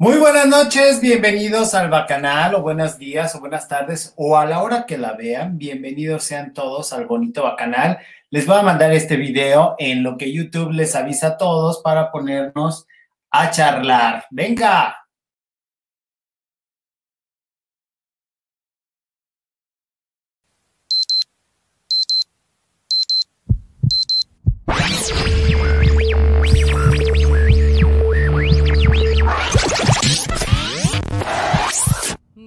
Muy 0.00 0.16
buenas 0.16 0.46
noches, 0.46 1.00
bienvenidos 1.00 1.74
al 1.74 1.90
Bacanal, 1.90 2.54
o 2.54 2.62
buenos 2.62 2.98
días, 2.98 3.34
o 3.34 3.40
buenas 3.40 3.66
tardes, 3.66 4.14
o 4.16 4.38
a 4.38 4.46
la 4.46 4.62
hora 4.62 4.86
que 4.86 4.96
la 4.96 5.14
vean. 5.14 5.58
Bienvenidos 5.58 6.22
sean 6.22 6.54
todos 6.54 6.92
al 6.92 7.06
bonito 7.06 7.42
Bacanal. 7.42 7.98
Les 8.30 8.46
voy 8.46 8.58
a 8.58 8.62
mandar 8.62 8.92
este 8.92 9.16
video 9.16 9.74
en 9.76 10.04
lo 10.04 10.16
que 10.16 10.32
YouTube 10.32 10.70
les 10.70 10.94
avisa 10.94 11.26
a 11.26 11.36
todos 11.36 11.82
para 11.82 12.12
ponernos 12.12 12.86
a 13.32 13.50
charlar. 13.50 14.26
¡Venga! 14.30 15.07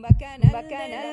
Bacanal, 0.01 0.49
bacanal 0.51 1.11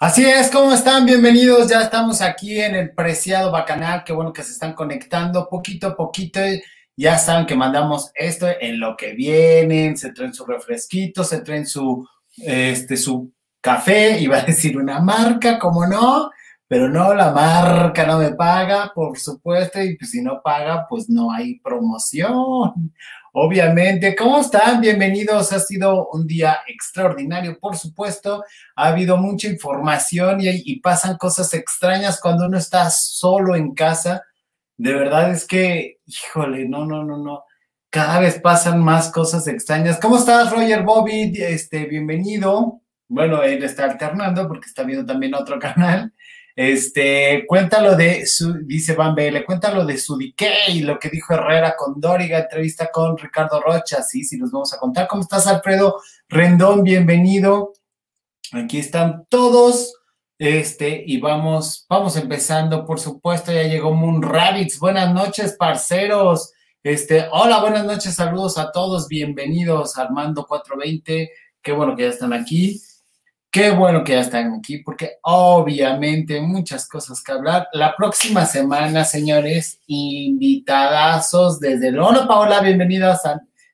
Así 0.00 0.24
es, 0.24 0.48
¿cómo 0.52 0.72
están? 0.72 1.06
Bienvenidos, 1.06 1.68
ya 1.68 1.82
estamos 1.82 2.22
aquí 2.22 2.60
en 2.60 2.76
el 2.76 2.94
preciado 2.94 3.50
Bacanal, 3.50 4.04
qué 4.04 4.12
bueno 4.12 4.32
que 4.32 4.44
se 4.44 4.52
están 4.52 4.74
conectando 4.74 5.48
poquito 5.48 5.88
a 5.88 5.96
poquito, 5.96 6.38
ya 6.96 7.18
saben 7.18 7.46
que 7.46 7.56
mandamos 7.56 8.12
esto 8.14 8.46
en 8.60 8.78
lo 8.78 8.96
que 8.96 9.14
vienen, 9.14 9.96
se 9.96 10.12
traen 10.12 10.32
su 10.32 10.44
refresquito, 10.46 11.24
se 11.24 11.40
traen 11.40 11.66
su, 11.66 12.06
este, 12.36 12.96
su 12.96 13.32
café, 13.60 14.16
iba 14.20 14.38
a 14.38 14.44
decir 14.44 14.78
una 14.78 15.00
marca, 15.00 15.58
como 15.58 15.84
no, 15.84 16.30
pero 16.68 16.88
no, 16.88 17.12
la 17.12 17.32
marca 17.32 18.06
no 18.06 18.18
me 18.18 18.30
paga, 18.36 18.92
por 18.94 19.18
supuesto, 19.18 19.82
y 19.82 19.96
pues 19.96 20.12
si 20.12 20.22
no 20.22 20.40
paga, 20.44 20.86
pues 20.88 21.10
no 21.10 21.32
hay 21.32 21.58
promoción. 21.58 22.92
Obviamente, 23.40 24.16
¿cómo 24.16 24.40
están? 24.40 24.80
Bienvenidos. 24.80 25.52
Ha 25.52 25.60
sido 25.60 26.08
un 26.08 26.26
día 26.26 26.58
extraordinario, 26.66 27.56
por 27.60 27.76
supuesto. 27.76 28.42
Ha 28.74 28.88
habido 28.88 29.16
mucha 29.16 29.46
información 29.46 30.38
y, 30.40 30.80
pasan 30.80 31.16
cosas 31.16 31.54
extrañas 31.54 32.20
cuando 32.20 32.46
uno 32.46 32.58
está 32.58 32.90
solo 32.90 33.54
en 33.54 33.74
casa. 33.74 34.24
De 34.76 34.92
verdad 34.92 35.30
es 35.30 35.46
que, 35.46 35.98
híjole, 36.04 36.68
no, 36.68 36.84
no, 36.84 37.04
no, 37.04 37.16
no. 37.16 37.44
Cada 37.90 38.18
vez 38.18 38.40
pasan 38.40 38.82
más 38.82 39.08
cosas 39.12 39.46
extrañas. 39.46 40.00
¿Cómo 40.02 40.18
estás, 40.18 40.50
Roger 40.50 40.82
Bobby? 40.82 41.32
Este, 41.36 41.84
bienvenido. 41.84 42.82
Bueno, 43.06 43.44
él 43.44 43.62
está 43.62 43.84
alternando 43.84 44.48
porque 44.48 44.66
está 44.66 44.82
viendo 44.82 45.06
también 45.06 45.34
otro 45.34 45.58
canal. 45.60 46.12
Este, 46.60 47.44
cuéntalo 47.46 47.94
de 47.94 48.26
su, 48.26 48.52
dice 48.64 48.96
Van 48.96 49.14
Bele, 49.14 49.44
cuéntalo 49.44 49.86
de 49.86 49.96
su 49.96 50.18
decay, 50.18 50.80
lo 50.80 50.98
que 50.98 51.08
dijo 51.08 51.32
Herrera 51.32 51.76
con 51.76 52.00
Dóriga, 52.00 52.40
entrevista 52.40 52.90
con 52.92 53.16
Ricardo 53.16 53.60
Rocha, 53.60 54.02
sí, 54.02 54.24
sí, 54.24 54.38
los 54.38 54.50
vamos 54.50 54.74
a 54.74 54.78
contar. 54.78 55.06
¿Cómo 55.06 55.22
estás, 55.22 55.46
Alfredo 55.46 56.00
Rendón? 56.28 56.82
Bienvenido. 56.82 57.74
Aquí 58.50 58.78
están 58.78 59.24
todos. 59.28 59.94
Este, 60.36 61.04
y 61.06 61.20
vamos, 61.20 61.86
vamos 61.88 62.16
empezando, 62.16 62.84
por 62.84 62.98
supuesto, 62.98 63.52
ya 63.52 63.62
llegó 63.62 63.94
Moon 63.94 64.20
Rabbits. 64.20 64.80
Buenas 64.80 65.14
noches, 65.14 65.54
parceros. 65.56 66.54
Este, 66.82 67.28
hola, 67.30 67.60
buenas 67.60 67.84
noches, 67.84 68.16
saludos 68.16 68.58
a 68.58 68.72
todos, 68.72 69.06
bienvenidos, 69.06 69.96
Armando 69.96 70.44
420. 70.44 71.30
Qué 71.62 71.70
bueno 71.70 71.94
que 71.94 72.02
ya 72.02 72.08
están 72.08 72.32
aquí. 72.32 72.82
Qué 73.50 73.70
bueno 73.70 74.04
que 74.04 74.12
ya 74.12 74.20
están 74.20 74.52
aquí, 74.58 74.78
porque 74.78 75.12
obviamente 75.22 76.38
muchas 76.42 76.86
cosas 76.86 77.22
que 77.22 77.32
hablar. 77.32 77.66
La 77.72 77.96
próxima 77.96 78.44
semana, 78.44 79.04
señores, 79.04 79.80
invitadazos 79.86 81.58
desde 81.58 81.88
el... 81.88 81.98
Hola, 81.98 82.28
Paola, 82.28 82.60
bienvenida. 82.60 83.18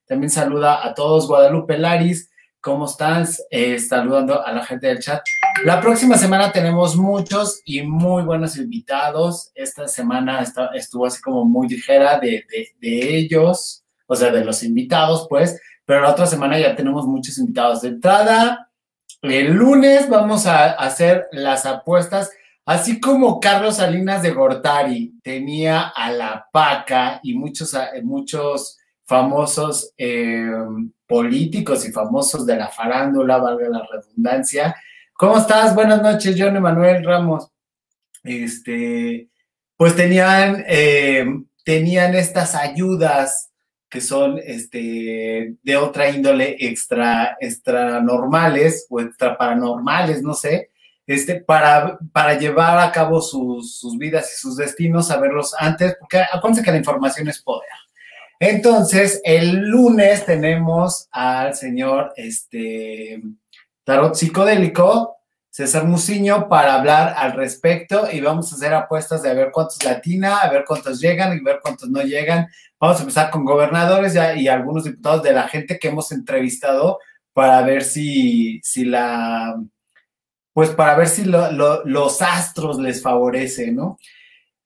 También 0.07 0.31
saluda 0.31 0.87
a 0.87 0.95
todos. 0.95 1.27
Guadalupe 1.27 1.77
Laris, 1.77 2.31
¿cómo 2.61 2.87
estás? 2.87 3.45
Eh, 3.51 3.81
saludando 3.81 4.47
a 4.47 4.53
la 4.53 4.65
gente 4.65 4.87
del 4.87 5.01
chat. 5.01 5.25
La 5.65 5.81
próxima 5.81 6.17
semana 6.19 6.53
tenemos 6.53 6.95
muchos 6.95 7.61
y 7.65 7.83
muy 7.83 8.23
buenos 8.23 8.57
invitados. 8.57 9.51
Esta 9.57 9.89
semana 9.89 10.45
estuvo 10.75 11.05
así 11.05 11.21
como 11.21 11.45
muy 11.45 11.69
ligera 11.69 12.21
de, 12.21 12.45
de- 12.49 12.69
de 12.81 13.17
ellos, 13.17 13.83
o 14.07 14.15
sea, 14.15 14.31
de 14.31 14.45
los 14.45 14.63
invitados, 14.63 15.27
pues, 15.29 15.61
pero 15.85 16.03
la 16.03 16.13
otra 16.13 16.27
semana 16.27 16.61
ya 16.61 16.77
tenemos 16.77 17.07
muchos 17.07 17.39
invitados 17.39 17.83
de 17.83 17.89
entrada. 17.89 18.71
El 19.25 19.55
lunes 19.55 20.11
vamos 20.11 20.45
a 20.47 20.73
hacer 20.73 21.29
las 21.33 21.65
apuestas, 21.65 22.31
así 22.67 23.01
como 23.01 23.41
Carlos 23.41 23.77
Salinas 23.77 24.23
de 24.23 24.33
Gortari 24.33 25.19
tenía 25.23 25.89
a 25.89 26.13
la 26.13 26.47
Paca 26.53 27.21
y 27.23 27.33
muchos, 27.33 27.73
eh, 27.73 28.03
muchos 28.03 28.79
famosos 29.07 29.95
eh, 29.97 30.47
políticos 31.07 31.89
y 31.89 31.93
famosos 31.93 32.45
de 32.45 32.57
la 32.57 32.69
farándula, 32.69 33.39
valga 33.39 33.67
la 33.71 33.87
redundancia. 33.91 34.77
¿Cómo 35.15 35.39
estás? 35.39 35.75
Buenas 35.75 36.03
noches, 36.03 36.37
John 36.39 36.57
Emanuel 36.57 37.03
Ramos. 37.03 37.49
Este, 38.23 39.31
pues 39.79 39.97
tenían, 39.97 40.67
eh, 40.69 41.25
tenían 41.65 42.15
estas 42.15 42.55
ayudas 42.55 43.54
que 43.95 44.01
son 44.01 44.41
este, 44.45 45.55
de 45.63 45.77
otra 45.77 46.11
índole 46.11 46.57
extra, 46.59 47.37
extra 47.39 48.01
normales 48.01 48.89
o 48.91 49.01
extra 49.01 49.39
paranormales, 49.39 50.21
no 50.21 50.35
sé, 50.35 50.71
este, 51.07 51.37
para, 51.41 51.97
para 52.13 52.37
llevar 52.37 52.81
a 52.81 52.91
cabo 52.91 53.21
sus, 53.21 53.79
sus 53.79 53.97
vidas 53.97 54.33
y 54.35 54.41
sus 54.41 54.57
destinos, 54.57 55.07
saberlos 55.07 55.55
antes, 55.57 55.95
porque 56.01 56.19
acuérdense 56.19 56.65
que 56.65 56.73
la 56.73 56.79
información 56.79 57.29
es 57.29 57.41
poder. 57.41 57.69
Entonces, 58.41 59.21
el 59.23 59.61
lunes 59.61 60.27
tenemos 60.27 61.07
al 61.13 61.55
señor 61.55 62.15
este, 62.17 63.23
Tarot 63.85 64.17
Psicodélico, 64.17 65.19
César 65.57 65.85
Muciño, 65.85 66.49
para 66.49 66.75
hablar 66.75 67.15
al 67.17 67.35
respecto 67.35 68.09
y 68.11 68.21
vamos 68.21 68.51
a 68.51 68.57
hacer 68.57 68.75
apuestas 68.75 69.23
de 69.23 69.31
a 69.31 69.35
ver 69.35 69.53
cuántos 69.53 69.85
latina, 69.85 70.39
a 70.39 70.51
ver 70.51 70.65
cuántos 70.67 71.01
llegan 71.01 71.33
y 71.33 71.41
ver 71.45 71.61
cuántos 71.63 71.89
no 71.89 72.03
llegan. 72.03 72.49
Vamos 72.81 72.97
a 72.99 73.03
empezar 73.03 73.31
con 73.31 73.45
gobernadores 73.45 74.17
y 74.37 74.49
algunos 74.49 74.83
diputados 74.83 75.23
de 75.23 75.31
la 75.33 75.47
gente 75.47 75.79
que 75.79 75.87
hemos 75.87 76.11
entrevistado 76.11 76.99
para 77.33 77.63
ver 77.63 77.85
si, 77.85 78.61
si 78.65 78.85
la, 78.85 79.55
pues 80.53 80.71
para 80.71 80.97
ver 80.97 81.07
si 81.07 81.25
lo- 81.25 81.53
lo- 81.53 81.85
los 81.85 82.21
astros 82.21 82.81
les 82.81 83.01
favorece, 83.01 83.71
¿no? 83.71 83.97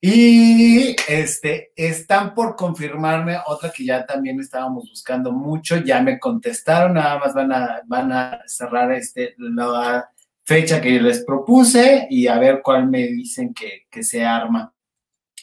Y 0.01 0.97
este, 1.07 1.73
están 1.77 2.35
por 2.35 2.57
confirmarme 2.57 3.37
otra 3.47 3.71
que 3.71 3.85
ya 3.85 4.07
también 4.07 4.41
estábamos 4.41 4.89
buscando 4.89 5.33
mucho, 5.33 5.77
ya 5.77 6.01
me 6.01 6.19
contestaron, 6.19 6.95
nada 6.95 7.19
más 7.19 7.35
van 7.35 7.53
a, 7.53 7.83
van 7.85 8.11
a 8.11 8.41
cerrar 8.47 8.91
este, 8.93 9.35
la 9.37 10.09
fecha 10.49 10.81
que 10.81 10.99
les 10.99 11.25
propuse 11.25 12.07
y 12.09 12.27
a 12.27 12.39
ver 12.39 12.63
cuál 12.63 12.89
me 12.89 13.07
dicen 13.07 13.53
que, 13.53 13.83
que 13.91 14.03
se 14.03 14.25
arma. 14.25 14.75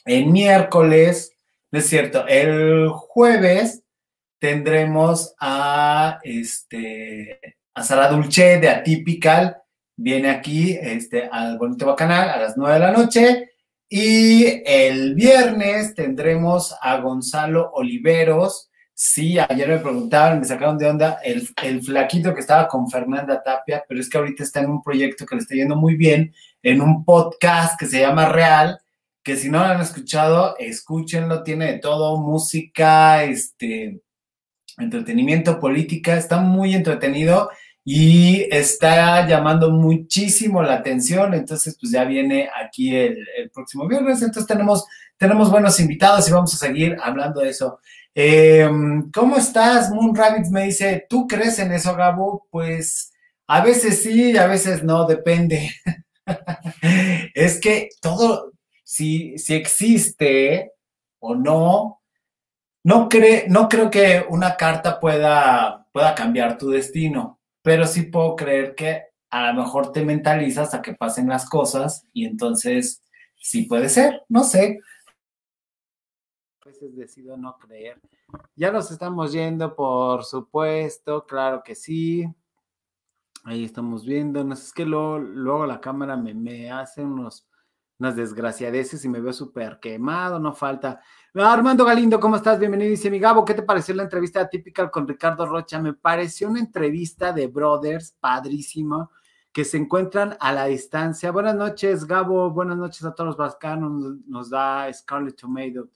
El 0.04 0.25
miércoles, 0.25 1.31
no 1.69 1.78
es 1.78 1.86
cierto, 1.86 2.25
el 2.28 2.90
jueves 2.90 3.84
tendremos 4.40 5.36
a, 5.40 6.19
este, 6.24 7.40
a 7.75 7.84
Sara 7.84 8.07
Dulce 8.07 8.60
de 8.60 8.68
Atypical, 8.68 9.57
viene 9.96 10.31
aquí 10.31 10.75
este, 10.81 11.30
al 11.31 11.60
Bonito 11.60 11.86
Bacanal 11.86 12.28
a 12.31 12.40
las 12.40 12.58
9 12.58 12.74
de 12.74 12.80
la 12.80 12.92
noche. 12.92 13.50
Y 13.88 14.63
el 14.66 15.13
viernes 15.13 15.94
tendremos 15.94 16.75
a 16.81 16.98
Gonzalo 16.98 17.69
Oliveros. 17.74 18.72
Sí, 18.98 19.38
ayer 19.38 19.68
me 19.68 19.80
preguntaban, 19.80 20.40
me 20.40 20.46
sacaron 20.46 20.78
de 20.78 20.88
onda 20.88 21.20
el, 21.22 21.48
el 21.64 21.84
flaquito 21.84 22.34
que 22.34 22.40
estaba 22.40 22.66
con 22.70 22.90
Fernanda 22.90 23.44
Tapia, 23.44 23.84
pero 23.88 24.00
es 24.00 24.10
que 24.10 24.18
ahorita 24.18 24.42
está 24.42 24.62
en 24.62 24.70
un 24.70 24.82
proyecto 24.82 25.26
que 25.26 25.36
le 25.36 25.42
está 25.42 25.54
yendo 25.54 25.76
muy 25.76 25.98
bien, 25.98 26.34
en 26.64 26.82
un 26.82 27.04
podcast 27.04 27.78
que 27.78 27.88
se 27.88 28.00
llama 28.00 28.30
Real, 28.30 28.80
que 29.22 29.36
si 29.36 29.50
no 29.50 29.60
lo 29.60 29.66
han 29.66 29.82
escuchado, 29.82 30.56
escúchenlo, 30.60 31.44
tiene 31.44 31.74
de 31.74 31.80
todo, 31.80 32.18
música, 32.22 33.26
este, 33.26 34.02
entretenimiento, 34.78 35.60
política, 35.60 36.16
está 36.16 36.38
muy 36.38 36.74
entretenido 36.74 37.50
y 37.84 38.48
está 38.50 39.28
llamando 39.28 39.72
muchísimo 39.72 40.64
la 40.64 40.76
atención, 40.76 41.34
entonces 41.34 41.78
pues 41.80 41.92
ya 41.92 42.06
viene 42.06 42.50
aquí 42.64 42.96
el, 42.96 43.18
próximo 43.54 43.88
viernes, 43.88 44.22
entonces 44.22 44.48
tenemos, 44.48 44.86
tenemos 45.18 45.52
buenos 45.52 45.80
invitados 45.82 46.28
y 46.28 46.32
vamos 46.32 46.54
a 46.54 46.58
seguir 46.58 46.98
hablando 47.04 47.42
de 47.42 47.50
eso. 47.50 47.80
Eh, 48.18 48.66
¿Cómo 49.14 49.36
estás? 49.36 49.92
Moon 49.92 50.16
Rabbit 50.16 50.46
me 50.48 50.64
dice, 50.64 51.06
¿tú 51.10 51.28
crees 51.28 51.60
en 51.60 51.74
eso, 51.74 51.94
Gabo? 51.96 52.48
Pues 52.50 53.12
a 53.46 53.62
veces 53.62 54.02
sí, 54.04 54.38
a 54.38 54.48
veces 54.48 54.84
no, 54.84 55.06
depende. 55.06 55.72
es 57.36 57.60
que 57.60 57.90
todo, 58.02 58.54
si, 58.86 59.38
si 59.38 59.54
existe 59.54 60.72
o 61.20 61.36
no, 61.36 62.02
no, 62.84 63.10
cree, 63.10 63.46
no 63.50 63.68
creo 63.70 63.92
que 63.92 64.26
una 64.30 64.56
carta 64.58 65.00
pueda, 65.00 65.88
pueda 65.92 66.16
cambiar 66.16 66.58
tu 66.58 66.70
destino, 66.70 67.40
pero 67.62 67.86
sí 67.88 68.04
puedo 68.04 68.36
creer 68.38 68.76
que 68.76 69.04
a 69.30 69.52
lo 69.52 69.64
mejor 69.64 69.92
te 69.92 70.06
mentalizas 70.06 70.74
a 70.74 70.82
que 70.82 70.94
pasen 70.94 71.28
las 71.28 71.50
cosas 71.50 72.06
y 72.14 72.26
entonces 72.26 73.02
sí 73.38 73.64
puede 73.64 73.90
ser, 73.90 74.24
no 74.30 74.44
sé. 74.46 74.80
Veces 76.66 76.96
decido 76.96 77.38
no 77.38 77.60
creer. 77.60 78.02
Ya 78.56 78.72
nos 78.72 78.90
estamos 78.90 79.32
yendo, 79.32 79.76
por 79.76 80.24
supuesto, 80.24 81.24
claro 81.24 81.62
que 81.64 81.76
sí. 81.76 82.26
Ahí 83.44 83.66
estamos 83.66 84.04
viendo. 84.04 84.44
No 84.44 84.56
es 84.56 84.74
que 84.74 84.84
luego, 84.84 85.68
la 85.68 85.80
cámara 85.80 86.18
me, 86.18 86.34
me 86.34 86.72
hace 86.72 87.04
unos, 87.04 87.48
unas 88.00 88.16
desgraciadeces 88.16 89.06
y 89.06 89.10
me 89.10 89.22
veo 89.22 89.32
súper 89.32 89.80
quemado, 89.80 90.40
no 90.40 90.54
falta. 90.56 91.00
Armando 91.36 91.86
Galindo, 91.86 92.20
¿cómo 92.20 92.38
estás? 92.38 92.58
Bienvenido. 92.58 92.90
Dice 92.90 93.12
mi 93.12 93.20
Gabo, 93.20 93.46
¿qué 93.46 93.54
te 93.54 93.62
pareció 93.62 93.94
la 93.94 94.02
entrevista 94.02 94.50
típica 94.50 94.90
con 94.90 95.08
Ricardo 95.08 95.46
Rocha? 95.46 95.80
Me 95.80 95.94
pareció 95.94 96.50
una 96.50 96.62
entrevista 96.62 97.32
de 97.32 97.46
brothers, 97.46 98.18
padrísima, 98.20 99.08
que 99.52 99.64
se 99.66 99.78
encuentran 99.78 100.36
a 100.40 100.52
la 100.52 100.66
distancia. 100.66 101.30
Buenas 101.30 101.54
noches, 101.54 102.06
Gabo. 102.06 102.50
Buenas 102.50 102.78
noches 102.78 103.06
a 103.06 103.14
todos 103.14 103.28
los 103.28 103.38
vascanos. 103.38 103.92
Nos, 103.92 104.26
nos 104.26 104.50
da 104.50 104.92
Scarlett 104.92 105.40
Tomato. 105.40 105.90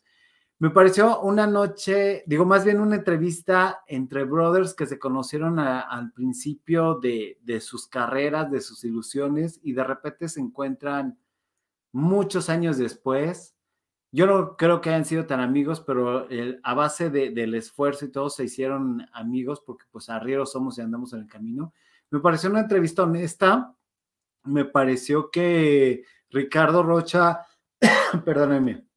Me 0.61 0.71
pareció 0.71 1.21
una 1.21 1.47
noche, 1.47 2.21
digo 2.27 2.43
más 2.43 2.65
bien 2.65 2.81
una 2.81 2.97
entrevista 2.97 3.81
entre 3.87 4.25
brothers 4.25 4.73
que 4.73 4.85
se 4.85 4.99
conocieron 4.99 5.57
a, 5.57 5.79
al 5.79 6.11
principio 6.11 6.95
de, 6.95 7.37
sus 7.61 7.87
carreras, 7.87 8.51
de 8.51 8.59
sus 8.59 8.83
ilusiones 8.83 9.61
y 9.63 9.71
de 9.71 9.85
repente 9.85 10.27
se 10.27 10.41
encuentran 10.41 11.17
muchos 11.93 12.49
años 12.49 12.77
después. 12.77 13.55
Yo 14.11 14.27
no 14.27 14.57
creo 14.57 14.81
que 14.81 14.89
hayan 14.89 15.05
sido 15.05 15.25
tan 15.25 15.39
amigos, 15.39 15.79
pero 15.79 16.27
a 16.63 16.73
base 16.73 17.09
de, 17.09 17.29
del 17.29 17.55
esfuerzo 17.55 18.03
y 18.03 18.11
todo 18.11 18.29
se 18.29 18.43
hicieron 18.43 19.07
amigos 19.13 19.61
porque 19.65 19.85
pues 19.89 20.09
arrieros 20.09 20.51
somos 20.51 20.77
y 20.77 20.81
andamos 20.81 21.13
en 21.13 21.21
el 21.21 21.27
camino. 21.27 21.73
Me 22.09 22.19
pareció 22.19 22.49
una 22.49 22.61
entrevista 22.61 23.03
honesta. 23.03 23.73
Me 24.43 24.65
pareció 24.65 25.31
que 25.31 26.03
Ricardo 26.29 26.83
Rocha, 26.83 27.45
perdónenme, 28.25 28.88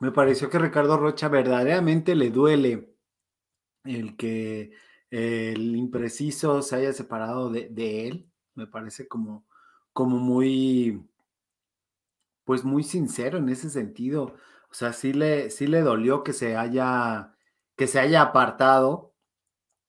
me 0.00 0.12
pareció 0.12 0.48
que 0.48 0.58
Ricardo 0.58 0.96
Rocha 0.96 1.28
verdaderamente 1.28 2.14
le 2.14 2.30
duele 2.30 2.96
el 3.84 4.16
que 4.16 4.72
el 5.10 5.76
impreciso 5.76 6.62
se 6.62 6.76
haya 6.76 6.92
separado 6.92 7.50
de, 7.50 8.08
él. 8.08 8.30
Me 8.54 8.66
parece 8.66 9.08
como, 9.08 9.46
como 9.92 10.16
muy, 10.18 11.06
pues 12.44 12.64
muy 12.64 12.82
sincero 12.82 13.38
en 13.38 13.50
ese 13.50 13.68
sentido. 13.68 14.34
O 14.70 14.74
sea, 14.74 14.94
sí 14.94 15.12
le, 15.12 15.50
sí 15.50 15.66
le 15.66 15.82
dolió 15.82 16.24
que 16.24 16.32
se 16.32 16.56
haya, 16.56 17.34
que 17.76 17.86
se 17.86 18.00
haya 18.00 18.22
apartado. 18.22 19.14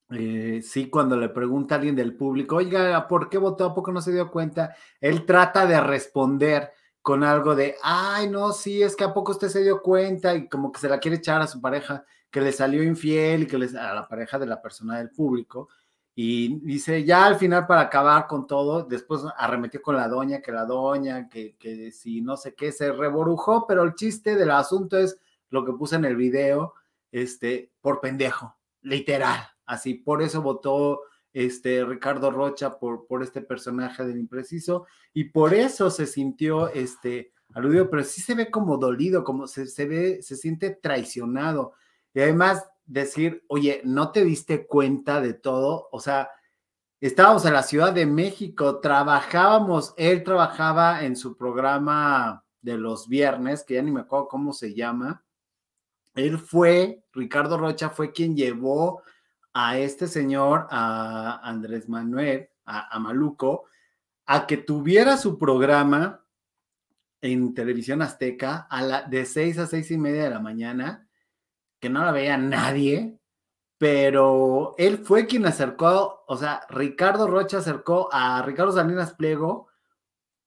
Eh, 0.10 0.62
sí, 0.62 0.90
cuando 0.90 1.16
le 1.16 1.30
pregunta 1.30 1.76
a 1.76 1.78
alguien 1.78 1.96
del 1.96 2.18
público, 2.18 2.58
oiga, 2.58 3.08
¿por 3.08 3.30
qué 3.30 3.38
votó? 3.38 3.66
¿A 3.66 3.74
poco 3.74 3.94
no 3.94 4.02
se 4.02 4.12
dio 4.12 4.30
cuenta? 4.30 4.76
Él 5.00 5.26
trata 5.26 5.66
de 5.66 5.80
responder 5.80 6.74
con 7.02 7.24
algo 7.24 7.56
de, 7.56 7.76
ay, 7.82 8.30
no, 8.30 8.52
sí, 8.52 8.84
es 8.84 8.96
que 8.96 9.04
a 9.04 9.14
poco 9.14 9.32
usted 9.32 9.50
se 9.50 9.64
dio 9.64 9.82
cuenta 9.82 10.36
y 10.36 10.48
como 10.48 10.72
que 10.72 10.80
se 10.80 10.90
la 10.90 11.00
quiere 11.00 11.18
echar 11.18 11.42
a 11.42 11.48
su 11.48 11.60
pareja 11.60 12.06
que 12.30 12.42
le 12.42 12.52
salió 12.52 12.84
infiel 12.84 13.44
y 13.44 13.48
que 13.48 13.58
les, 13.58 13.76
a 13.76 13.94
la 13.94 14.08
pareja 14.08 14.38
de 14.40 14.46
la 14.46 14.62
persona 14.62 15.00
del 15.00 15.10
público. 15.10 15.70
Y 16.14 16.60
dice, 16.60 17.04
ya 17.04 17.26
al 17.26 17.38
final 17.38 17.66
para 17.66 17.82
acabar 17.82 18.28
con 18.28 18.46
todo, 18.46 18.84
después 18.84 19.22
arremetió 19.38 19.82
con 19.82 19.96
la 19.96 20.08
doña, 20.08 20.42
que 20.42 20.52
la 20.52 20.66
doña, 20.66 21.28
que, 21.30 21.56
que 21.58 21.92
si 21.92 22.22
no 22.22 22.38
sé 22.38 22.54
qué, 22.54 22.72
se 22.72 22.92
reborujó, 22.92 23.66
pero 23.66 23.84
el 23.84 23.96
chiste 23.96 24.36
del 24.36 24.52
asunto 24.52 24.98
es 24.98 25.20
lo 25.50 25.66
que 25.66 25.74
puse 25.74 25.96
en 25.96 26.06
el 26.06 26.16
video, 26.16 26.76
este, 27.12 27.72
por 27.82 28.00
pendejo, 28.00 28.56
literal, 28.82 29.40
así, 29.66 29.96
por 29.96 30.22
eso 30.22 30.42
votó 30.42 31.02
este, 31.34 31.86
Ricardo 31.86 32.32
Rocha 32.32 32.78
por, 32.78 33.08
por 33.08 33.24
este 33.24 33.42
personaje 33.42 34.06
del 34.06 34.18
impreciso 34.18 34.86
y 35.14 35.26
por 35.26 35.54
eso 35.54 35.90
se 35.90 36.06
sintió 36.06 36.68
este, 36.70 37.34
aludido, 37.54 37.90
pero 37.90 38.04
sí 38.04 38.22
se 38.22 38.36
ve 38.36 38.52
como 38.52 38.78
dolido, 38.78 39.24
como 39.24 39.48
se, 39.48 39.68
se 39.68 39.86
ve, 39.86 40.22
se 40.22 40.36
siente 40.36 40.72
traicionado. 40.72 41.74
Y 42.14 42.22
además 42.22 42.68
decir, 42.86 43.44
oye, 43.48 43.82
¿no 43.86 44.12
te 44.12 44.24
diste 44.24 44.66
cuenta 44.68 45.22
de 45.22 45.34
todo? 45.34 45.88
O 45.92 46.00
sea, 46.00 46.30
estábamos 47.00 47.46
en 47.46 47.54
la 47.54 47.64
Ciudad 47.64 47.94
de 47.94 48.06
México, 48.06 48.80
trabajábamos, 48.80 49.94
él 49.98 50.24
trabajaba 50.24 51.04
en 51.04 51.16
su 51.16 51.38
programa 51.38 52.44
de 52.62 52.78
los 52.78 53.08
viernes, 53.08 53.64
que 53.64 53.76
ya 53.76 53.82
ni 53.82 53.92
me 53.92 54.02
acuerdo 54.02 54.28
cómo 54.28 54.54
se 54.54 54.74
llama. 54.74 55.24
Él 56.14 56.38
fue, 56.38 57.04
Ricardo 57.14 57.58
Rocha 57.58 57.90
fue 57.90 58.12
quien 58.12 58.36
llevó 58.36 59.02
a 59.54 59.78
este 59.78 60.08
señor, 60.08 60.68
a 60.70 61.40
Andrés 61.44 61.90
Manuel, 61.90 62.50
a, 62.66 62.98
Maluco, 63.00 63.66
a 64.26 64.48
que 64.48 64.58
tuviera 64.58 65.18
su 65.18 65.38
programa 65.38 66.24
en 67.22 67.54
televisión 67.54 68.02
azteca 68.02 68.68
a 68.70 68.82
la, 68.82 69.02
de 69.04 69.26
seis 69.26 69.58
a 69.58 69.68
seis 69.68 69.92
y 69.92 69.98
media 69.98 70.24
de 70.24 70.30
la 70.30 70.40
mañana, 70.40 71.08
que 71.80 71.90
no 71.90 72.04
la 72.04 72.12
veía 72.12 72.38
nadie, 72.38 73.20
pero 73.78 74.76
él 74.78 75.00
fue 75.00 75.26
quien 75.26 75.46
acercó, 75.46 76.24
o 76.28 76.38
sea, 76.38 76.62
Ricardo 76.70 77.28
Rocha 77.28 77.58
acercó 77.58 78.10
a 78.12 78.42
Ricardo 78.44 78.72
Salinas 78.72 79.14
Pliego 79.14 79.68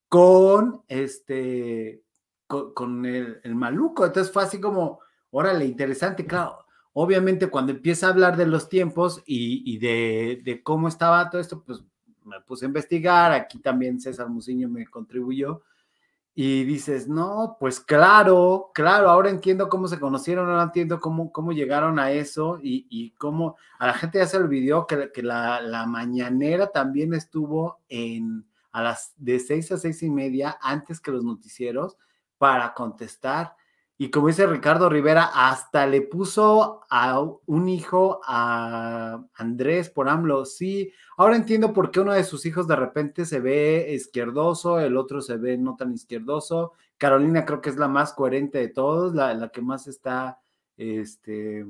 con 0.09 0.83
este, 0.87 2.03
con, 2.47 2.73
con 2.73 3.05
el, 3.05 3.39
el, 3.43 3.55
Maluco, 3.55 4.05
entonces 4.05 4.31
fue 4.33 4.43
así 4.43 4.59
como, 4.59 4.99
órale, 5.31 5.65
interesante, 5.65 6.25
claro, 6.25 6.64
obviamente 6.97 7.47
cuando 7.47 7.73
empieza 7.73 8.07
a 8.07 8.11
hablar 8.11 8.37
de 8.37 8.47
los 8.47 8.69
tiempos 8.69 9.21
y, 9.25 9.77
de, 9.79 10.61
cómo 10.63 10.87
estaba 10.87 11.29
todo 11.29 11.41
esto, 11.41 11.61
pues 11.61 11.83
me 12.23 12.39
puse 12.41 12.65
a 12.65 12.67
investigar, 12.67 13.33
aquí 13.33 13.59
también 13.59 13.99
César 13.99 14.29
Muciño 14.29 14.69
me 14.69 14.87
contribuyó, 14.87 15.61
y 16.33 16.63
dices, 16.63 17.07
no, 17.07 17.57
pues 17.59 17.81
claro, 17.81 18.71
claro, 18.73 19.09
ahora 19.09 19.29
entiendo 19.29 19.67
cómo 19.67 19.89
se 19.89 19.99
conocieron, 19.99 20.49
ahora 20.49 20.63
entiendo 20.63 20.99
cómo, 21.01 21.51
llegaron 21.51 21.99
a 21.99 22.11
eso 22.11 22.59
y, 22.63 22.87
y 22.89 23.11
cómo 23.11 23.57
a 23.77 23.87
la 23.87 23.93
gente 23.93 24.19
ya 24.19 24.27
se 24.27 24.37
olvidó 24.37 24.87
que, 24.87 25.11
que 25.13 25.21
la, 25.21 25.61
la, 25.61 25.85
mañanera 25.85 26.67
también 26.67 27.13
estuvo 27.13 27.79
en 27.89 28.45
a 28.71 28.83
las 28.83 29.13
de 29.17 29.39
seis 29.39 29.71
a 29.71 29.77
seis 29.77 30.03
y 30.03 30.09
media 30.09 30.57
antes 30.61 30.99
que 30.99 31.11
los 31.11 31.23
noticieros 31.23 31.97
para 32.37 32.73
contestar. 32.73 33.55
Y 33.97 34.11
como 34.11 34.27
dice 34.27 34.45
Ricardo 34.45 34.89
Rivera, 34.89 35.31
hasta 35.33 35.87
le 35.87 36.01
puso 36.01 36.81
a 36.89 37.21
un 37.45 37.69
hijo 37.69 38.19
a 38.25 39.23
Andrés 39.35 39.89
por 39.89 40.09
AMLO. 40.09 40.45
Sí, 40.45 40.91
ahora 41.15 41.37
entiendo 41.37 41.71
por 41.71 41.91
qué 41.91 42.01
uno 42.01 42.11
de 42.11 42.25
sus 42.25 42.45
hijos 42.45 42.67
de 42.67 42.75
repente 42.75 43.25
se 43.25 43.39
ve 43.39 43.87
izquierdoso, 43.93 44.79
el 44.81 44.97
otro 44.97 45.21
se 45.21 45.37
ve 45.37 45.57
no 45.57 45.77
tan 45.77 45.93
izquierdoso. 45.93 46.73
Carolina 46.97 47.45
creo 47.45 47.61
que 47.61 47.69
es 47.69 47.77
la 47.77 47.87
más 47.87 48.11
coherente 48.13 48.57
de 48.57 48.67
todos, 48.67 49.15
la, 49.15 49.33
la 49.33 49.49
que 49.49 49.61
más 49.61 49.87
está, 49.87 50.41
este, 50.75 51.65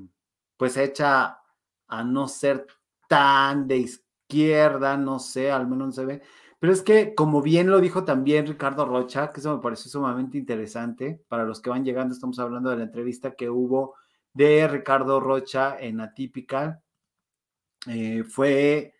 pues 0.58 0.78
hecha 0.78 1.40
a 1.88 2.04
no 2.04 2.28
ser 2.28 2.66
tan 3.08 3.68
de 3.68 3.78
izquierda, 3.78 4.98
no 4.98 5.20
sé, 5.20 5.52
al 5.52 5.68
menos 5.68 5.96
se 5.96 6.06
ve. 6.06 6.22
Pero 6.60 6.72
es 6.74 6.82
que, 6.82 7.14
como 7.16 7.42
bien 7.42 7.70
lo 7.70 7.80
dijo 7.80 8.06
también 8.06 8.48
Ricardo 8.48 8.86
Rocha, 8.86 9.32
que 9.32 9.40
eso 9.40 9.56
me 9.56 9.62
pareció 9.62 9.92
sumamente 9.92 10.38
interesante, 10.38 11.22
para 11.28 11.44
los 11.44 11.62
que 11.62 11.70
van 11.70 11.84
llegando, 11.84 12.14
estamos 12.14 12.40
hablando 12.40 12.70
de 12.70 12.78
la 12.78 12.84
entrevista 12.84 13.36
que 13.36 13.50
hubo 13.50 13.96
de 14.34 14.68
Ricardo 14.68 15.20
Rocha 15.20 15.78
en 15.80 16.00
Atípica. 16.02 16.82
Eh, 17.88 18.24
fue, 18.24 18.94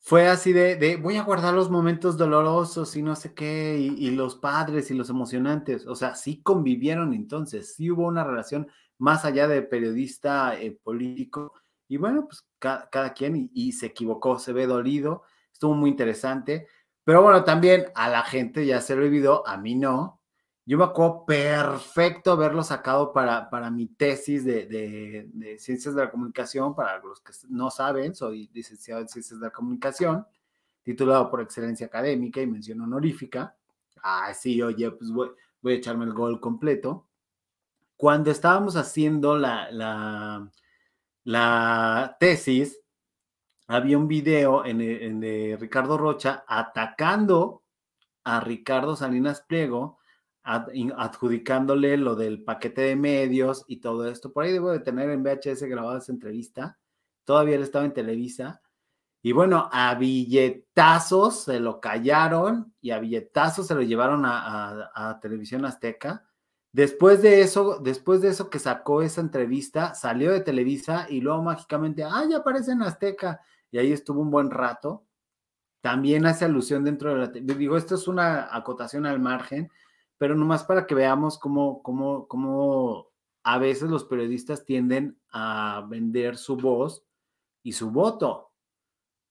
fue 0.00 0.28
así 0.28 0.52
de, 0.52 0.76
de, 0.76 0.96
voy 0.96 1.16
a 1.16 1.22
guardar 1.22 1.54
los 1.54 1.70
momentos 1.70 2.16
dolorosos 2.16 2.94
y 2.96 3.02
no 3.02 3.16
sé 3.16 3.32
qué, 3.32 3.78
y, 3.78 4.06
y, 4.06 4.10
los 4.10 4.36
padres 4.36 4.90
y 4.90 4.94
los 4.94 5.10
emocionantes. 5.10 5.86
O 5.86 5.94
sea, 5.94 6.14
sí 6.14 6.42
convivieron 6.42 7.14
entonces, 7.14 7.74
sí 7.74 7.90
hubo 7.90 8.06
una 8.06 8.24
relación 8.24 8.68
más 8.98 9.24
allá 9.24 9.48
de 9.48 9.62
periodista 9.62 10.58
eh, 10.60 10.78
político. 10.82 11.52
Y 11.88 11.96
bueno, 11.96 12.26
pues 12.26 12.44
cada, 12.58 12.88
cada 12.90 13.12
quien 13.14 13.36
y, 13.36 13.50
y 13.54 13.72
se 13.72 13.86
equivocó, 13.86 14.38
se 14.38 14.52
ve 14.52 14.66
dolido 14.66 15.22
estuvo 15.54 15.72
muy 15.74 15.88
interesante. 15.88 16.66
Pero 17.04 17.22
bueno, 17.22 17.44
también 17.44 17.86
a 17.94 18.08
la 18.10 18.22
gente 18.22 18.66
ya 18.66 18.82
se 18.82 18.94
le 18.96 19.06
olvidó, 19.06 19.46
a 19.46 19.56
mí 19.56 19.74
no. 19.74 20.20
Yo 20.66 20.78
me 20.78 20.84
acuerdo 20.84 21.24
perfecto 21.26 22.32
haberlo 22.32 22.62
sacado 22.62 23.12
para, 23.12 23.50
para 23.50 23.70
mi 23.70 23.86
tesis 23.86 24.44
de, 24.44 24.66
de- 24.66 25.58
Ciencias 25.58 25.94
de 25.94 26.02
la 26.04 26.10
Comunicación. 26.10 26.74
Para 26.74 26.98
los 26.98 27.20
que 27.20 27.32
no 27.50 27.70
saben, 27.70 28.14
soy 28.14 28.50
licenciado 28.54 29.02
en 29.02 29.08
Ciencias 29.08 29.38
de 29.40 29.46
la 29.46 29.52
Comunicación, 29.52 30.26
titulado 30.82 31.30
por 31.30 31.42
excelencia 31.42 31.86
académica 31.86 32.40
y 32.40 32.46
mención 32.46 32.80
honorífica. 32.80 33.54
Ah, 34.02 34.32
sí, 34.34 34.62
oye, 34.62 34.90
pues 34.90 35.10
voy, 35.10 35.30
voy 35.60 35.74
a 35.74 35.76
echarme 35.76 36.06
el 36.06 36.14
gol 36.14 36.40
completo. 36.40 37.06
Cuando 37.98 38.30
estábamos 38.30 38.76
haciendo 38.76 39.36
la, 39.36 39.70
la, 39.70 40.50
la 41.24 42.16
tesis, 42.18 42.80
había 43.66 43.98
un 43.98 44.08
video 44.08 44.64
en, 44.64 44.78
de- 44.78 45.06
en 45.06 45.20
de 45.20 45.56
Ricardo 45.60 45.96
Rocha 45.98 46.44
atacando 46.46 47.62
a 48.24 48.40
Ricardo 48.40 48.96
Salinas 48.96 49.42
Pliego, 49.42 49.98
adjudicándole 50.44 51.96
lo 51.96 52.14
del 52.14 52.42
paquete 52.44 52.82
de 52.82 52.96
medios 52.96 53.64
y 53.66 53.78
todo 53.78 54.08
esto. 54.08 54.32
Por 54.32 54.44
ahí 54.44 54.52
debo 54.52 54.70
de 54.70 54.80
tener 54.80 55.10
en 55.10 55.22
VHS 55.22 55.62
grabada 55.64 55.98
esa 55.98 56.12
entrevista. 56.12 56.78
Todavía 57.24 57.56
él 57.56 57.62
estaba 57.62 57.84
en 57.84 57.94
Televisa. 57.94 58.60
Y 59.22 59.32
bueno, 59.32 59.70
a 59.72 59.94
billetazos 59.94 61.44
se 61.44 61.58
lo 61.60 61.80
callaron 61.80 62.74
y 62.82 62.90
a 62.90 62.98
billetazos 62.98 63.66
se 63.66 63.74
lo 63.74 63.82
llevaron 63.82 64.26
a, 64.26 64.68
a- 64.94 65.10
a 65.10 65.20
Televisión 65.20 65.64
Azteca. 65.64 66.24
Después 66.72 67.22
de 67.22 67.40
eso, 67.40 67.78
después 67.78 68.20
de 68.20 68.28
eso 68.28 68.50
que 68.50 68.58
sacó 68.58 69.00
esa 69.00 69.20
entrevista, 69.22 69.94
salió 69.94 70.32
de 70.32 70.40
Televisa 70.40 71.06
y 71.08 71.20
luego 71.20 71.42
mágicamente, 71.42 72.02
ah, 72.04 72.24
ya 72.28 72.38
aparece 72.38 72.72
en 72.72 72.82
Azteca. 72.82 73.40
Y 73.74 73.78
ahí 73.78 73.90
estuvo 73.90 74.20
un 74.20 74.30
buen 74.30 74.52
rato. 74.52 75.04
También 75.80 76.26
hace 76.26 76.44
alusión 76.44 76.84
dentro 76.84 77.12
de 77.12 77.18
la... 77.18 77.26
Digo, 77.26 77.76
esto 77.76 77.96
es 77.96 78.06
una 78.06 78.54
acotación 78.56 79.04
al 79.04 79.18
margen, 79.18 79.68
pero 80.16 80.36
nomás 80.36 80.62
para 80.62 80.86
que 80.86 80.94
veamos 80.94 81.40
cómo, 81.40 81.82
cómo, 81.82 82.28
cómo 82.28 83.08
a 83.42 83.58
veces 83.58 83.90
los 83.90 84.04
periodistas 84.04 84.64
tienden 84.64 85.18
a 85.32 85.84
vender 85.88 86.36
su 86.36 86.56
voz 86.56 87.04
y 87.64 87.72
su 87.72 87.90
voto. 87.90 88.30
O 88.30 88.52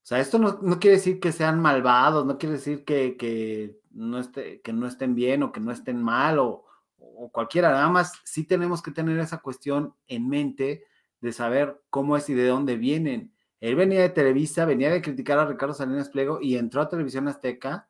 sea, 0.01 0.19
esto 0.19 0.37
no, 0.37 0.59
no 0.61 0.77
quiere 0.77 0.97
decir 0.97 1.21
que 1.21 1.31
sean 1.31 1.61
malvados, 1.61 2.25
no 2.25 2.37
quiere 2.37 2.55
decir 2.55 2.83
que, 2.83 3.15
que, 3.15 3.79
no 3.91 4.19
esté, 4.19 4.59
que 4.59 4.73
no 4.73 4.87
estén 4.87 5.15
bien 5.15 5.41
o 5.43 5.53
que 5.53 5.61
no 5.61 5.71
estén 5.71 6.03
mal 6.03 6.37
o, 6.39 6.65
o 6.97 7.31
cualquiera. 7.31 7.71
Nada 7.71 7.87
más 7.87 8.11
sí 8.25 8.43
tenemos 8.43 8.81
que 8.81 8.91
tener 8.91 9.17
esa 9.19 9.37
cuestión 9.37 9.95
en 10.07 10.27
mente 10.27 10.83
de 11.21 11.31
saber 11.31 11.81
cómo 11.89 12.17
es 12.17 12.27
y 12.27 12.33
de 12.33 12.47
dónde 12.47 12.75
vienen. 12.75 13.32
Él 13.63 13.77
venía 13.77 14.01
de 14.01 14.09
Televisa, 14.09 14.65
venía 14.65 14.91
de 14.91 15.01
criticar 15.01 15.39
a 15.39 15.45
Ricardo 15.45 15.73
Salinas 15.73 16.09
Pliego 16.09 16.39
y 16.41 16.57
entró 16.57 16.81
a 16.81 16.89
Televisión 16.89 17.29
Azteca. 17.29 17.87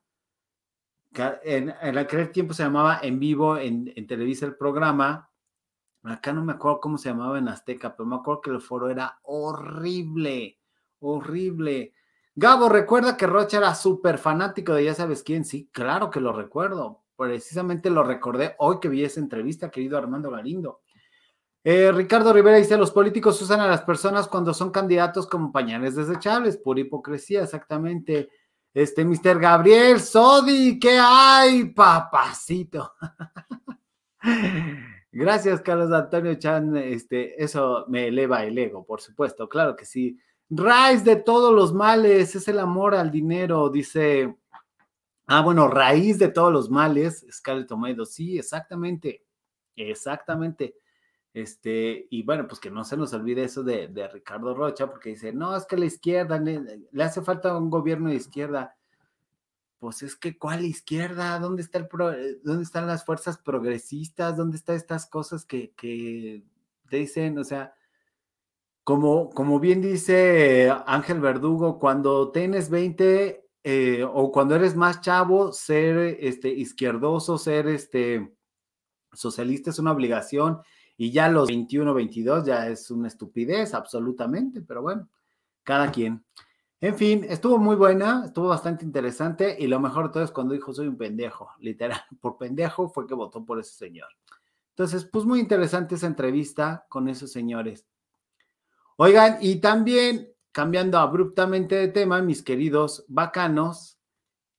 Ca- 1.11 1.39
En, 1.43 1.71
aquel 1.97 2.31
tiempo 2.31 2.53
se 2.53 2.61
llamaba 2.61 2.99
En 3.01 3.19
Vivo 3.19 3.57
en, 3.57 3.91
en 3.95 4.05
Televisa 4.05 4.45
el 4.45 4.55
programa. 4.55 5.31
Acá 6.03 6.31
no 6.31 6.45
me 6.45 6.53
acuerdo 6.53 6.79
cómo 6.79 6.99
se 6.99 7.09
llamaba 7.09 7.39
en 7.39 7.47
Azteca, 7.47 7.95
pero 7.95 8.05
me 8.05 8.17
acuerdo 8.17 8.41
que 8.41 8.51
el 8.51 8.61
foro 8.61 8.87
era 8.87 9.17
horrible, 9.23 10.59
horrible. 10.99 11.95
Gabo, 12.35 12.69
recuerda 12.69 13.17
que 13.17 13.25
Rocha 13.25 13.57
era 13.57 13.73
súper 13.73 14.19
fanático 14.19 14.75
de 14.75 14.83
ya 14.85 14.93
sabes 14.93 15.23
quién. 15.23 15.43
Sí, 15.43 15.69
claro 15.71 16.11
que 16.11 16.19
lo 16.19 16.33
recuerdo. 16.33 17.01
Precisamente 17.15 17.89
lo 17.89 18.03
recordé 18.03 18.53
hoy 18.59 18.79
que 18.79 18.89
vi 18.89 19.03
esa 19.03 19.19
entrevista, 19.19 19.71
querido 19.71 19.97
Armando 19.97 20.29
Galindo. 20.29 20.81
Eh, 21.63 21.91
Ricardo 21.93 22.33
Rivera 22.33 22.57
dice: 22.57 22.77
Los 22.77 22.91
políticos 22.91 23.41
usan 23.41 23.61
a 23.61 23.67
las 23.67 23.81
personas 23.81 24.27
cuando 24.27 24.53
son 24.53 24.71
candidatos 24.71 25.27
como 25.27 25.51
pañales 25.51 25.95
desechables, 25.95 26.57
pura 26.57 26.81
hipocresía, 26.81 27.43
exactamente. 27.43 28.29
Este, 28.73 29.05
Mr. 29.05 29.39
Gabriel 29.39 29.99
Sodi, 29.99 30.79
¿qué 30.79 30.97
hay, 30.99 31.65
papacito? 31.65 32.93
Gracias, 35.11 35.61
Carlos 35.61 35.91
Antonio 35.91 36.33
Chan. 36.35 36.75
Este, 36.75 37.41
eso 37.41 37.85
me 37.87 38.07
eleva 38.07 38.43
el 38.43 38.57
ego, 38.57 38.83
por 38.83 38.99
supuesto, 38.99 39.47
claro 39.47 39.75
que 39.75 39.85
sí. 39.85 40.19
Raíz 40.49 41.03
de 41.03 41.15
todos 41.17 41.53
los 41.53 41.73
males 41.73 42.35
es 42.35 42.47
el 42.47 42.59
amor 42.59 42.95
al 42.95 43.11
dinero, 43.11 43.69
dice. 43.69 44.35
Ah, 45.27 45.41
bueno, 45.41 45.67
raíz 45.67 46.19
de 46.19 46.27
todos 46.27 46.51
los 46.51 46.69
males, 46.69 47.25
Scarlett 47.31 47.67
Tomedo. 47.67 48.05
Sí, 48.05 48.37
exactamente. 48.37 49.23
Exactamente. 49.75 50.75
Este, 51.33 52.05
y 52.11 52.21
bueno, 52.23 52.47
pues 52.47 52.59
que 52.59 52.69
no 52.69 52.83
se 52.83 52.95
nos 52.95 53.11
olvide 53.13 53.43
eso 53.43 53.63
de, 53.63 53.87
de 53.87 54.07
Ricardo 54.07 54.53
Rocha, 54.53 54.87
porque 54.89 55.09
dice, 55.09 55.33
no, 55.33 55.55
es 55.55 55.65
que 55.65 55.77
la 55.77 55.85
izquierda 55.85 56.37
le, 56.39 56.61
le 56.91 57.03
hace 57.03 57.21
falta 57.23 57.57
un 57.57 57.69
gobierno 57.71 58.09
de 58.09 58.15
izquierda. 58.15 58.75
Pues 59.79 60.03
es 60.03 60.15
que, 60.15 60.37
¿cuál 60.37 60.63
izquierda? 60.63 61.39
¿Dónde, 61.39 61.63
está 61.63 61.79
el 61.79 61.87
pro- 61.87 62.13
eh, 62.13 62.39
¿Dónde 62.43 62.63
están 62.63 62.85
las 62.87 63.03
fuerzas 63.03 63.37
progresistas? 63.39 64.37
¿Dónde 64.37 64.57
están 64.57 64.75
estas 64.75 65.07
cosas 65.07 65.43
que, 65.43 65.71
que 65.71 66.43
te 66.89 66.97
dicen? 66.97 67.37
O 67.39 67.43
sea, 67.43 67.73
como, 68.83 69.29
como 69.31 69.59
bien 69.59 69.81
dice 69.81 70.71
Ángel 70.85 71.19
Verdugo, 71.19 71.79
cuando 71.79 72.31
tienes 72.31 72.69
20 72.69 73.49
eh, 73.63 74.05
o 74.07 74.31
cuando 74.31 74.55
eres 74.55 74.75
más 74.75 75.01
chavo, 75.01 75.51
ser 75.51 75.97
este, 76.19 76.49
izquierdoso, 76.49 77.37
ser 77.37 77.67
este, 77.67 78.35
socialista 79.13 79.69
es 79.71 79.79
una 79.79 79.91
obligación 79.91 80.61
y 80.97 81.11
ya 81.11 81.29
los 81.29 81.47
21, 81.47 81.93
22 81.93 82.45
ya 82.45 82.67
es 82.67 82.91
una 82.91 83.07
estupidez, 83.07 83.73
absolutamente, 83.73 84.61
pero 84.61 84.81
bueno, 84.81 85.09
cada 85.63 85.91
quien. 85.91 86.23
En 86.81 86.95
fin, 86.95 87.25
estuvo 87.29 87.57
muy 87.57 87.75
buena, 87.75 88.23
estuvo 88.25 88.49
bastante 88.49 88.83
interesante 88.83 89.55
y 89.57 89.67
lo 89.67 89.79
mejor 89.79 90.07
de 90.07 90.13
todo 90.13 90.23
es 90.23 90.31
cuando 90.31 90.53
dijo 90.53 90.73
soy 90.73 90.87
un 90.87 90.97
pendejo, 90.97 91.49
literal, 91.59 92.01
por 92.19 92.37
pendejo 92.37 92.89
fue 92.89 93.07
que 93.07 93.13
votó 93.13 93.45
por 93.45 93.59
ese 93.59 93.73
señor. 93.73 94.09
Entonces, 94.69 95.05
pues 95.05 95.23
muy 95.25 95.39
interesante 95.39 95.95
esa 95.95 96.07
entrevista 96.07 96.85
con 96.89 97.07
esos 97.07 97.31
señores. 97.31 97.85
Oigan, 98.97 99.37
y 99.41 99.57
también 99.57 100.33
cambiando 100.51 100.99
abruptamente 100.99 101.75
de 101.75 101.87
tema, 101.87 102.21
mis 102.21 102.43
queridos 102.43 103.05
bacanos, 103.07 103.97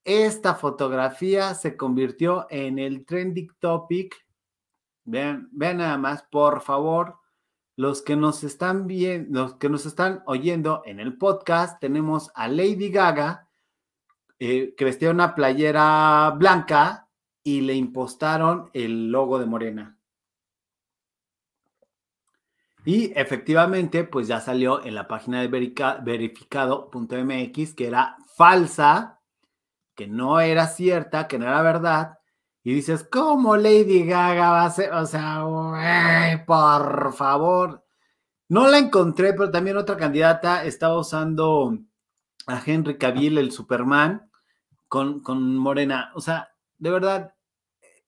esta 0.04 0.54
fotografía 0.54 1.54
se 1.54 1.76
convirtió 1.76 2.46
en 2.50 2.78
el 2.78 3.06
trending 3.06 3.50
topic. 3.58 4.23
Vean, 5.04 5.50
nada 5.52 5.98
más, 5.98 6.22
por 6.22 6.62
favor, 6.62 7.18
los 7.76 8.02
que 8.02 8.16
nos 8.16 8.44
están 8.44 8.86
viendo, 8.86 9.42
los 9.42 9.54
que 9.56 9.68
nos 9.68 9.86
están 9.86 10.22
oyendo 10.26 10.82
en 10.86 11.00
el 11.00 11.18
podcast, 11.18 11.80
tenemos 11.80 12.30
a 12.34 12.48
Lady 12.48 12.90
Gaga, 12.90 13.48
eh, 14.38 14.74
que 14.76 14.84
vestía 14.84 15.10
una 15.10 15.34
playera 15.34 16.32
blanca 16.36 17.08
y 17.42 17.60
le 17.60 17.74
impostaron 17.74 18.70
el 18.72 19.10
logo 19.10 19.38
de 19.38 19.46
Morena. 19.46 19.98
Y 22.84 23.12
efectivamente, 23.18 24.04
pues 24.04 24.28
ya 24.28 24.40
salió 24.40 24.84
en 24.84 24.94
la 24.94 25.08
página 25.08 25.40
de 25.40 25.48
verificado.mx 25.48 27.74
que 27.74 27.86
era 27.86 28.18
falsa, 28.36 29.22
que 29.94 30.06
no 30.06 30.38
era 30.40 30.66
cierta, 30.66 31.26
que 31.26 31.38
no 31.38 31.46
era 31.46 31.62
verdad. 31.62 32.18
Y 32.66 32.72
dices, 32.72 33.04
¿cómo 33.04 33.58
Lady 33.58 34.06
Gaga 34.06 34.50
va 34.50 34.64
a 34.64 34.70
ser? 34.70 34.90
O 34.94 35.04
sea, 35.04 35.44
por 36.46 37.12
favor. 37.12 37.84
No 38.48 38.68
la 38.68 38.78
encontré, 38.78 39.34
pero 39.34 39.50
también 39.50 39.76
otra 39.76 39.98
candidata 39.98 40.64
estaba 40.64 40.98
usando 40.98 41.78
a 42.46 42.62
Henry 42.64 42.96
Cavill, 42.96 43.36
el 43.36 43.52
Superman, 43.52 44.30
con, 44.88 45.20
con 45.20 45.56
Morena. 45.56 46.10
O 46.14 46.22
sea, 46.22 46.54
de 46.78 46.90
verdad, 46.90 47.34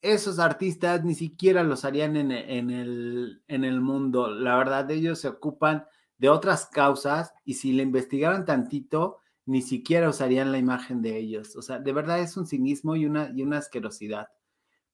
esos 0.00 0.38
artistas 0.38 1.04
ni 1.04 1.14
siquiera 1.14 1.62
los 1.62 1.84
harían 1.84 2.16
en, 2.16 2.32
en 2.32 2.70
el, 2.70 3.42
en 3.48 3.64
el 3.64 3.82
mundo. 3.82 4.30
La 4.30 4.56
verdad, 4.56 4.90
ellos 4.90 5.20
se 5.20 5.28
ocupan 5.28 5.84
de 6.16 6.30
otras 6.30 6.64
causas 6.66 7.34
y 7.44 7.54
si 7.54 7.72
le 7.72 7.82
investigaran 7.82 8.46
tantito, 8.46 9.18
ni 9.44 9.60
siquiera 9.60 10.08
usarían 10.08 10.50
la 10.50 10.58
imagen 10.58 11.02
de 11.02 11.18
ellos. 11.18 11.56
O 11.56 11.62
sea, 11.62 11.78
de 11.78 11.92
verdad 11.92 12.20
es 12.20 12.38
un 12.38 12.46
cinismo 12.46 12.96
y 12.96 13.04
una, 13.04 13.30
y 13.34 13.42
una 13.42 13.58
asquerosidad. 13.58 14.28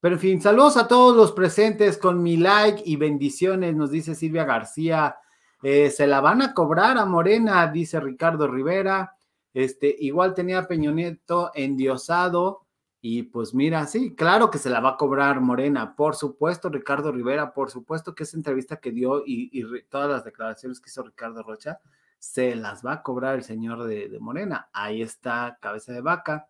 Pero 0.03 0.17
en 0.17 0.21
fin, 0.21 0.43
saludos 0.43 0.77
a 0.77 0.89
todos 0.89 1.17
los 1.17 1.31
presentes 1.31 1.97
con 1.97 2.25
mi 2.25 2.37
like 2.37 2.83
y 2.85 2.97
bendiciones, 2.97 3.77
nos 3.77 3.93
dice 3.93 4.17
Silvia 4.17 4.43
García. 4.45 5.15
Eh, 5.63 5.91
se 5.91 6.09
la 6.09 6.21
van 6.21 6.43
a 6.43 6.55
cobrar 6.55 6.99
a 6.99 7.05
Morena, 7.05 7.69
dice 7.69 8.01
Ricardo 8.01 8.49
Rivera. 8.49 9.15
Este, 9.55 9.95
igual 10.01 10.35
tenía 10.35 10.59
a 10.59 10.67
Peña 10.67 10.91
Nieto 10.91 11.53
endiosado. 11.55 12.67
Y 13.01 13.23
pues 13.23 13.55
mira, 13.55 13.87
sí, 13.87 14.17
claro 14.17 14.51
que 14.51 14.59
se 14.59 14.71
la 14.71 14.81
va 14.81 14.91
a 14.91 14.97
cobrar 14.97 15.41
Morena, 15.41 15.95
por 15.95 16.17
supuesto, 16.17 16.69
Ricardo 16.69 17.13
Rivera, 17.13 17.55
por 17.55 17.71
supuesto 17.71 18.13
que 18.13 18.25
esa 18.25 18.37
entrevista 18.37 18.79
que 18.79 18.91
dio 18.91 19.23
y, 19.25 19.65
todas 19.89 20.11
las 20.11 20.25
declaraciones 20.25 20.81
que 20.81 20.91
hizo 20.91 21.05
Ricardo 21.05 21.45
Rocha, 21.45 21.79
se 22.19 22.57
las 22.57 22.85
va 22.85 22.95
a 22.95 23.03
cobrar 23.05 23.37
el 23.37 23.45
señor 23.45 23.85
de 23.85 24.19
Morena. 24.19 24.69
Ahí 24.73 25.01
está, 25.01 25.59
cabeza 25.61 25.93
de 25.93 26.01
vaca. 26.01 26.49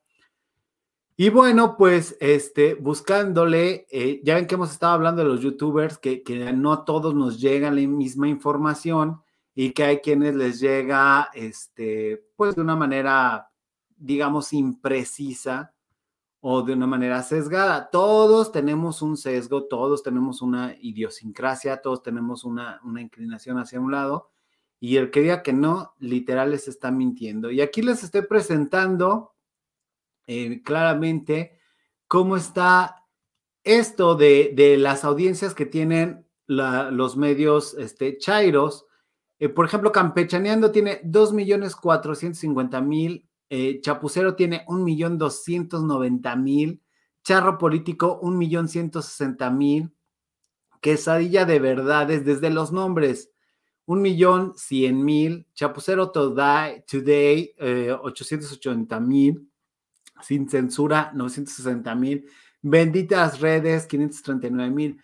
Y 1.17 1.29
bueno, 1.29 1.77
pues 1.77 2.17
este, 2.21 2.75
buscándole, 2.75 3.87
eh, 3.91 4.21
ya 4.25 4.35
ven 4.37 4.47
que 4.47 4.55
hemos 4.55 4.73
estado 4.73 4.95
hablando 4.95 5.23
de 5.23 5.29
los 5.29 5.41
youtubers, 5.41 5.99
que, 5.99 6.23
que 6.23 6.53
no 6.53 6.85
todos 6.85 7.15
nos 7.15 7.41
llega 7.41 7.71
la 7.71 7.87
misma 7.87 8.29
información 8.29 9.23
y 9.55 9.73
que 9.73 9.85
hay 9.85 9.99
quienes 9.99 10.35
les 10.35 10.59
llega, 10.61 11.31
este, 11.35 12.25
pues 12.37 12.55
de 12.57 12.63
una 12.63 12.77
manera 12.77 13.53
digamos, 14.03 14.53
imprecisa 14.53 15.75
o 16.41 16.63
de 16.63 16.73
una 16.73 16.87
manera 16.87 17.23
sesgada. 17.23 17.89
Todos 17.91 18.51
tenemos 18.51 19.01
un 19.01 19.17
sesgo, 19.17 19.65
todos 19.65 20.03
tenemos 20.03 20.43
una 20.43 20.75
idiosincrasia, 20.81 21.81
todos 21.81 22.03
tenemos 22.03 22.45
una, 22.45 22.81
una 22.85 23.01
inclinación 23.01 23.59
hacia 23.59 23.81
un 23.81 23.93
lado 23.93 24.31
y 24.81 24.97
el 24.97 25.13
que 25.13 25.21
diga 25.21 25.45
que 25.45 25.53
no, 25.53 25.95
literal 26.01 26.51
les 26.51 26.67
está 26.67 26.91
mintiendo. 26.91 27.53
Y 27.53 27.61
aquí 27.61 27.81
les 27.81 28.03
estoy 28.03 28.23
presentando 28.23 29.32
eh, 30.27 30.63
claramente 30.63 31.59
cómo 32.09 32.37
está 32.37 33.03
esto 33.65 34.15
de, 34.15 34.53
de 34.55 34.77
las 34.77 35.05
audiencias 35.05 35.55
que 35.55 35.67
tienen 35.67 36.27
los 36.47 37.17
medios 37.17 37.75
este, 37.75 38.19
chairos. 38.19 38.87
Eh, 39.39 39.49
por 39.49 39.67
ejemplo, 39.67 39.91
Campechaneando 39.93 40.71
tiene 40.71 41.01
2.450.000, 41.03 43.27
eh, 43.49 43.81
Chapucero 43.81 44.35
tiene 44.35 44.67
1.290.000, 44.67 46.81
Charro 47.23 47.57
Político 47.59 48.21
1.160.000, 48.23 49.93
Quesadilla 50.81 51.45
de 51.45 51.61
Verdades, 51.61 52.25
desde 52.25 52.51
los 52.51 52.73
nombres, 52.73 53.31
1.100.000, 53.87 55.47
Chapucero 55.55 56.11
Today, 56.11 56.85
Today 56.87 57.55
eh, 57.59 57.93
880.000, 57.93 59.49
Sin 60.23 60.49
Censura 60.49 61.13
960.000, 61.15 62.25
Benditas 62.63 63.41
Redes 63.41 63.89
539.000. 63.89 65.01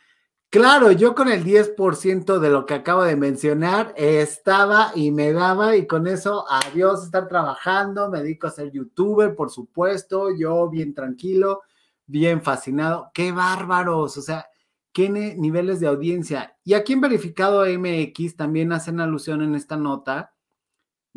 Claro, 0.50 0.92
yo 0.92 1.14
con 1.14 1.28
el 1.28 1.44
10% 1.44 2.38
de 2.38 2.48
lo 2.48 2.64
que 2.64 2.72
acabo 2.72 3.02
de 3.02 3.16
mencionar 3.16 3.92
estaba 3.98 4.92
y 4.94 5.10
me 5.10 5.34
daba 5.34 5.76
y 5.76 5.86
con 5.86 6.06
eso 6.06 6.46
adiós 6.48 7.04
estar 7.04 7.28
trabajando, 7.28 8.08
me 8.08 8.22
dedico 8.22 8.46
a 8.46 8.50
ser 8.50 8.72
youtuber, 8.72 9.34
por 9.34 9.50
supuesto, 9.50 10.34
yo 10.34 10.70
bien 10.70 10.94
tranquilo, 10.94 11.60
bien 12.06 12.40
fascinado, 12.40 13.10
qué 13.12 13.30
bárbaros, 13.30 14.16
o 14.16 14.22
sea, 14.22 14.46
qué 14.90 15.10
niveles 15.10 15.80
de 15.80 15.88
audiencia. 15.88 16.56
Y 16.64 16.72
aquí 16.72 16.94
en 16.94 17.02
Verificado 17.02 17.66
MX 17.66 18.36
también 18.36 18.72
hacen 18.72 19.00
alusión 19.00 19.42
en 19.42 19.54
esta 19.54 19.76
nota 19.76 20.32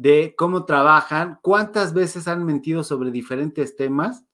de 0.01 0.33
cómo 0.35 0.65
trabajan, 0.65 1.37
cuántas 1.43 1.93
veces 1.93 2.27
han 2.27 2.43
mentido 2.43 2.83
sobre 2.83 3.11
diferentes 3.11 3.75
temas 3.75 4.25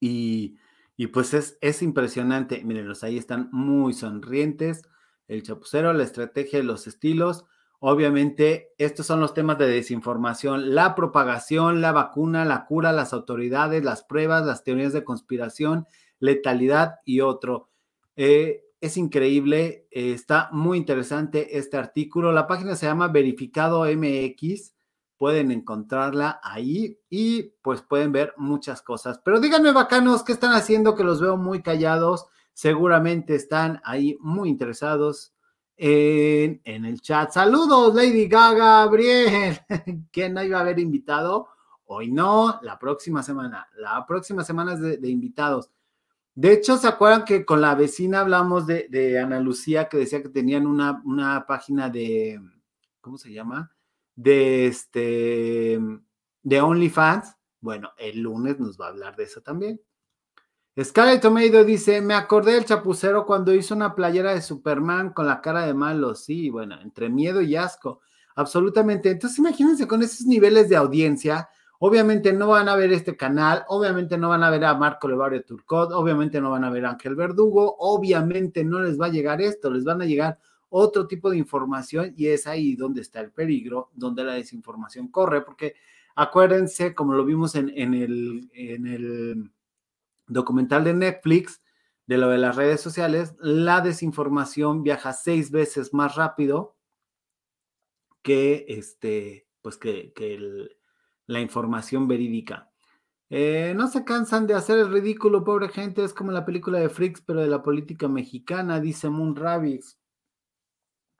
y, 0.00 0.58
y 0.98 1.06
pues 1.06 1.32
es, 1.32 1.56
es 1.62 1.80
impresionante. 1.80 2.62
Mírenlos, 2.62 3.04
ahí 3.04 3.16
están 3.16 3.48
muy 3.52 3.94
sonrientes. 3.94 4.82
El 5.28 5.42
chapucero, 5.44 5.94
la 5.94 6.04
estrategia 6.04 6.58
y 6.58 6.62
los 6.62 6.86
estilos. 6.86 7.46
Obviamente, 7.78 8.74
estos 8.76 9.06
son 9.06 9.20
los 9.20 9.32
temas 9.32 9.56
de 9.56 9.66
desinformación, 9.66 10.74
la 10.74 10.94
propagación, 10.94 11.80
la 11.80 11.92
vacuna, 11.92 12.44
la 12.44 12.66
cura, 12.66 12.92
las 12.92 13.14
autoridades, 13.14 13.82
las 13.82 14.02
pruebas, 14.02 14.44
las 14.44 14.62
teorías 14.62 14.92
de 14.92 15.04
conspiración, 15.04 15.86
letalidad 16.18 16.96
y 17.06 17.22
otro. 17.22 17.70
Eh, 18.14 18.67
es 18.80 18.96
increíble, 18.96 19.88
eh, 19.90 20.12
está 20.12 20.48
muy 20.52 20.78
interesante 20.78 21.58
este 21.58 21.76
artículo. 21.76 22.32
La 22.32 22.46
página 22.46 22.76
se 22.76 22.86
llama 22.86 23.08
Verificado 23.08 23.84
MX 23.84 24.74
pueden 25.18 25.50
encontrarla 25.50 26.40
ahí 26.42 26.98
y 27.10 27.42
pues 27.60 27.82
pueden 27.82 28.12
ver 28.12 28.32
muchas 28.36 28.80
cosas. 28.80 29.20
Pero 29.22 29.40
díganme, 29.40 29.72
bacanos, 29.72 30.22
¿qué 30.22 30.32
están 30.32 30.52
haciendo? 30.52 30.94
Que 30.94 31.04
los 31.04 31.20
veo 31.20 31.36
muy 31.36 31.60
callados. 31.60 32.26
Seguramente 32.54 33.34
están 33.34 33.80
ahí 33.84 34.16
muy 34.20 34.48
interesados 34.48 35.34
en, 35.76 36.60
el 36.64 37.00
chat. 37.00 37.30
Saludos, 37.32 37.94
Lady 37.94 38.28
Gaga, 38.28 38.84
Gabriel. 38.84 39.58
¿Quién 40.12 40.34
no 40.34 40.42
iba 40.42 40.58
a 40.58 40.62
haber 40.62 40.78
invitado? 40.78 41.48
Hoy 41.86 42.10
no, 42.10 42.60
la 42.62 42.78
próxima 42.78 43.22
semana. 43.22 43.68
La 43.76 44.06
próxima 44.06 44.44
semana 44.44 44.76
de 44.76 45.08
invitados. 45.08 45.70
De 46.40 46.52
hecho, 46.52 46.78
¿se 46.78 46.86
acuerdan 46.86 47.24
que 47.24 47.44
con 47.44 47.60
la 47.60 47.74
vecina 47.74 48.20
hablamos 48.20 48.66
de, 48.66 49.18
Ana 49.18 49.40
Lucía 49.40 49.88
que 49.88 49.96
decía 49.96 50.22
que 50.22 50.28
tenían 50.28 50.66
una, 50.66 51.02
una 51.04 51.46
página 51.46 51.90
de, 51.90 52.40
¿cómo 53.00 53.18
se 53.18 53.32
llama? 53.32 53.72
de 54.18 54.66
este 54.66 55.78
de 56.42 56.60
OnlyFans. 56.60 57.36
Bueno, 57.60 57.92
el 57.96 58.20
lunes 58.20 58.58
nos 58.58 58.78
va 58.78 58.86
a 58.86 58.88
hablar 58.88 59.14
de 59.16 59.24
eso 59.24 59.40
también. 59.42 59.80
Scarlett 60.82 61.22
Tomato 61.22 61.64
dice: 61.64 62.00
Me 62.00 62.14
acordé 62.14 62.52
del 62.54 62.64
chapucero 62.64 63.24
cuando 63.24 63.54
hizo 63.54 63.74
una 63.74 63.94
playera 63.94 64.34
de 64.34 64.42
Superman 64.42 65.12
con 65.12 65.26
la 65.26 65.40
cara 65.40 65.66
de 65.66 65.74
malo. 65.74 66.16
Sí, 66.16 66.50
bueno, 66.50 66.80
entre 66.80 67.08
miedo 67.08 67.40
y 67.40 67.54
asco. 67.54 68.00
Absolutamente. 68.34 69.10
Entonces, 69.10 69.38
imagínense 69.38 69.86
con 69.86 70.02
esos 70.02 70.26
niveles 70.26 70.68
de 70.68 70.76
audiencia. 70.76 71.48
Obviamente 71.80 72.32
no 72.32 72.48
van 72.48 72.68
a 72.68 72.74
ver 72.74 72.92
este 72.92 73.16
canal, 73.16 73.64
obviamente 73.68 74.18
no 74.18 74.28
van 74.28 74.42
a 74.42 74.50
ver 74.50 74.64
a 74.64 74.74
Marco 74.74 75.06
Levario 75.06 75.44
Turcot, 75.44 75.92
obviamente 75.92 76.40
no 76.40 76.50
van 76.50 76.64
a 76.64 76.70
ver 76.70 76.84
a 76.84 76.90
Ángel 76.90 77.14
Verdugo, 77.14 77.76
obviamente 77.78 78.64
no 78.64 78.80
les 78.80 79.00
va 79.00 79.06
a 79.06 79.10
llegar 79.10 79.40
esto, 79.40 79.70
les 79.70 79.84
van 79.84 80.02
a 80.02 80.04
llegar 80.04 80.38
otro 80.70 81.06
tipo 81.06 81.30
de 81.30 81.38
información 81.38 82.14
y 82.16 82.26
es 82.26 82.48
ahí 82.48 82.74
donde 82.74 83.00
está 83.00 83.20
el 83.20 83.30
peligro, 83.30 83.90
donde 83.94 84.24
la 84.24 84.34
desinformación 84.34 85.08
corre, 85.08 85.42
porque 85.42 85.76
acuérdense, 86.16 86.96
como 86.96 87.14
lo 87.14 87.24
vimos 87.24 87.54
en, 87.54 87.70
en, 87.76 87.94
el, 87.94 88.50
en 88.52 88.86
el 88.88 89.52
documental 90.26 90.82
de 90.82 90.94
Netflix, 90.94 91.62
de 92.08 92.18
lo 92.18 92.28
de 92.28 92.38
las 92.38 92.56
redes 92.56 92.80
sociales, 92.80 93.34
la 93.38 93.82
desinformación 93.82 94.82
viaja 94.82 95.12
seis 95.12 95.52
veces 95.52 95.94
más 95.94 96.16
rápido 96.16 96.74
que, 98.22 98.64
este, 98.68 99.46
pues 99.62 99.76
que, 99.76 100.12
que 100.12 100.34
el, 100.34 100.77
la 101.28 101.40
información 101.40 102.08
verídica. 102.08 102.68
Eh, 103.30 103.74
no 103.76 103.88
se 103.88 104.04
cansan 104.04 104.46
de 104.46 104.54
hacer 104.54 104.78
el 104.78 104.90
ridículo, 104.90 105.44
pobre 105.44 105.68
gente, 105.68 106.02
es 106.02 106.14
como 106.14 106.32
la 106.32 106.44
película 106.44 106.78
de 106.80 106.88
Freaks, 106.88 107.20
pero 107.20 107.40
de 107.40 107.46
la 107.46 107.62
política 107.62 108.08
mexicana, 108.08 108.80
dice 108.80 109.08
Moon 109.10 109.36
Rabbits. 109.36 109.98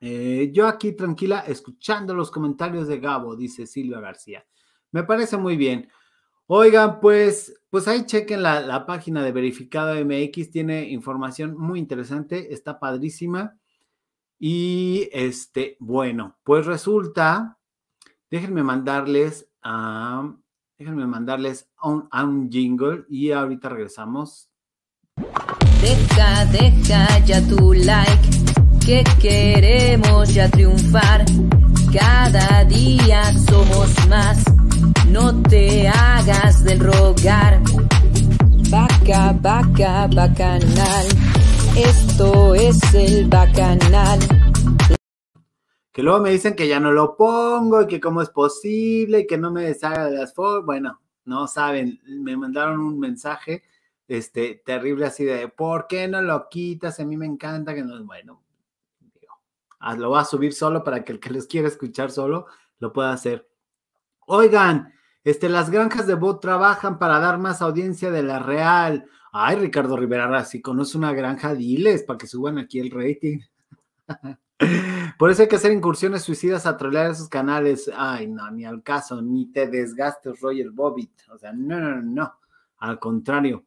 Eh, 0.01 0.51
yo 0.53 0.67
aquí 0.67 0.93
tranquila, 0.93 1.41
escuchando 1.41 2.15
los 2.15 2.31
comentarios 2.31 2.89
de 2.89 2.99
Gabo, 2.99 3.37
dice 3.37 3.67
Silvia 3.67 4.01
García. 4.01 4.47
Me 4.91 5.05
parece 5.05 5.37
muy 5.37 5.57
bien. 5.57 5.89
Oigan, 6.47 7.01
pues, 7.01 7.61
pues 7.69 7.87
ahí 7.87 8.07
chequen 8.07 8.43
la, 8.43 8.61
la, 8.61 8.87
página 8.87 9.23
de 9.23 9.33
Verificado 9.33 9.95
MX, 10.03 10.51
tiene 10.51 10.89
información 10.89 11.55
muy 11.59 11.79
interesante, 11.79 12.55
está 12.55 12.81
padrísima. 12.81 13.59
Y 14.39 15.11
este, 15.13 15.77
bueno, 15.79 16.39
pues 16.45 16.65
resulta, 16.65 17.59
déjenme 18.31 18.63
mandarles 18.63 19.48
a, 19.63 20.31
déjenme 20.79 21.07
mandarles 21.07 21.69
un, 21.83 22.09
a 22.11 22.25
un 22.25 22.51
jingle 22.51 23.05
y 23.09 23.33
ahorita 23.33 23.69
regresamos. 23.69 24.51
Deja, 25.81 26.45
deja 26.47 27.19
ya 27.25 27.41
tu 27.49 27.73
like, 27.73 28.29
que 28.85 29.05
queremos 29.21 30.33
ya 30.35 30.49
triunfar. 30.51 31.25
Cada 31.93 32.65
día 32.65 33.23
somos 33.49 34.09
más, 34.09 34.45
no 35.09 35.35
te 35.43 35.89
hagas 35.89 36.65
del 36.65 36.81
rogar. 36.81 37.61
Vaca, 38.71 39.33
vaca, 39.41 40.09
bacanal, 40.09 41.07
esto 41.75 42.55
es 42.55 42.79
el 42.95 43.29
bacanal. 43.29 44.19
Que 45.99 46.05
luego 46.05 46.21
me 46.21 46.31
dicen 46.31 46.55
que 46.55 46.69
ya 46.69 46.79
no 46.79 46.93
lo 46.93 47.17
pongo 47.17 47.83
y 47.83 47.89
que 47.89 47.99
cómo 47.99 48.23
es 48.23 48.31
posible 48.31 49.19
y 49.19 49.27
que 49.27 49.37
no 49.37 49.51
me 49.51 49.65
deshaga 49.65 50.05
de 50.05 50.17
las 50.17 50.33
fotos. 50.33 50.65
Bueno, 50.65 51.01
no 51.25 51.49
saben, 51.49 52.01
me 52.07 52.37
mandaron 52.37 52.79
un 52.79 53.01
mensaje 53.01 53.65
este, 54.07 54.63
terrible 54.65 55.07
así 55.07 55.25
de, 55.25 55.49
¿por 55.49 55.89
qué 55.89 56.07
no 56.07 56.23
lo 56.23 56.49
quitas? 56.49 57.01
A 57.01 57.05
mí 57.05 57.17
me 57.17 57.27
encanta 57.27 57.75
que 57.75 57.83
no, 57.83 58.01
bueno, 58.05 58.45
digo, 59.01 59.35
lo 59.97 60.11
voy 60.11 60.21
a 60.21 60.25
subir 60.25 60.53
solo 60.53 60.85
para 60.85 61.03
que 61.03 61.15
el 61.15 61.19
que 61.19 61.31
les 61.31 61.49
quiera 61.49 61.67
escuchar 61.67 62.13
solo 62.13 62.47
lo 62.79 62.93
pueda 62.93 63.13
hacer. 63.13 63.49
Oigan, 64.29 64.95
este, 65.25 65.49
las 65.49 65.69
granjas 65.69 66.07
de 66.07 66.15
bot 66.15 66.41
trabajan 66.41 67.01
para 67.01 67.19
dar 67.19 67.39
más 67.39 67.61
audiencia 67.61 68.13
de 68.13 68.23
la 68.23 68.39
real. 68.39 69.07
Ay, 69.33 69.57
Ricardo 69.57 69.97
Rivera, 69.97 70.45
si 70.45 70.63
conoce 70.63 70.97
una 70.97 71.13
granja, 71.13 71.57
diles 71.57 72.05
para 72.05 72.19
que 72.19 72.29
suban 72.29 72.57
aquí 72.57 72.79
el 72.79 72.93
rating. 72.93 73.41
Por 75.19 75.31
eso 75.31 75.43
hay 75.43 75.49
que 75.49 75.57
hacer 75.57 75.73
incursiones 75.73 76.23
suicidas 76.23 76.67
a 76.67 76.77
trolear 76.77 77.11
esos 77.11 77.29
canales. 77.29 77.91
Ay, 77.95 78.27
no, 78.27 78.51
ni 78.51 78.65
al 78.65 78.83
caso, 78.83 79.23
ni 79.23 79.47
te 79.53 79.69
desgastes, 79.69 80.41
Roger 80.41 80.71
Bobbitt. 80.71 81.13
O 81.31 81.39
sea, 81.39 81.53
no, 81.53 81.81
no, 81.81 82.03
no. 82.03 82.39
Al 82.79 82.99
contrario, 82.99 83.65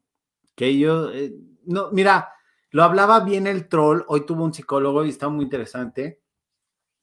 que 0.56 0.78
yo, 0.78 1.12
eh, 1.12 1.34
no, 1.66 1.92
mira, 1.92 2.30
lo 2.72 2.84
hablaba 2.84 3.22
bien 3.22 3.48
el 3.48 3.68
troll. 3.68 4.04
Hoy 4.08 4.26
tuvo 4.26 4.44
un 4.44 4.54
psicólogo 4.54 5.04
y 5.06 5.10
está 5.10 5.30
muy 5.30 5.44
interesante. 5.44 6.22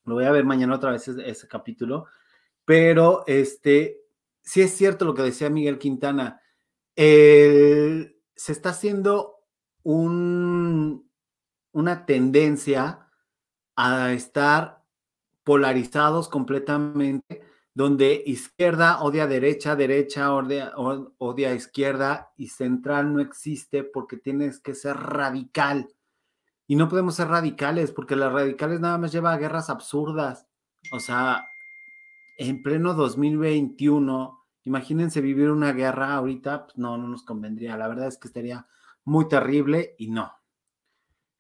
Lo 0.04 0.14
voy 0.14 0.24
a 0.24 0.32
ver 0.32 0.44
mañana 0.44 0.76
otra 0.76 0.92
vez 0.92 1.08
ese, 1.08 1.28
ese 1.28 1.48
capítulo. 1.48 2.06
Pero 2.64 3.24
este, 3.26 4.00
sí 4.40 4.62
es 4.62 4.74
cierto 4.74 5.04
lo 5.04 5.14
que 5.14 5.22
decía 5.22 5.50
Miguel 5.50 5.78
Quintana. 5.78 6.40
El, 6.96 8.18
se 8.34 8.52
está 8.52 8.70
haciendo 8.70 9.36
un, 9.82 11.10
una 11.72 12.06
tendencia 12.06 13.07
a 13.80 14.12
estar 14.12 14.82
polarizados 15.44 16.28
completamente 16.28 17.42
donde 17.74 18.24
izquierda 18.26 19.00
odia 19.02 19.28
derecha, 19.28 19.76
derecha 19.76 20.34
odia, 20.34 20.72
odia 20.76 21.54
izquierda 21.54 22.32
y 22.36 22.48
central 22.48 23.14
no 23.14 23.20
existe 23.20 23.84
porque 23.84 24.16
tienes 24.16 24.58
que 24.58 24.74
ser 24.74 24.96
radical. 24.96 25.88
Y 26.66 26.74
no 26.74 26.88
podemos 26.88 27.14
ser 27.14 27.28
radicales 27.28 27.92
porque 27.92 28.16
las 28.16 28.32
radicales 28.32 28.80
nada 28.80 28.98
más 28.98 29.12
lleva 29.12 29.32
a 29.32 29.38
guerras 29.38 29.70
absurdas. 29.70 30.48
O 30.90 30.98
sea, 30.98 31.46
en 32.36 32.64
pleno 32.64 32.94
2021, 32.94 34.44
imagínense 34.64 35.20
vivir 35.20 35.52
una 35.52 35.72
guerra 35.72 36.14
ahorita, 36.14 36.66
pues 36.66 36.78
no, 36.78 36.98
no 36.98 37.06
nos 37.06 37.22
convendría. 37.22 37.76
La 37.76 37.86
verdad 37.86 38.08
es 38.08 38.18
que 38.18 38.26
estaría 38.26 38.66
muy 39.04 39.28
terrible 39.28 39.94
y 39.98 40.08
no. 40.08 40.37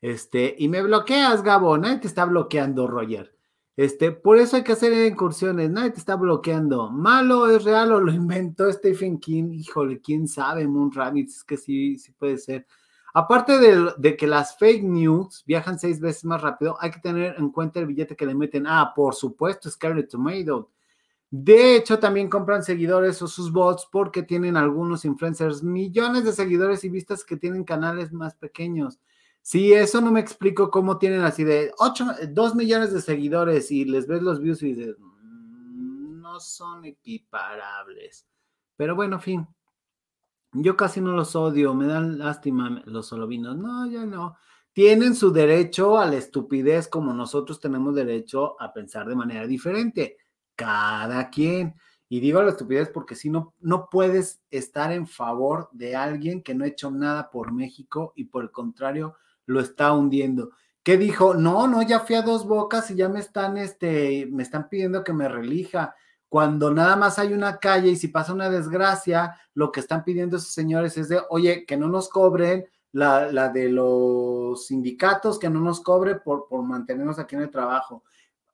Este, 0.00 0.54
y 0.58 0.68
me 0.68 0.82
bloqueas, 0.82 1.42
Gabo, 1.42 1.76
nadie 1.76 1.98
te 1.98 2.06
está 2.06 2.24
bloqueando, 2.24 2.86
Roger. 2.86 3.34
Este, 3.76 4.10
por 4.10 4.38
eso 4.38 4.56
hay 4.56 4.64
que 4.64 4.72
hacer 4.72 4.92
incursiones, 5.06 5.70
nadie 5.70 5.92
te 5.92 5.98
está 5.98 6.16
bloqueando. 6.16 6.90
Malo 6.90 7.48
es 7.48 7.64
real 7.64 7.92
o 7.92 8.00
lo 8.00 8.12
inventó 8.12 8.70
Stephen 8.72 9.18
King, 9.18 9.52
híjole, 9.52 10.00
quién 10.00 10.26
sabe, 10.28 10.66
Moon 10.66 10.92
Rabbit, 10.92 11.28
es 11.28 11.44
que 11.44 11.56
sí, 11.56 11.98
sí 11.98 12.12
puede 12.12 12.38
ser. 12.38 12.66
Aparte 13.14 13.58
de, 13.58 13.92
de 13.96 14.16
que 14.16 14.26
las 14.26 14.58
fake 14.58 14.84
news 14.84 15.42
viajan 15.46 15.78
seis 15.78 16.00
veces 16.00 16.24
más 16.24 16.42
rápido, 16.42 16.76
hay 16.80 16.90
que 16.90 17.00
tener 17.00 17.36
en 17.38 17.50
cuenta 17.50 17.80
el 17.80 17.86
billete 17.86 18.16
que 18.16 18.26
le 18.26 18.34
meten. 18.34 18.66
Ah, 18.66 18.92
por 18.94 19.14
supuesto, 19.14 19.70
Scarlet 19.70 20.08
Tomato. 20.08 20.70
De 21.30 21.76
hecho, 21.76 21.98
también 21.98 22.28
compran 22.30 22.62
seguidores 22.62 23.20
o 23.22 23.28
sus 23.28 23.52
bots 23.52 23.86
porque 23.90 24.22
tienen 24.22 24.56
algunos 24.56 25.04
influencers 25.04 25.62
millones 25.62 26.24
de 26.24 26.32
seguidores 26.32 26.84
y 26.84 26.88
vistas 26.88 27.24
que 27.24 27.36
tienen 27.36 27.64
canales 27.64 28.12
más 28.12 28.34
pequeños. 28.34 28.98
Sí, 29.48 29.72
eso 29.72 30.02
no 30.02 30.12
me 30.12 30.20
explico 30.20 30.70
cómo 30.70 30.98
tienen 30.98 31.22
así 31.22 31.42
de 31.42 31.72
8, 31.78 32.04
2 32.32 32.54
millones 32.54 32.92
de 32.92 33.00
seguidores 33.00 33.70
y 33.70 33.86
les 33.86 34.06
ves 34.06 34.20
los 34.20 34.42
views 34.42 34.62
y 34.62 34.74
dices, 34.74 34.94
"Mm, 34.98 36.20
no 36.20 36.38
son 36.38 36.84
equiparables. 36.84 38.26
Pero 38.76 38.94
bueno, 38.94 39.18
fin. 39.18 39.48
Yo 40.52 40.76
casi 40.76 41.00
no 41.00 41.12
los 41.12 41.34
odio, 41.34 41.72
me 41.72 41.86
dan 41.86 42.18
lástima 42.18 42.82
los 42.84 43.06
solovinos. 43.06 43.56
No, 43.56 43.86
ya 43.86 44.04
no. 44.04 44.36
Tienen 44.74 45.14
su 45.14 45.32
derecho 45.32 45.98
a 45.98 46.04
la 46.04 46.16
estupidez 46.16 46.86
como 46.86 47.14
nosotros 47.14 47.58
tenemos 47.58 47.94
derecho 47.94 48.60
a 48.60 48.70
pensar 48.74 49.08
de 49.08 49.16
manera 49.16 49.46
diferente. 49.46 50.18
Cada 50.56 51.30
quien. 51.30 51.74
Y 52.10 52.20
digo 52.20 52.42
la 52.42 52.50
estupidez 52.50 52.90
porque 52.90 53.14
si 53.14 53.30
no, 53.30 53.54
no 53.60 53.88
puedes 53.90 54.42
estar 54.50 54.92
en 54.92 55.06
favor 55.06 55.70
de 55.72 55.96
alguien 55.96 56.42
que 56.42 56.54
no 56.54 56.64
ha 56.64 56.68
hecho 56.68 56.90
nada 56.90 57.30
por 57.30 57.50
México 57.50 58.12
y 58.14 58.24
por 58.24 58.42
el 58.42 58.50
contrario 58.50 59.14
lo 59.48 59.60
está 59.60 59.92
hundiendo. 59.92 60.50
¿Qué 60.82 60.96
dijo? 60.96 61.34
No, 61.34 61.66
no, 61.66 61.82
ya 61.82 62.00
fui 62.00 62.16
a 62.16 62.22
dos 62.22 62.46
bocas 62.46 62.90
y 62.90 62.94
ya 62.94 63.08
me 63.08 63.18
están, 63.18 63.56
este, 63.56 64.28
me 64.30 64.42
están 64.42 64.68
pidiendo 64.68 65.02
que 65.02 65.12
me 65.12 65.28
relija. 65.28 65.94
Cuando 66.28 66.72
nada 66.72 66.96
más 66.96 67.18
hay 67.18 67.32
una 67.32 67.58
calle 67.58 67.88
y 67.88 67.96
si 67.96 68.08
pasa 68.08 68.34
una 68.34 68.50
desgracia, 68.50 69.34
lo 69.54 69.72
que 69.72 69.80
están 69.80 70.04
pidiendo 70.04 70.36
esos 70.36 70.52
señores 70.52 70.96
es 70.98 71.08
de, 71.08 71.20
oye, 71.30 71.64
que 71.66 71.78
no 71.78 71.88
nos 71.88 72.10
cobren 72.10 72.66
la, 72.92 73.32
la 73.32 73.48
de 73.48 73.70
los 73.70 74.66
sindicatos, 74.66 75.38
que 75.38 75.48
no 75.48 75.60
nos 75.60 75.80
cobre 75.80 76.16
por, 76.16 76.46
por 76.46 76.62
mantenernos 76.62 77.18
aquí 77.18 77.36
en 77.36 77.42
el 77.42 77.50
trabajo. 77.50 78.04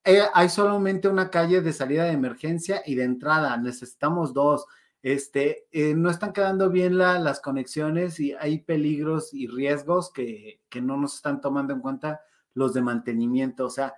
Eh, 0.04 0.22
hay 0.32 0.48
solamente 0.48 1.08
una 1.08 1.30
calle 1.30 1.60
de 1.60 1.72
salida 1.72 2.04
de 2.04 2.12
emergencia 2.12 2.82
y 2.86 2.94
de 2.94 3.04
entrada, 3.04 3.56
necesitamos 3.56 4.32
dos. 4.32 4.64
Este, 5.04 5.68
eh, 5.72 5.94
no 5.94 6.10
están 6.10 6.32
quedando 6.32 6.70
bien 6.70 6.98
la- 6.98 7.20
las 7.20 7.40
conexiones 7.40 8.18
y 8.20 8.32
hay 8.32 8.60
peligros 8.62 9.34
y 9.34 9.48
riesgos 9.48 10.10
que, 10.10 10.62
que 10.70 10.80
no 10.80 10.96
nos 10.96 11.16
están 11.16 11.42
tomando 11.42 11.74
en 11.74 11.80
cuenta 11.82 12.22
los 12.54 12.72
de 12.74 12.82
mantenimiento. 12.82 13.66
O 13.66 13.70
sea, 13.70 13.94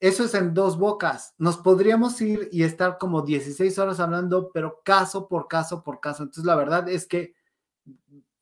eso 0.00 0.24
es 0.24 0.34
en 0.34 0.54
dos 0.54 0.78
bocas. 0.78 1.34
Nos 1.38 1.56
podríamos 1.58 2.20
ir 2.20 2.48
y 2.52 2.64
estar 2.64 2.98
como 2.98 3.22
16 3.22 3.78
horas 3.78 4.00
hablando, 4.00 4.50
pero 4.52 4.80
caso 4.84 5.28
por 5.28 5.48
caso 5.48 5.84
por 5.84 6.00
caso. 6.00 6.24
Entonces, 6.24 6.44
la 6.44 6.56
verdad 6.56 6.88
es 6.88 7.06
que, 7.06 7.34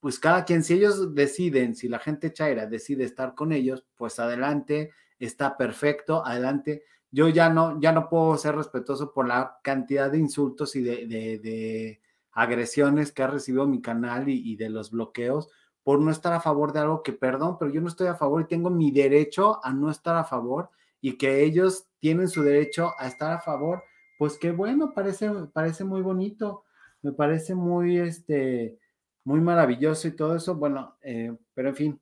pues 0.00 0.18
cada 0.18 0.44
quien, 0.44 0.62
si 0.62 0.74
ellos 0.74 1.14
deciden, 1.14 1.74
si 1.74 1.88
la 1.88 1.98
gente 1.98 2.32
chaira 2.32 2.66
decide 2.66 3.04
estar 3.04 3.34
con 3.34 3.52
ellos, 3.52 3.84
pues 3.96 4.18
adelante, 4.18 4.92
está 5.18 5.56
perfecto, 5.56 6.24
adelante. 6.24 6.84
Yo 7.16 7.28
ya 7.30 7.48
no, 7.48 7.80
ya 7.80 7.92
no 7.92 8.08
puedo 8.10 8.36
ser 8.36 8.56
respetuoso 8.56 9.12
por 9.12 9.26
la 9.26 9.58
cantidad 9.62 10.10
de 10.10 10.18
insultos 10.18 10.76
y 10.76 10.82
de, 10.82 11.06
de- 11.06 12.00
agresiones 12.32 13.12
que 13.12 13.22
ha 13.22 13.28
recibido 13.28 13.66
mi 13.66 13.80
canal 13.80 14.28
y, 14.28 14.56
de 14.56 14.68
los 14.68 14.90
bloqueos 14.90 15.48
por 15.82 16.00
no 16.02 16.10
estar 16.10 16.34
a 16.34 16.40
favor 16.40 16.72
de 16.74 16.80
algo 16.80 17.02
que, 17.02 17.14
perdón, 17.14 17.56
pero 17.58 17.70
yo 17.72 17.80
no 17.80 17.88
estoy 17.88 18.08
a 18.08 18.14
favor 18.14 18.42
y 18.42 18.46
tengo 18.46 18.68
mi 18.68 18.90
derecho 18.90 19.64
a 19.64 19.72
no 19.72 19.90
estar 19.90 20.16
a 20.16 20.24
favor 20.24 20.68
y 21.00 21.16
que 21.16 21.44
ellos 21.44 21.86
tienen 21.98 22.28
su 22.28 22.42
derecho 22.42 22.92
a 22.98 23.06
estar 23.06 23.32
a 23.32 23.40
favor, 23.40 23.84
pues 24.18 24.36
qué 24.38 24.50
bueno, 24.50 24.92
parece, 24.92 25.30
parece 25.54 25.84
muy 25.84 26.02
bonito, 26.02 26.64
me 27.02 27.12
parece 27.12 27.54
muy, 27.54 27.98
este, 27.98 28.78
muy 29.24 29.40
maravilloso 29.40 30.08
y 30.08 30.16
todo 30.16 30.36
eso, 30.36 30.56
bueno, 30.56 30.98
eh, 31.02 31.34
pero 31.54 31.68
en 31.70 31.74
fin, 31.76 32.00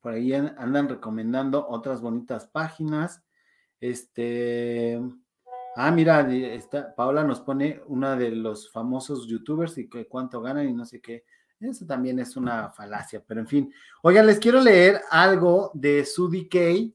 por 0.00 0.12
ahí 0.12 0.32
an- 0.32 0.54
andan 0.58 0.88
recomendando 0.88 1.66
otras 1.68 2.00
bonitas 2.00 2.46
páginas, 2.46 3.23
este, 3.90 4.98
ah, 5.76 5.90
mira, 5.90 6.20
está, 6.32 6.94
Paola 6.94 7.22
nos 7.22 7.40
pone 7.40 7.82
una 7.86 8.16
de 8.16 8.30
los 8.30 8.72
famosos 8.72 9.26
youtubers 9.26 9.76
y 9.76 9.90
que 9.90 10.06
cuánto 10.06 10.40
ganan 10.40 10.66
y 10.70 10.72
no 10.72 10.86
sé 10.86 11.02
qué, 11.02 11.24
eso 11.60 11.84
también 11.84 12.18
es 12.18 12.34
una 12.34 12.70
falacia, 12.70 13.22
pero 13.26 13.40
en 13.40 13.46
fin, 13.46 13.74
oigan, 14.02 14.26
les 14.26 14.38
quiero 14.38 14.62
leer 14.62 15.02
algo 15.10 15.70
de 15.74 16.06
su 16.06 16.30
DK, 16.30 16.94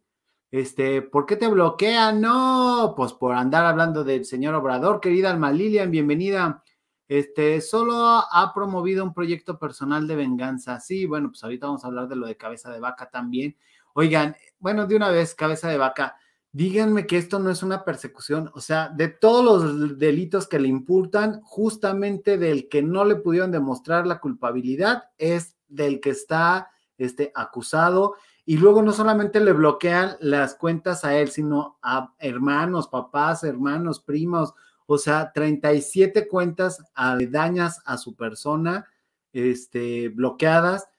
este, 0.49 1.04
¿por 1.04 1.28
qué 1.28 1.36
te 1.36 1.47
bloquea? 1.47 2.12
No, 2.12 2.95
pues 2.97 3.13
por 3.13 3.36
andar 3.36 3.65
hablando 3.65 4.04
del 4.04 4.25
señor 4.25 4.56
Obrador, 4.56 4.99
querida 4.99 5.30
Alma 5.30 5.52
Lilian, 5.52 5.91
bienvenida. 5.91 6.63
Este, 7.08 7.62
solo 7.62 7.93
ha 7.95 8.52
promovido 8.56 9.04
un 9.04 9.13
proyecto 9.13 9.60
personal 9.60 10.08
de 10.08 10.15
venganza. 10.15 10.80
Sí, 10.80 11.06
bueno, 11.06 11.30
pues 11.30 11.43
ahorita 11.43 11.67
vamos 11.67 11.84
a 11.84 11.88
hablar 11.88 12.08
de 12.08 12.15
lo 12.15 12.25
de 12.25 12.36
cabeza 12.36 12.71
de 12.71 12.80
vaca 12.80 13.12
también. 13.12 13.56
Oigan, 13.93 14.36
bueno, 14.58 14.88
de 14.88 14.95
una 14.95 15.10
vez, 15.10 15.36
cabeza 15.36 15.69
de 15.69 15.78
vaca, 15.78 16.15
díganme 16.52 17.08
que 17.08 17.18
esto 17.18 17.40
no 17.40 17.50
es 17.50 17.64
una 17.64 17.84
persecución. 17.84 18.52
O 18.54 18.62
sea, 18.62 18.90
de 18.90 19.08
todos 19.08 19.64
los 19.64 19.98
delitos 19.98 20.48
que 20.48 20.60
le 20.60 20.68
imputan, 20.68 21.42
justamente 21.42 22.38
del 22.38 22.70
que 22.70 22.82
no 22.82 23.06
le 23.06 23.16
pudieron 23.16 23.52
demostrar 23.52 24.08
la 24.08 24.20
culpabilidad 24.20 25.04
es 25.18 25.58
del 25.68 26.00
que 26.00 26.10
está 26.12 26.70
este, 26.98 27.32
acusado 27.36 28.16
y 28.46 28.58
luego 28.58 28.82
no 28.82 28.94
solamente 28.94 29.40
le 29.40 29.54
bloquean 29.54 30.18
las 30.22 30.56
cuentas 30.56 31.06
a 31.06 31.16
él, 31.16 31.30
sino 31.30 31.78
a 31.84 32.16
hermanos, 32.18 32.88
papás, 32.88 33.44
hermanos, 33.44 34.00
primos, 34.00 34.56
o 34.88 34.98
sea, 34.98 35.32
37 35.32 36.28
cuentas 36.28 36.84
aledañas 36.96 37.80
a 37.86 37.98
su 37.98 38.16
persona, 38.16 38.88
este, 39.34 40.10
bloqueadas. 40.10 40.90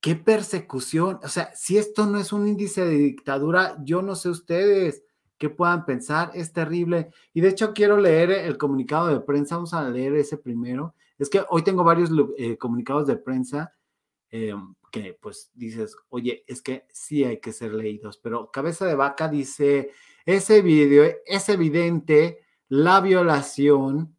¿Qué 0.00 0.14
persecución? 0.14 1.18
O 1.22 1.28
sea, 1.28 1.52
si 1.54 1.76
esto 1.76 2.06
no 2.06 2.18
es 2.18 2.32
un 2.32 2.46
índice 2.46 2.84
de 2.84 2.96
dictadura, 2.96 3.76
yo 3.84 4.00
no 4.00 4.14
sé 4.14 4.28
ustedes 4.28 5.02
qué 5.38 5.50
puedan 5.50 5.84
pensar, 5.84 6.30
es 6.34 6.52
terrible. 6.52 7.10
Y 7.32 7.40
de 7.40 7.48
hecho 7.48 7.72
quiero 7.72 7.96
leer 7.96 8.30
el 8.30 8.58
comunicado 8.58 9.08
de 9.08 9.20
prensa, 9.20 9.56
vamos 9.56 9.74
a 9.74 9.88
leer 9.88 10.14
ese 10.14 10.36
primero. 10.36 10.94
Es 11.18 11.28
que 11.28 11.42
hoy 11.48 11.62
tengo 11.62 11.82
varios 11.82 12.10
eh, 12.36 12.56
comunicados 12.56 13.06
de 13.06 13.16
prensa 13.16 13.72
eh, 14.30 14.54
que 14.90 15.18
pues 15.20 15.50
dices, 15.54 15.96
oye, 16.08 16.44
es 16.46 16.62
que 16.62 16.86
sí 16.92 17.24
hay 17.24 17.40
que 17.40 17.52
ser 17.52 17.74
leídos, 17.74 18.18
pero 18.18 18.50
Cabeza 18.50 18.86
de 18.86 18.94
Vaca 18.94 19.28
dice, 19.28 19.90
ese 20.24 20.62
video 20.62 21.10
es 21.26 21.48
evidente 21.48 22.40
la 22.68 23.00
violación 23.00 24.16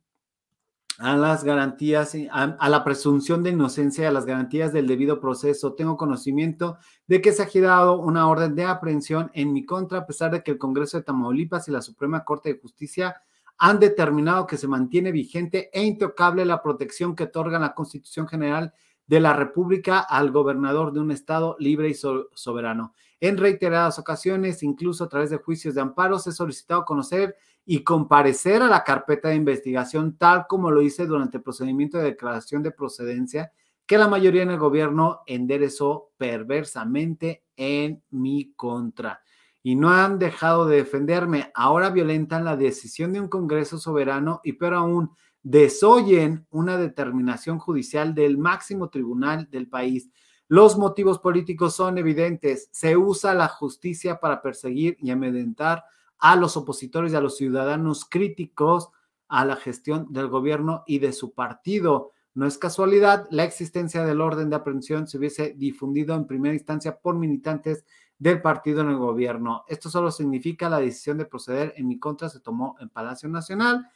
a 0.99 1.15
las 1.15 1.45
garantías, 1.45 2.13
a, 2.29 2.43
a, 2.43 2.69
la 2.69 2.83
presunción 2.83 3.41
de 3.41 3.51
inocencia, 3.51 4.09
a 4.09 4.11
las 4.11 4.25
garantías 4.25 4.73
del 4.73 4.85
debido 4.85 5.21
proceso. 5.21 5.73
Tengo 5.73 5.95
conocimiento 5.95 6.77
de 7.07 7.21
que 7.21 7.31
se 7.31 7.41
ha 7.41 7.45
girado 7.45 7.99
una 7.99 8.27
orden 8.27 8.53
de 8.53 8.65
aprehensión 8.65 9.31
en 9.33 9.53
mi 9.53 9.65
contra, 9.65 9.99
a 9.99 10.05
pesar 10.05 10.31
de 10.31 10.43
que 10.43 10.51
el 10.51 10.57
Congreso 10.57 10.97
de 10.97 11.03
Tamaulipas 11.03 11.69
y 11.69 11.71
la 11.71 11.81
Suprema 11.81 12.25
Corte 12.25 12.53
de 12.53 12.59
Justicia 12.59 13.15
han 13.57 13.79
determinado 13.79 14.45
que 14.45 14.57
se 14.57 14.67
mantiene 14.67 15.13
vigente 15.13 15.69
e 15.71 15.83
intocable 15.83 16.43
la 16.43 16.61
protección 16.61 17.15
que 17.15 17.23
otorga 17.23 17.59
la 17.59 17.73
Constitución 17.73 18.27
General 18.27 18.73
de 19.09 19.19
la 19.19 19.33
República 19.33 19.99
al 19.99 20.29
gobernador 20.29 20.93
de 20.93 20.99
un 20.99 21.09
Estado 21.09 21.55
libre 21.57 21.89
y 21.89 21.95
so 21.95 22.29
soberano. 22.35 22.93
En 23.19 23.37
reiteradas 23.37 23.97
ocasiones, 23.97 24.61
incluso 24.61 25.03
a 25.03 25.09
través 25.09 25.31
de 25.31 25.37
juicios 25.37 25.73
de 25.73 25.81
amparo, 25.81 26.19
se 26.19 26.29
ha 26.29 26.33
solicitado 26.33 26.85
conocer 26.85 27.35
y 27.65 27.83
comparecer 27.83 28.61
a 28.61 28.67
la 28.67 28.83
carpeta 28.83 29.29
de 29.29 29.35
investigación, 29.35 30.15
tal 30.15 30.45
como 30.47 30.69
lo 30.69 30.83
hice 30.83 31.07
durante 31.07 31.37
el 31.37 31.43
procedimiento 31.43 31.97
de 31.97 32.03
declaración 32.03 32.61
de 32.61 32.69
procedencia 32.69 33.51
que 33.87 33.97
la 33.97 34.07
mayoría 34.07 34.43
en 34.43 34.51
el 34.51 34.59
gobierno 34.59 35.21
enderezó 35.25 36.11
perversamente 36.17 37.45
en 37.57 38.03
mi 38.11 38.53
contra. 38.53 39.21
Y 39.63 39.75
no 39.75 39.89
han 39.89 40.19
dejado 40.19 40.67
de 40.67 40.77
defenderme. 40.77 41.51
Ahora 41.55 41.89
violentan 41.89 42.45
la 42.45 42.55
decisión 42.55 43.11
de 43.11 43.21
un 43.21 43.27
Congreso 43.27 43.79
soberano 43.79 44.39
y 44.43 44.53
peor 44.53 44.75
aún, 44.75 45.11
desoyen 45.43 46.45
una 46.49 46.77
determinación 46.77 47.59
judicial 47.59 48.13
del 48.13 48.37
máximo 48.37 48.89
tribunal 48.89 49.49
del 49.49 49.67
país. 49.67 50.09
Los 50.47 50.77
motivos 50.77 51.19
políticos 51.19 51.75
son 51.75 51.97
evidentes. 51.97 52.69
Se 52.71 52.97
usa 52.97 53.33
la 53.33 53.47
justicia 53.47 54.19
para 54.19 54.41
perseguir 54.41 54.97
y 54.99 55.11
amedrentar 55.11 55.83
a 56.17 56.35
los 56.35 56.57
opositores 56.57 57.13
y 57.13 57.15
a 57.15 57.21
los 57.21 57.37
ciudadanos 57.37 58.05
críticos 58.05 58.89
a 59.27 59.45
la 59.45 59.55
gestión 59.55 60.11
del 60.11 60.27
gobierno 60.27 60.83
y 60.87 60.99
de 60.99 61.13
su 61.13 61.33
partido. 61.33 62.11
No 62.33 62.45
es 62.45 62.57
casualidad, 62.57 63.27
la 63.31 63.43
existencia 63.43 64.03
del 64.03 64.21
orden 64.21 64.49
de 64.49 64.55
aprehensión 64.55 65.07
se 65.07 65.17
hubiese 65.17 65.53
difundido 65.57 66.15
en 66.15 66.25
primera 66.25 66.55
instancia 66.55 66.97
por 66.97 67.15
militantes 67.15 67.85
del 68.17 68.41
partido 68.41 68.81
en 68.81 68.89
el 68.89 68.97
gobierno. 68.97 69.63
Esto 69.67 69.89
solo 69.89 70.11
significa 70.11 70.69
la 70.69 70.79
decisión 70.79 71.17
de 71.17 71.25
proceder 71.25 71.73
en 71.77 71.87
mi 71.87 71.99
contra 71.99 72.27
se 72.27 72.39
tomó 72.39 72.75
en 72.79 72.89
Palacio 72.89 73.29
Nacional 73.29 73.87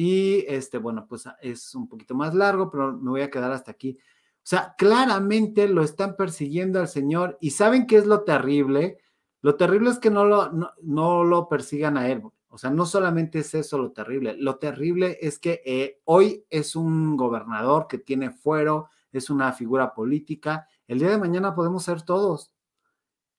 y 0.00 0.44
este, 0.46 0.78
bueno, 0.78 1.06
pues 1.08 1.24
es 1.42 1.74
un 1.74 1.88
poquito 1.88 2.14
más 2.14 2.32
largo, 2.32 2.70
pero 2.70 2.96
me 2.96 3.10
voy 3.10 3.22
a 3.22 3.30
quedar 3.30 3.50
hasta 3.50 3.72
aquí. 3.72 3.98
O 3.98 4.40
sea, 4.44 4.76
claramente 4.78 5.66
lo 5.66 5.82
están 5.82 6.14
persiguiendo 6.14 6.78
al 6.78 6.86
señor 6.86 7.36
y 7.40 7.50
¿saben 7.50 7.84
qué 7.84 7.96
es 7.96 8.06
lo 8.06 8.22
terrible? 8.22 8.98
Lo 9.40 9.56
terrible 9.56 9.90
es 9.90 9.98
que 9.98 10.10
no 10.10 10.24
lo, 10.24 10.52
no, 10.52 10.70
no 10.82 11.24
lo 11.24 11.48
persigan 11.48 11.98
a 11.98 12.08
él. 12.08 12.22
O 12.46 12.58
sea, 12.58 12.70
no 12.70 12.86
solamente 12.86 13.40
es 13.40 13.52
eso 13.54 13.76
lo 13.76 13.90
terrible, 13.90 14.36
lo 14.38 14.58
terrible 14.58 15.18
es 15.20 15.40
que 15.40 15.62
eh, 15.66 16.00
hoy 16.04 16.44
es 16.48 16.76
un 16.76 17.16
gobernador 17.16 17.88
que 17.88 17.98
tiene 17.98 18.30
fuero, 18.30 18.90
es 19.10 19.30
una 19.30 19.52
figura 19.52 19.94
política. 19.94 20.68
El 20.86 21.00
día 21.00 21.10
de 21.10 21.18
mañana 21.18 21.56
podemos 21.56 21.82
ser 21.82 22.02
todos. 22.02 22.52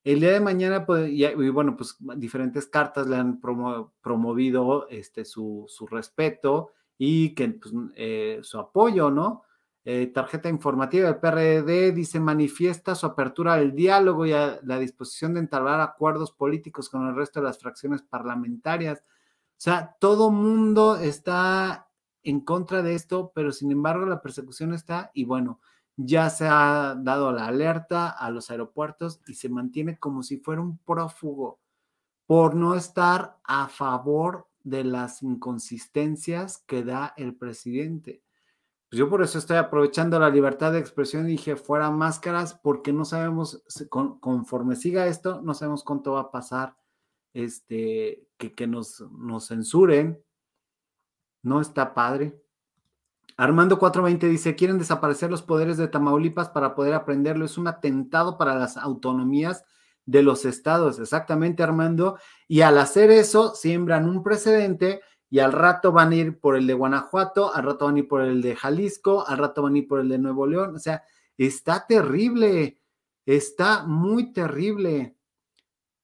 El 0.04 0.22
día 0.22 0.32
de 0.32 0.40
mañana, 0.40 0.86
pues, 0.86 1.10
y, 1.12 1.26
bueno, 1.50 1.76
pues 1.76 1.98
diferentes 2.18 2.68
cartas 2.68 3.08
le 3.08 3.18
han 3.18 3.40
promo, 3.40 3.94
promovido 4.02 4.88
este, 4.90 5.26
su, 5.26 5.66
su, 5.68 5.88
respeto 5.88 6.72
y 6.98 7.36
que, 7.36 7.50
pues, 7.50 7.74
eh, 7.96 8.40
su 8.42 8.60
apoyo, 8.60 9.12
¿no? 9.12 9.44
Eh, 9.86 10.08
tarjeta 10.08 10.50
informativa 10.50 11.08
del 11.08 11.20
PRD 11.20 11.94
dice 11.94 12.20
manifiesta 12.20 12.96
su 12.96 13.06
apertura 13.06 13.54
al 13.54 13.74
diálogo 13.74 14.26
y 14.26 14.34
a 14.34 14.60
la 14.64 14.78
disposición 14.78 15.34
de 15.34 15.40
entablar 15.40 15.80
acuerdos 15.82 16.32
políticos 16.32 16.90
con 16.90 17.08
el 17.08 17.16
resto 17.16 17.40
de 17.40 17.46
las 17.46 17.60
fracciones 17.60 18.02
parlamentarias. 18.02 19.00
O 19.00 19.62
sea, 19.62 19.96
todo 20.00 20.32
mundo 20.32 20.98
está 20.98 21.90
en 22.24 22.42
contra 22.42 22.82
de 22.82 22.96
esto, 22.96 23.32
pero 23.34 23.52
sin 23.52 23.72
embargo 23.72 24.06
la 24.06 24.22
persecución 24.22 24.74
está 24.74 25.12
y 25.14 25.26
bueno, 25.26 25.60
ya 26.02 26.30
se 26.30 26.48
ha 26.48 26.96
dado 26.98 27.34
la 27.34 27.48
alerta 27.48 28.10
a 28.10 28.32
los 28.32 28.50
aeropuertos 28.50 29.20
y 29.28 29.34
se 29.34 29.50
mantiene 29.50 30.00
como 30.00 30.24
si 30.24 30.38
fuera 30.38 30.62
un 30.62 30.78
prófugo 30.78 31.60
por 32.26 32.56
no 32.56 32.76
estar 32.76 33.38
a 33.44 33.68
favor 33.68 34.48
de 34.64 34.86
las 34.86 35.22
inconsistencias 35.24 36.64
que 36.66 36.86
da 36.86 37.14
el 37.18 37.36
presidente. 37.36 38.24
Pues 38.90 38.98
yo 38.98 39.10
por 39.10 39.22
eso 39.22 39.40
estoy 39.40 39.58
aprovechando 39.58 40.18
la 40.20 40.30
libertad 40.30 40.72
de 40.72 40.80
expresión 40.80 41.26
y 41.28 41.32
dije 41.32 41.58
fuera 41.58 41.92
máscaras 41.92 42.54
porque 42.54 42.94
no 42.94 43.04
sabemos, 43.04 43.62
conforme 43.90 44.78
siga 44.78 45.06
esto, 45.08 45.42
no 45.42 45.54
sabemos 45.54 45.84
cuánto 45.84 46.14
va 46.14 46.22
a 46.22 46.32
pasar 46.32 46.78
este, 47.34 48.26
que, 48.38 48.56
que 48.56 48.68
nos, 48.68 49.02
nos 49.12 49.50
censuren. 49.50 50.24
No 51.44 51.60
está 51.60 51.94
padre. 51.94 52.42
Armando 53.40 53.80
420 53.80 54.28
dice, 54.28 54.56
quieren 54.58 54.80
desaparecer 54.80 55.32
los 55.32 55.42
poderes 55.42 55.78
de 55.78 55.88
Tamaulipas 55.88 56.50
para 56.50 56.76
poder 56.76 56.94
aprenderlo. 56.94 57.46
Es 57.46 57.58
un 57.58 57.70
atentado 57.70 58.38
para 58.38 58.54
las 58.56 58.76
autonomías 58.76 59.64
de 60.06 60.24
los 60.24 60.44
estados. 60.44 61.00
Exactamente, 61.00 61.64
Armando. 61.64 62.20
Y 62.50 62.60
al 62.62 62.78
hacer 62.78 63.12
eso, 63.12 63.56
siembran 63.56 64.10
un 64.10 64.24
precedente 64.24 65.00
y 65.30 65.40
al 65.40 65.54
rato 65.54 65.94
van 65.94 66.12
a 66.12 66.16
ir 66.16 66.38
por 66.38 66.58
el 66.58 66.68
de 66.68 66.74
Guanajuato, 66.74 67.56
al 67.56 67.64
rato 67.64 67.86
van 67.86 67.96
a 67.96 68.00
ir 68.00 68.10
por 68.10 68.24
el 68.24 68.42
de 68.42 68.58
Jalisco, 68.58 69.26
al 69.26 69.38
rato 69.38 69.62
van 69.62 69.76
a 69.76 69.78
ir 69.78 69.88
por 69.88 70.02
el 70.02 70.10
de 70.10 70.18
Nuevo 70.18 70.46
León. 70.46 70.76
O 70.76 70.80
sea, 70.80 71.02
está 71.38 71.86
terrible, 71.88 72.82
está 73.26 73.86
muy 73.86 74.34
terrible. 74.34 75.16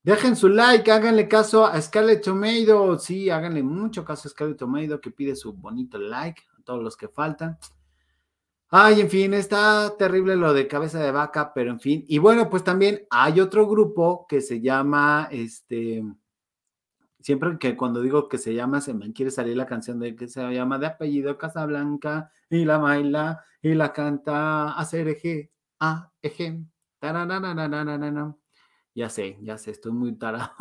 Dejen 0.04 0.38
su 0.38 0.48
like, 0.48 0.89
háganle 0.89 1.28
caso 1.28 1.65
a 1.65 1.82
Scarlett 1.82 2.24
Tomato. 2.24 2.98
Sí, 2.98 3.30
háganle 3.30 3.62
mucho 3.62 4.06
caso 4.06 4.30
a 4.30 4.32
Scarlett 4.32 4.58
Tomato 4.58 5.02
que 5.02 5.12
pide 5.12 5.36
su 5.36 5.52
bonito 5.52 5.98
like 5.98 6.41
todos 6.65 6.84
los 6.84 6.97
que 6.97 7.08
faltan. 7.08 7.58
Ay, 8.69 8.99
en 8.99 9.10
fin, 9.10 9.34
está 9.34 9.95
terrible 9.97 10.36
lo 10.36 10.54
de 10.54 10.67
cabeza 10.67 10.99
de 10.99 11.12
vaca, 11.12 11.54
pero 11.54 11.71
en 11.71 11.80
fin. 11.80 12.04
Y 12.08 12.17
bueno, 12.17 12.49
pues 12.49 12.63
también 12.63 13.08
hay 13.10 13.39
otro 13.39 13.67
grupo 13.67 14.25
que 14.28 14.41
se 14.41 14.60
llama, 14.60 15.30
este, 15.32 16.04
siempre 17.21 17.58
que 17.60 17.78
cuando 17.78 18.01
digo 18.01 18.28
que 18.28 18.38
se 18.38 18.54
llama, 18.54 18.82
se 18.82 18.93
me 18.93 19.13
quiere 19.13 19.32
salir 19.32 19.56
la 19.56 19.65
canción 19.67 19.99
de 19.99 20.15
que 20.15 20.28
se 20.28 20.41
llama 20.51 20.80
de 20.80 20.88
apellido 20.88 21.38
Casablanca 21.38 22.32
y 22.49 22.65
la 22.65 22.78
baila 22.78 23.45
y 23.62 23.75
la 23.75 23.93
canta 23.93 24.78
a 24.80 24.84
eje, 24.91 25.51
a 25.80 26.12
eje, 26.21 26.65
ya 28.95 29.10
sé, 29.10 29.38
ya 29.41 29.58
sé, 29.58 29.71
estoy 29.71 29.91
muy 29.91 30.17
tarado. 30.17 30.51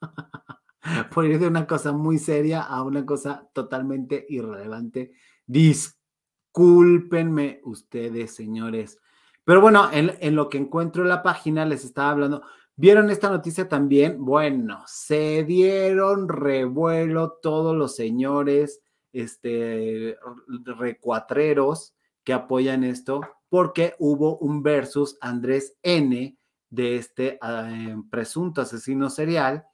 Por 1.12 1.26
ir 1.26 1.38
de 1.38 1.46
una 1.46 1.66
cosa 1.66 1.92
muy 1.92 2.18
seria 2.18 2.62
a 2.62 2.82
una 2.82 3.06
cosa 3.06 3.48
totalmente 3.52 4.26
irrelevante. 4.28 5.12
Discúlpenme 5.46 7.60
ustedes, 7.64 8.34
señores. 8.34 8.98
Pero 9.44 9.60
bueno, 9.60 9.88
en, 9.92 10.36
lo 10.36 10.48
que 10.48 10.58
encuentro 10.58 11.02
en 11.02 11.08
la 11.08 11.22
página 11.22 11.64
les 11.64 11.84
estaba 11.84 12.10
hablando. 12.10 12.42
¿Vieron 12.76 13.10
esta 13.10 13.28
noticia 13.28 13.68
también? 13.68 14.24
Bueno, 14.24 14.82
se 14.86 15.44
dieron 15.44 16.28
revuelo 16.28 17.38
todos 17.42 17.76
los 17.76 17.94
señores 17.94 18.80
este, 19.12 20.16
recuatreros 20.64 21.94
que 22.24 22.32
apoyan 22.32 22.84
esto, 22.84 23.20
porque 23.48 23.94
hubo 23.98 24.38
un 24.38 24.62
versus 24.62 25.18
Andrés 25.20 25.76
N 25.82 26.36
de 26.70 26.96
este 26.96 27.38
eh, 27.42 27.96
presunto 28.10 28.62
asesino 28.62 29.10
serial 29.10 29.66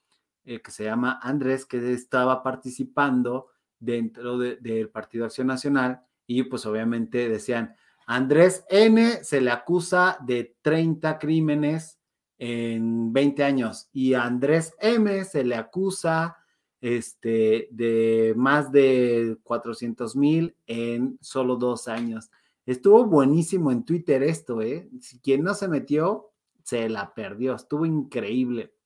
eh, 0.48 0.62
que 0.62 0.70
se 0.70 0.84
llama 0.84 1.20
Andrés, 1.22 1.66
que 1.66 1.92
estaba 1.92 2.42
participando 2.42 3.48
dentro 3.78 4.38
del 4.38 4.58
de, 4.62 4.86
Partido 4.86 5.26
Acción 5.26 5.46
Nacional 5.46 6.00
y 6.26 6.44
pues 6.44 6.64
obviamente 6.64 7.28
decían, 7.28 7.76
Andrés 8.06 8.64
N 8.70 9.22
se 9.22 9.42
le 9.42 9.50
acusa 9.50 10.16
de 10.24 10.56
30 10.62 11.18
crímenes 11.18 11.98
en 12.38 13.12
20 13.12 13.44
años 13.44 13.90
y 13.92 14.14
a 14.14 14.24
Andrés 14.24 14.72
M 14.80 15.22
se 15.26 15.44
le 15.44 15.54
acusa 15.54 16.38
este, 16.80 17.68
de 17.70 18.32
más 18.34 18.72
de 18.72 19.36
400 19.42 20.16
mil 20.16 20.56
en 20.66 21.18
solo 21.20 21.56
dos 21.56 21.88
años. 21.88 22.30
Estuvo 22.64 23.04
buenísimo 23.04 23.70
en 23.70 23.84
Twitter 23.84 24.22
esto, 24.22 24.62
¿eh? 24.62 24.88
Si 25.02 25.18
quien 25.20 25.42
no 25.42 25.52
se 25.52 25.68
metió, 25.68 26.30
se 26.62 26.88
la 26.88 27.12
perdió. 27.12 27.54
Estuvo 27.54 27.84
increíble. 27.84 28.77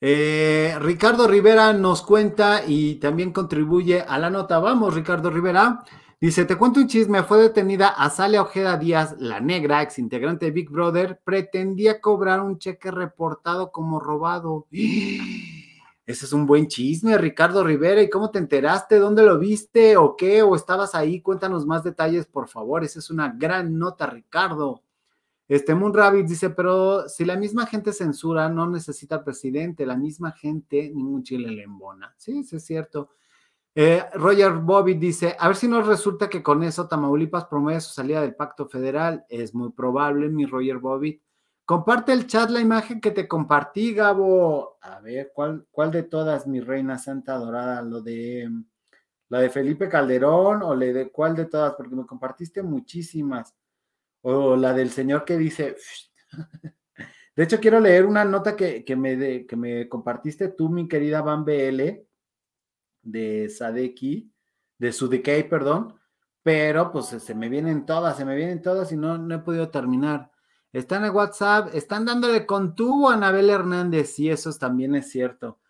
Eh, 0.00 0.76
Ricardo 0.80 1.26
Rivera 1.26 1.72
nos 1.72 2.02
cuenta 2.02 2.62
y 2.66 2.96
también 2.96 3.32
contribuye 3.32 4.00
a 4.00 4.18
la 4.18 4.30
nota. 4.30 4.58
Vamos, 4.58 4.94
Ricardo 4.94 5.30
Rivera. 5.30 5.84
Dice, 6.20 6.44
te 6.44 6.56
cuento 6.56 6.80
un 6.80 6.88
chisme, 6.88 7.22
fue 7.22 7.38
detenida 7.38 7.88
Azalia 7.88 8.42
Ojeda 8.42 8.76
Díaz, 8.76 9.14
la 9.20 9.38
negra, 9.38 9.82
ex 9.82 10.00
integrante 10.00 10.46
de 10.46 10.50
Big 10.50 10.68
Brother, 10.68 11.20
pretendía 11.22 12.00
cobrar 12.00 12.40
un 12.40 12.58
cheque 12.58 12.90
reportado 12.90 13.70
como 13.70 14.00
robado. 14.00 14.66
Ese 16.06 16.24
es 16.24 16.32
un 16.32 16.46
buen 16.46 16.68
chisme, 16.68 17.18
Ricardo 17.18 17.62
Rivera. 17.62 18.02
¿Y 18.02 18.08
cómo 18.08 18.30
te 18.30 18.38
enteraste? 18.38 18.98
¿Dónde 18.98 19.22
lo 19.22 19.38
viste 19.38 19.96
o 19.96 20.16
qué? 20.16 20.42
¿O 20.42 20.56
estabas 20.56 20.94
ahí? 20.94 21.20
Cuéntanos 21.20 21.66
más 21.66 21.84
detalles, 21.84 22.26
por 22.26 22.48
favor. 22.48 22.82
Esa 22.82 22.98
es 22.98 23.10
una 23.10 23.34
gran 23.36 23.78
nota, 23.78 24.06
Ricardo. 24.06 24.82
Este 25.48 25.74
Moon 25.74 25.94
Rabbit 25.94 26.26
dice, 26.26 26.50
pero 26.50 27.08
si 27.08 27.24
la 27.24 27.36
misma 27.36 27.64
gente 27.64 27.94
censura, 27.94 28.50
no 28.50 28.68
necesita 28.68 29.24
presidente, 29.24 29.86
la 29.86 29.96
misma 29.96 30.32
gente, 30.32 30.92
ningún 30.94 31.22
chile 31.22 31.50
le 31.50 31.62
embona. 31.62 32.14
Sí, 32.18 32.44
sí 32.44 32.56
es 32.56 32.66
cierto. 32.66 33.08
Eh, 33.74 34.04
Roger 34.14 34.52
Bobby 34.52 34.94
dice, 34.94 35.36
a 35.38 35.46
ver 35.46 35.56
si 35.56 35.68
nos 35.68 35.86
resulta 35.86 36.28
que 36.28 36.42
con 36.42 36.62
eso 36.62 36.86
Tamaulipas 36.86 37.46
promueve 37.46 37.80
su 37.80 37.92
salida 37.92 38.20
del 38.20 38.34
pacto 38.34 38.68
federal. 38.68 39.24
Es 39.28 39.54
muy 39.54 39.70
probable, 39.70 40.28
mi 40.28 40.44
Roger 40.44 40.78
Bobby. 40.78 41.22
Comparte 41.64 42.12
el 42.12 42.26
chat 42.26 42.50
la 42.50 42.60
imagen 42.60 43.00
que 43.00 43.10
te 43.10 43.28
compartí, 43.28 43.94
Gabo. 43.94 44.78
A 44.82 45.00
ver, 45.00 45.32
¿cuál, 45.34 45.66
cuál 45.70 45.90
de 45.92 46.02
todas, 46.02 46.46
mi 46.46 46.60
reina 46.60 46.98
santa 46.98 47.34
adorada? 47.34 47.80
¿Lo 47.82 48.02
de 48.02 48.50
la 49.28 49.40
de 49.40 49.48
Felipe 49.48 49.88
Calderón 49.88 50.62
o 50.62 50.74
le 50.74 50.92
de 50.92 51.10
cuál 51.10 51.36
de 51.36 51.46
todas? 51.46 51.74
Porque 51.74 51.94
me 51.94 52.04
compartiste 52.04 52.62
muchísimas. 52.62 53.54
O 54.22 54.56
la 54.56 54.72
del 54.74 54.90
señor 54.90 55.24
que 55.24 55.36
dice... 55.36 55.76
De 57.36 57.44
hecho, 57.44 57.60
quiero 57.60 57.78
leer 57.78 58.04
una 58.04 58.24
nota 58.24 58.56
que, 58.56 58.84
que 58.84 58.96
me, 58.96 59.46
que 59.46 59.54
me 59.54 59.88
compartiste 59.88 60.48
tú, 60.48 60.68
mi 60.68 60.88
querida 60.88 61.22
Van 61.22 61.44
BL 61.44 62.08
de 63.02 63.48
Sadeki, 63.48 64.32
de 64.78 64.92
Sudekei, 64.92 65.48
perdón, 65.48 65.94
pero 66.42 66.90
pues 66.90 67.06
se 67.06 67.34
me 67.34 67.48
vienen 67.48 67.86
todas, 67.86 68.16
se 68.16 68.24
me 68.24 68.34
vienen 68.36 68.62
todas 68.62 68.90
y 68.92 68.96
no, 68.96 69.18
no 69.18 69.34
he 69.34 69.38
podido 69.38 69.70
terminar. 69.70 70.30
Están 70.72 71.04
en 71.04 71.14
WhatsApp, 71.14 71.74
están 71.74 72.04
dándole 72.04 72.44
con 72.44 72.74
tubo 72.74 73.10
a 73.10 73.14
Anabel 73.14 73.50
Hernández, 73.50 74.18
y 74.18 74.30
eso 74.30 74.52
también 74.52 74.94
es 74.94 75.10
cierto. 75.10 75.60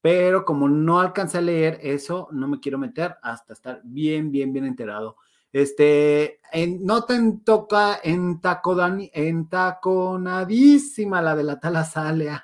Pero 0.00 0.44
como 0.44 0.68
no 0.68 1.00
alcancé 1.00 1.38
a 1.38 1.42
leer 1.42 1.78
eso, 1.82 2.28
no 2.32 2.48
me 2.48 2.60
quiero 2.60 2.78
meter 2.78 3.16
hasta 3.22 3.52
estar 3.52 3.80
bien, 3.84 4.30
bien, 4.30 4.52
bien 4.52 4.64
enterado. 4.64 5.16
Este, 5.56 6.38
en, 6.52 6.84
nota 6.84 7.16
en 7.16 7.42
toca, 7.42 7.98
en, 8.04 8.42
tacodani, 8.42 9.10
en 9.14 9.48
taconadísima 9.48 11.22
la 11.22 11.34
de 11.34 11.44
la 11.44 11.58
talasalea. 11.58 12.42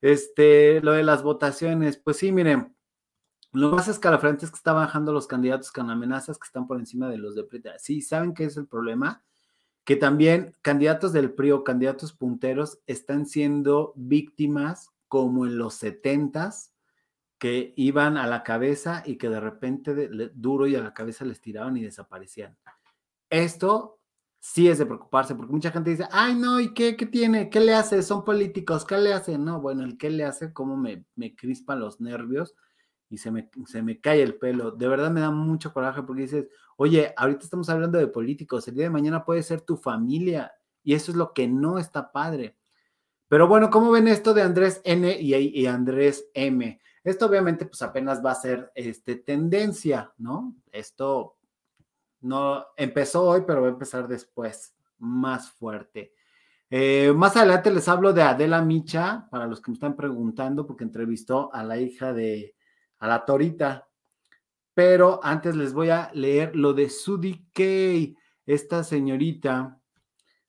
Este, 0.00 0.80
lo 0.80 0.92
de 0.92 1.04
las 1.04 1.22
votaciones, 1.22 1.96
pues 1.96 2.16
sí, 2.16 2.32
miren, 2.32 2.76
lo 3.52 3.70
más 3.70 3.86
escalofriante 3.86 4.44
es 4.44 4.50
que 4.50 4.56
están 4.56 4.74
bajando 4.74 5.12
los 5.12 5.28
candidatos 5.28 5.70
con 5.70 5.90
amenazas 5.90 6.38
que 6.38 6.46
están 6.46 6.66
por 6.66 6.78
encima 6.78 7.08
de 7.08 7.18
los 7.18 7.36
de 7.36 7.44
PRI. 7.44 7.62
Sí, 7.78 8.02
¿saben 8.02 8.34
qué 8.34 8.44
es 8.44 8.56
el 8.56 8.66
problema? 8.66 9.24
Que 9.84 9.94
también 9.94 10.56
candidatos 10.60 11.12
del 11.12 11.32
PRI 11.32 11.52
o 11.52 11.62
candidatos 11.62 12.12
punteros 12.12 12.80
están 12.86 13.26
siendo 13.26 13.92
víctimas 13.94 14.90
como 15.06 15.46
en 15.46 15.56
los 15.56 15.74
setentas, 15.74 16.72
que 17.42 17.74
iban 17.76 18.18
a 18.18 18.28
la 18.28 18.44
cabeza 18.44 19.02
y 19.04 19.16
que 19.18 19.28
de 19.28 19.40
repente 19.40 19.96
de- 19.96 20.08
le- 20.08 20.30
duro 20.32 20.68
y 20.68 20.76
a 20.76 20.80
la 20.80 20.94
cabeza 20.94 21.24
les 21.24 21.40
tiraban 21.40 21.76
y 21.76 21.82
desaparecían. 21.82 22.56
Esto 23.30 23.98
sí 24.38 24.68
es 24.68 24.78
de 24.78 24.86
preocuparse, 24.86 25.34
porque 25.34 25.52
mucha 25.52 25.72
gente 25.72 25.90
dice, 25.90 26.06
ay, 26.12 26.36
no, 26.36 26.60
¿y 26.60 26.72
qué, 26.72 26.96
qué 26.96 27.04
tiene? 27.06 27.50
¿Qué 27.50 27.58
le 27.58 27.74
hace? 27.74 28.00
Son 28.04 28.24
políticos, 28.24 28.84
¿qué 28.84 28.96
le 28.96 29.12
hace? 29.12 29.38
No, 29.38 29.60
bueno, 29.60 29.82
el 29.82 29.98
qué 29.98 30.08
le 30.10 30.24
hace, 30.24 30.52
cómo 30.52 30.76
me, 30.76 31.04
me 31.16 31.34
crispan 31.34 31.80
los 31.80 32.00
nervios 32.00 32.54
y 33.10 33.18
se 33.18 33.32
me, 33.32 33.50
se 33.66 33.82
me 33.82 34.00
cae 34.00 34.22
el 34.22 34.36
pelo. 34.36 34.70
De 34.70 34.86
verdad 34.86 35.10
me 35.10 35.20
da 35.20 35.32
mucho 35.32 35.72
coraje 35.72 36.04
porque 36.04 36.22
dices, 36.22 36.46
oye, 36.76 37.12
ahorita 37.16 37.42
estamos 37.42 37.68
hablando 37.70 37.98
de 37.98 38.06
políticos, 38.06 38.68
el 38.68 38.76
día 38.76 38.84
de 38.84 38.90
mañana 38.90 39.24
puede 39.24 39.42
ser 39.42 39.62
tu 39.62 39.76
familia 39.76 40.52
y 40.84 40.94
eso 40.94 41.10
es 41.10 41.16
lo 41.16 41.32
que 41.34 41.48
no 41.48 41.78
está 41.80 42.12
padre. 42.12 42.56
Pero 43.26 43.48
bueno, 43.48 43.68
¿cómo 43.68 43.90
ven 43.90 44.06
esto 44.06 44.32
de 44.32 44.42
Andrés 44.42 44.80
N 44.84 45.18
y, 45.20 45.34
y 45.34 45.66
Andrés 45.66 46.26
M? 46.34 46.80
Esto 47.04 47.26
obviamente 47.26 47.66
pues 47.66 47.82
apenas 47.82 48.24
va 48.24 48.30
a 48.32 48.36
ser 48.36 48.70
este, 48.74 49.16
tendencia, 49.16 50.12
¿no? 50.18 50.54
Esto 50.70 51.36
no 52.20 52.66
empezó 52.76 53.24
hoy, 53.24 53.42
pero 53.46 53.62
va 53.62 53.68
a 53.68 53.72
empezar 53.72 54.06
después, 54.06 54.74
más 54.98 55.50
fuerte. 55.50 56.14
Eh, 56.70 57.12
más 57.14 57.36
adelante 57.36 57.70
les 57.70 57.88
hablo 57.88 58.12
de 58.12 58.22
Adela 58.22 58.62
Micha, 58.62 59.28
para 59.30 59.46
los 59.46 59.60
que 59.60 59.70
me 59.70 59.74
están 59.74 59.96
preguntando, 59.96 60.66
porque 60.66 60.84
entrevistó 60.84 61.52
a 61.52 61.64
la 61.64 61.76
hija 61.76 62.12
de, 62.12 62.54
a 62.98 63.08
la 63.08 63.24
Torita. 63.24 63.88
Pero 64.72 65.20
antes 65.22 65.56
les 65.56 65.74
voy 65.74 65.90
a 65.90 66.10
leer 66.14 66.56
lo 66.56 66.72
de 66.72 66.88
Sudi 66.88 67.46
Kay, 67.52 68.16
esta 68.46 68.84
señorita. 68.84 69.78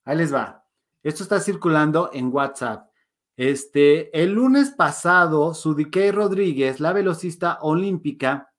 Ahí 0.04 0.16
les 0.16 0.32
va. 0.32 0.64
Esto 1.02 1.24
está 1.24 1.40
circulando 1.40 2.10
en 2.12 2.32
WhatsApp. 2.32 2.88
Este, 3.36 4.22
el 4.22 4.32
lunes 4.32 4.70
pasado, 4.70 5.54
Sudikey 5.54 6.12
Rodríguez, 6.12 6.78
la 6.78 6.92
velocista 6.92 7.58
olímpica, 7.62 8.52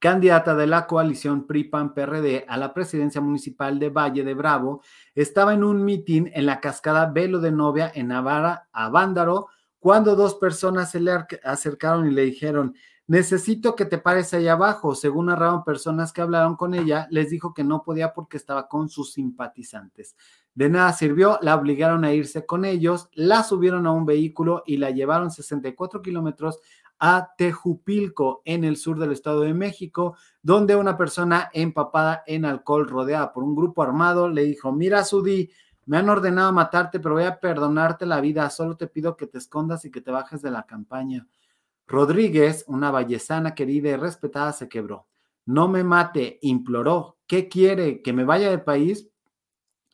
candidata 0.00 0.56
de 0.56 0.66
la 0.66 0.86
coalición 0.86 1.46
PRI-PAN-PRD 1.46 2.44
a 2.48 2.56
la 2.56 2.74
presidencia 2.74 3.20
municipal 3.20 3.78
de 3.78 3.90
Valle 3.90 4.24
de 4.24 4.34
Bravo, 4.34 4.82
estaba 5.14 5.54
en 5.54 5.62
un 5.62 5.84
mitin 5.84 6.30
en 6.34 6.46
la 6.46 6.60
cascada 6.60 7.06
Velo 7.06 7.38
de 7.38 7.52
Novia 7.52 7.92
en 7.94 8.08
Navarra, 8.08 8.68
Avándaro, 8.72 9.48
cuando 9.78 10.16
dos 10.16 10.34
personas 10.34 10.90
se 10.90 11.00
le 11.00 11.12
acercaron 11.44 12.08
y 12.08 12.10
le 12.10 12.22
dijeron, 12.22 12.74
necesito 13.06 13.74
que 13.74 13.86
te 13.86 13.98
pares 13.98 14.32
ahí 14.34 14.46
abajo. 14.46 14.94
Según 14.94 15.26
narraron 15.26 15.64
personas 15.64 16.12
que 16.12 16.20
hablaron 16.20 16.54
con 16.54 16.74
ella, 16.74 17.08
les 17.10 17.30
dijo 17.30 17.54
que 17.54 17.64
no 17.64 17.82
podía 17.82 18.12
porque 18.12 18.36
estaba 18.36 18.68
con 18.68 18.88
sus 18.88 19.12
simpatizantes. 19.12 20.16
De 20.54 20.68
nada 20.68 20.92
sirvió, 20.92 21.38
la 21.42 21.54
obligaron 21.54 22.04
a 22.04 22.12
irse 22.12 22.44
con 22.44 22.64
ellos, 22.64 23.08
la 23.12 23.42
subieron 23.42 23.86
a 23.86 23.92
un 23.92 24.04
vehículo 24.04 24.62
y 24.66 24.76
la 24.76 24.90
llevaron 24.90 25.30
64 25.30 26.02
kilómetros 26.02 26.60
a 26.98 27.32
Tejupilco, 27.36 28.42
en 28.44 28.62
el 28.62 28.76
sur 28.76 28.98
del 28.98 29.12
Estado 29.12 29.40
de 29.40 29.54
México, 29.54 30.16
donde 30.42 30.76
una 30.76 30.98
persona 30.98 31.48
empapada 31.54 32.22
en 32.26 32.44
alcohol, 32.44 32.88
rodeada 32.88 33.32
por 33.32 33.42
un 33.42 33.56
grupo 33.56 33.82
armado, 33.82 34.28
le 34.28 34.44
dijo, 34.44 34.70
mira, 34.70 35.02
Sudi, 35.02 35.50
me 35.86 35.96
han 35.96 36.10
ordenado 36.10 36.52
matarte, 36.52 37.00
pero 37.00 37.14
voy 37.14 37.24
a 37.24 37.40
perdonarte 37.40 38.04
la 38.04 38.20
vida, 38.20 38.48
solo 38.50 38.76
te 38.76 38.86
pido 38.86 39.16
que 39.16 39.26
te 39.26 39.38
escondas 39.38 39.84
y 39.86 39.90
que 39.90 40.02
te 40.02 40.10
bajes 40.10 40.42
de 40.42 40.50
la 40.50 40.64
campaña. 40.64 41.26
Rodríguez, 41.86 42.64
una 42.68 42.90
vallesana 42.90 43.54
querida 43.54 43.88
y 43.88 43.96
respetada, 43.96 44.52
se 44.52 44.68
quebró. 44.68 45.08
No 45.46 45.68
me 45.68 45.82
mate, 45.82 46.38
imploró. 46.42 47.18
¿Qué 47.26 47.48
quiere? 47.48 48.02
¿Que 48.02 48.12
me 48.12 48.24
vaya 48.24 48.50
del 48.50 48.62
país? 48.62 49.09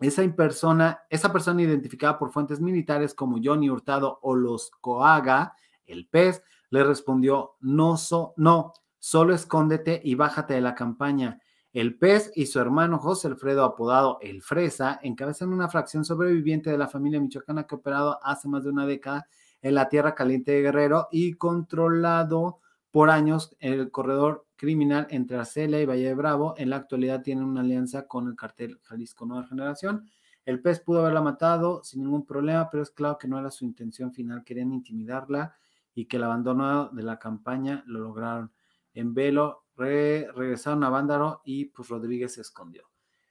Esa 0.01 0.23
persona, 0.35 1.01
esa 1.09 1.33
persona 1.33 1.63
identificada 1.63 2.19
por 2.19 2.31
fuentes 2.31 2.61
militares 2.61 3.15
como 3.15 3.39
Johnny 3.43 3.71
Hurtado 3.71 4.19
o 4.23 4.35
los 4.35 4.71
Coaga, 4.81 5.55
el 5.87 6.07
pez, 6.07 6.43
le 6.71 6.85
respondió, 6.85 7.55
no, 7.61 7.97
so, 7.97 8.35
no, 8.37 8.73
solo 8.99 9.35
escóndete 9.35 10.01
y 10.05 10.15
bájate 10.15 10.55
de 10.55 10.61
la 10.61 10.75
campaña. 10.75 11.41
El 11.73 11.99
pez 11.99 12.33
y 12.35 12.47
su 12.47 12.59
hermano 12.59 12.99
José 12.99 13.29
Alfredo, 13.29 13.63
apodado 13.65 14.19
El 14.23 14.43
Fresa, 14.43 14.99
encabezan 15.03 15.53
una 15.53 15.69
fracción 15.69 16.05
sobreviviente 16.05 16.71
de 16.71 16.79
la 16.79 16.89
familia 16.89 17.21
michoacana 17.21 17.67
que 17.67 17.75
ha 17.75 17.79
operado 17.79 18.19
hace 18.23 18.49
más 18.49 18.65
de 18.65 18.71
una 18.71 18.87
década 18.87 19.29
en 19.61 19.75
la 19.75 19.89
tierra 19.89 20.15
caliente 20.15 20.53
de 20.53 20.63
Guerrero 20.63 21.09
y 21.11 21.35
controlado 21.35 22.61
por 22.91 23.11
años 23.11 23.55
el 23.61 23.91
corredor 23.91 24.46
criminal 24.57 25.07
entre 25.11 25.37
Arcelia 25.37 25.81
y 25.81 25.87
Valle 25.87 26.09
de 26.09 26.15
Bravo. 26.15 26.55
En 26.57 26.71
la 26.71 26.77
actualidad 26.77 27.23
tienen 27.23 27.45
una 27.45 27.61
alianza 27.61 28.07
con 28.07 28.29
el 28.29 28.35
cartel 28.35 28.81
Jalisco 28.83 29.27
Nueva 29.27 29.47
Generación. 29.47 30.11
El 30.45 30.61
pez 30.61 30.81
pudo 30.81 31.01
haberla 31.01 31.21
matado 31.21 31.83
sin 31.85 32.03
ningún 32.03 32.25
problema, 32.25 32.71
pero 32.71 32.83
es 32.83 32.91
claro 32.91 33.19
que 33.19 33.29
no 33.29 33.39
era 33.39 33.51
su 33.51 33.65
intención 33.65 34.13
final. 34.13 34.45
Querían 34.45 34.73
intimidarla 34.73 35.55
y 35.95 36.07
que 36.07 36.17
el 36.17 36.25
abandono 36.25 36.89
de 36.91 37.03
la 37.03 37.19
campaña 37.19 37.83
lo 37.87 38.01
lograron. 38.01 38.53
En 38.95 39.13
velo 39.13 39.65
re, 39.77 40.29
regresaron 40.35 40.85
a 40.85 40.91
Vándaro 40.91 41.43
y 41.45 41.67
pues 41.67 41.89
Rodríguez 41.89 42.35
se 42.35 42.43
escondió. 42.43 42.85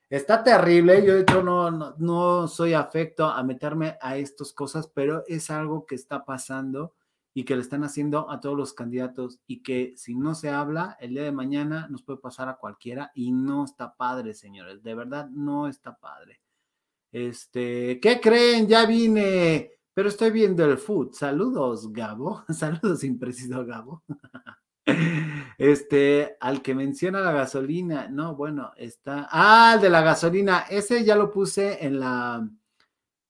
Está 0.10 0.44
terrible, 0.44 1.04
yo 1.04 1.16
de 1.16 1.22
hecho 1.22 1.42
no, 1.42 1.96
no 1.98 2.48
soy 2.48 2.74
afecto 2.74 3.26
a 3.26 3.42
meterme 3.44 3.98
a 4.02 4.18
estas 4.18 4.54
cosas, 4.54 4.88
pero 4.88 5.24
es 5.28 5.50
algo 5.50 5.86
que 5.86 5.96
está 5.96 6.24
pasando 6.24 6.94
y 7.38 7.44
que 7.44 7.56
le 7.56 7.62
están 7.62 7.84
haciendo 7.84 8.32
a 8.32 8.40
todos 8.40 8.56
los 8.56 8.74
candidatos 8.74 9.42
y 9.46 9.62
que 9.62 9.94
si 9.98 10.16
no 10.16 10.36
se 10.36 10.50
habla, 10.50 10.96
el 11.02 11.10
día 11.12 11.24
de 11.24 11.34
mañana 11.34 11.86
nos 11.90 12.02
puede 12.02 12.18
pasar 12.18 12.48
a 12.48 12.56
cualquiera 12.56 13.12
y 13.14 13.34
no 13.34 13.66
está 13.66 13.94
padre, 13.94 14.34
señores, 14.34 14.82
de 14.82 14.96
verdad 14.96 15.30
no 15.30 15.68
está 15.68 15.98
padre. 15.98 16.40
Este, 17.12 18.00
¿qué 18.00 18.22
creen? 18.22 18.68
Ya 18.70 18.86
vine, 18.86 19.70
pero 19.94 20.08
estoy 20.08 20.32
viendo 20.32 20.64
el 20.64 20.78
food. 20.78 21.12
Saludos, 21.12 21.92
Gabo. 21.92 22.46
Saludos, 22.54 23.04
impreciso 23.04 23.66
Gabo. 23.66 24.04
Este, 25.58 26.38
al 26.42 26.62
que 26.62 26.76
menciona 26.76 27.20
la 27.20 27.32
gasolina, 27.32 28.08
no, 28.08 28.36
bueno, 28.36 28.72
está. 28.78 29.28
Ah, 29.32 29.74
el 29.76 29.82
de 29.82 29.90
la 29.90 30.02
gasolina, 30.02 30.66
ese 30.70 31.04
ya 31.04 31.16
lo 31.16 31.32
puse 31.32 31.84
en 31.84 32.00
la. 32.00 32.48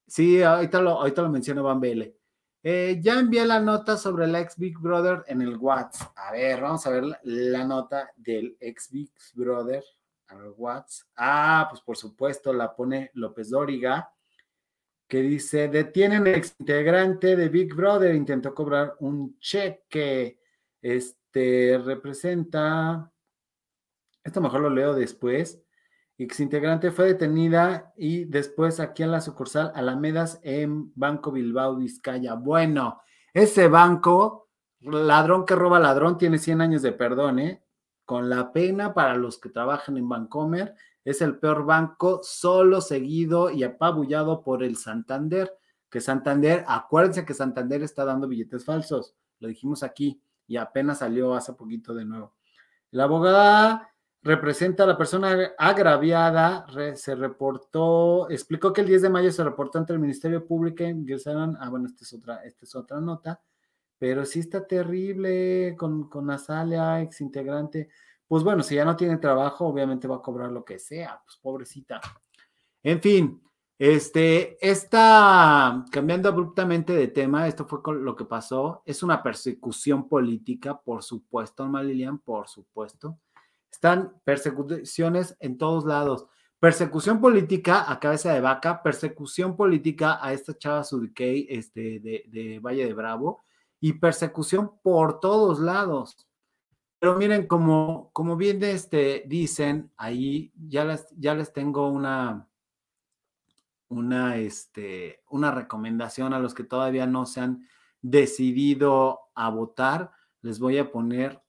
Sí, 0.06 0.42
ahorita 0.42 0.82
lo, 0.82 0.90
ahorita 0.90 1.22
lo 1.22 1.30
menciona 1.30 1.62
Van 1.62 1.80
Bele. 1.80 2.16
Eh, 2.62 2.98
ya 3.00 3.18
envié 3.18 3.44
la 3.44 3.60
nota 3.60 3.96
sobre 3.96 4.24
el 4.24 4.34
ex 4.34 4.56
Big 4.56 4.78
Brother 4.78 5.22
en 5.28 5.42
el 5.42 5.56
WhatsApp. 5.56 6.12
A 6.16 6.32
ver, 6.32 6.60
vamos 6.60 6.86
a 6.86 6.90
ver 6.90 7.04
la, 7.22 7.64
nota 7.64 8.10
del 8.16 8.56
ex 8.58 8.90
Big 8.90 9.12
Brother 9.34 9.84
al 10.28 10.52
WhatsApp. 10.56 11.08
Ah, 11.16 11.66
pues 11.70 11.80
por 11.82 11.96
supuesto, 11.96 12.52
la 12.52 12.74
pone 12.74 13.10
López 13.14 13.50
Dóriga, 13.50 14.12
que 15.06 15.22
dice: 15.22 15.68
detienen 15.68 16.26
ex 16.26 16.56
integrante 16.58 17.36
de 17.36 17.48
Big 17.48 17.72
Brother, 17.74 18.14
intentó 18.14 18.54
cobrar 18.54 18.96
un 19.00 19.38
cheque. 19.38 20.40
Este 20.82 21.80
representa. 21.84 23.12
Esto 24.24 24.40
mejor 24.40 24.60
lo 24.62 24.70
leo 24.70 24.94
después. 24.94 25.65
Exintegrante 26.18 26.90
fue 26.90 27.06
detenida 27.06 27.92
y 27.94 28.24
después 28.24 28.80
aquí 28.80 29.02
en 29.02 29.12
la 29.12 29.20
sucursal 29.20 29.70
Alamedas 29.74 30.40
en 30.42 30.90
Banco 30.94 31.30
Bilbao, 31.30 31.76
Vizcaya. 31.76 32.34
Bueno, 32.34 33.02
ese 33.34 33.68
banco, 33.68 34.48
ladrón 34.80 35.44
que 35.44 35.54
roba 35.54 35.78
ladrón, 35.78 36.16
tiene 36.16 36.38
100 36.38 36.62
años 36.62 36.82
de 36.82 36.92
perdón, 36.92 37.38
¿eh? 37.38 37.62
Con 38.06 38.30
la 38.30 38.52
pena 38.52 38.94
para 38.94 39.16
los 39.16 39.38
que 39.38 39.50
trabajan 39.50 39.98
en 39.98 40.08
Bancomer, 40.08 40.74
es 41.04 41.20
el 41.20 41.38
peor 41.38 41.66
banco, 41.66 42.20
solo 42.22 42.80
seguido 42.80 43.50
y 43.50 43.62
apabullado 43.62 44.42
por 44.42 44.62
el 44.62 44.76
Santander. 44.76 45.52
Que 45.90 46.00
Santander, 46.00 46.64
acuérdense 46.66 47.26
que 47.26 47.34
Santander 47.34 47.82
está 47.82 48.04
dando 48.04 48.26
billetes 48.26 48.64
falsos, 48.64 49.14
lo 49.38 49.48
dijimos 49.48 49.82
aquí 49.82 50.20
y 50.46 50.56
apenas 50.56 50.98
salió 50.98 51.34
hace 51.34 51.52
poquito 51.52 51.94
de 51.94 52.06
nuevo. 52.06 52.34
La 52.90 53.04
abogada 53.04 53.90
representa 54.26 54.82
a 54.82 54.86
la 54.86 54.98
persona 54.98 55.54
agraviada, 55.56 56.66
re, 56.66 56.96
se 56.96 57.14
reportó, 57.14 58.28
explicó 58.28 58.72
que 58.72 58.80
el 58.80 58.88
10 58.88 59.02
de 59.02 59.08
mayo 59.08 59.30
se 59.30 59.44
reportó 59.44 59.78
ante 59.78 59.92
el 59.92 60.00
Ministerio 60.00 60.44
Público, 60.44 60.82
ingresaron, 60.82 61.56
ah, 61.60 61.70
bueno, 61.70 61.86
esta 61.86 62.02
es 62.02 62.12
otra, 62.12 62.44
esta 62.44 62.64
es 62.64 62.74
otra 62.74 63.00
nota, 63.00 63.40
pero 63.98 64.24
sí 64.24 64.40
está 64.40 64.66
terrible 64.66 65.76
con, 65.78 66.08
con 66.08 66.28
ex 66.30 67.20
integrante. 67.20 67.88
Pues 68.26 68.42
bueno, 68.42 68.64
si 68.64 68.74
ya 68.74 68.84
no 68.84 68.96
tiene 68.96 69.18
trabajo, 69.18 69.66
obviamente 69.66 70.08
va 70.08 70.16
a 70.16 70.22
cobrar 70.22 70.50
lo 70.50 70.64
que 70.64 70.80
sea, 70.80 71.22
pues 71.24 71.38
pobrecita. 71.40 72.00
En 72.82 73.00
fin, 73.00 73.40
este, 73.78 74.58
está 74.60 75.84
cambiando 75.92 76.28
abruptamente 76.28 76.92
de 76.94 77.08
tema, 77.08 77.46
esto 77.46 77.64
fue 77.64 77.80
con 77.80 78.04
lo 78.04 78.16
que 78.16 78.24
pasó, 78.24 78.82
es 78.84 79.04
una 79.04 79.22
persecución 79.22 80.08
política, 80.08 80.80
por 80.80 81.04
supuesto, 81.04 81.64
Lilian, 81.80 82.18
por 82.18 82.48
supuesto. 82.48 83.20
Están 83.76 84.14
persecuciones 84.24 85.36
en 85.38 85.58
todos 85.58 85.84
lados. 85.84 86.26
persecución 86.58 87.20
política 87.20 87.92
a 87.92 88.00
cabeza 88.00 88.32
de 88.32 88.40
vaca, 88.40 88.82
persecución 88.82 89.54
política 89.54 90.18
a 90.22 90.32
esta 90.32 90.56
chava 90.56 90.82
Sudikey 90.82 91.46
este, 91.50 92.00
de, 92.00 92.58
Valle 92.58 92.86
de 92.86 92.94
Bravo 92.94 93.42
y 93.78 93.92
persecución 93.92 94.72
por 94.82 95.20
todos 95.20 95.60
lados. 95.60 96.26
Pero 96.98 97.16
miren, 97.16 97.46
como, 97.46 98.08
como 98.14 98.38
bien 98.38 98.64
este, 98.64 99.24
dicen, 99.26 99.92
ahí 99.98 100.50
ya 100.56 100.86
les, 100.86 101.06
ya 101.18 101.34
les 101.34 101.52
tengo 101.52 101.90
una, 101.90 102.48
una, 103.88 104.38
este, 104.38 105.22
una 105.28 105.50
recomendación 105.50 106.32
a 106.32 106.38
los 106.38 106.54
que 106.54 106.64
todavía 106.64 107.06
no 107.06 107.26
se 107.26 107.40
han 107.40 107.68
decidido 108.00 109.20
a 109.34 109.50
votar. 109.50 110.12
Les 110.40 110.58
voy 110.58 110.78
a 110.78 110.90
poner 110.90 111.42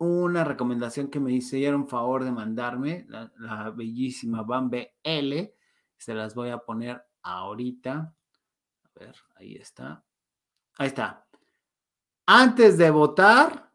una 0.00 0.44
recomendación 0.44 1.08
que 1.08 1.20
me 1.20 1.30
hicieron 1.30 1.86
favor 1.86 2.24
de 2.24 2.32
mandarme, 2.32 3.06
la, 3.08 3.70
bellísima 3.70 4.42
Bambe 4.42 4.96
L. 5.02 5.54
Se 5.98 6.14
las 6.14 6.34
voy 6.34 6.48
a 6.48 6.58
poner 6.58 7.04
ahorita. 7.22 8.14
A 8.84 8.88
ver, 8.98 9.14
ahí 9.36 9.56
está. 9.56 10.02
Ahí 10.78 10.86
está. 10.86 11.26
Antes 12.24 12.78
de 12.78 12.90
votar, 12.90 13.70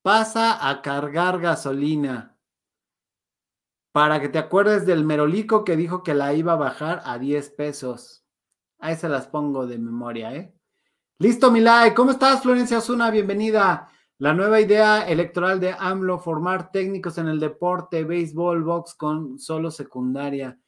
pasa 0.00 0.66
a 0.66 0.80
cargar 0.80 1.40
gasolina 1.40 2.38
para 3.92 4.18
que 4.18 4.30
te 4.30 4.38
acuerdes 4.38 4.86
del 4.86 5.04
merolico 5.04 5.62
que 5.62 5.76
dijo 5.76 6.02
que 6.02 6.14
la 6.14 6.32
iba 6.32 6.54
a 6.54 6.56
bajar 6.56 7.02
a 7.04 7.18
10 7.18 7.50
pesos. 7.50 8.24
Ahí 8.78 8.96
se 8.96 9.10
las 9.10 9.26
pongo 9.26 9.66
de 9.66 9.76
memoria, 9.76 10.34
¿eh? 10.34 10.54
Listo, 11.18 11.50
Milay. 11.50 11.92
¿Cómo 11.92 12.12
estás, 12.12 12.42
Florencia 12.42 12.78
Osuna? 12.78 13.10
Bienvenida. 13.10 13.90
La 14.18 14.32
nueva 14.32 14.60
idea 14.62 15.06
electoral 15.06 15.60
de 15.60 15.74
AMLO, 15.78 16.18
formar 16.18 16.72
técnicos 16.72 17.18
en 17.18 17.28
el 17.28 17.38
deporte, 17.38 18.04
béisbol, 18.04 18.62
box 18.62 18.94
con 18.94 19.38
solo 19.38 19.70
secundaria. 19.70 20.58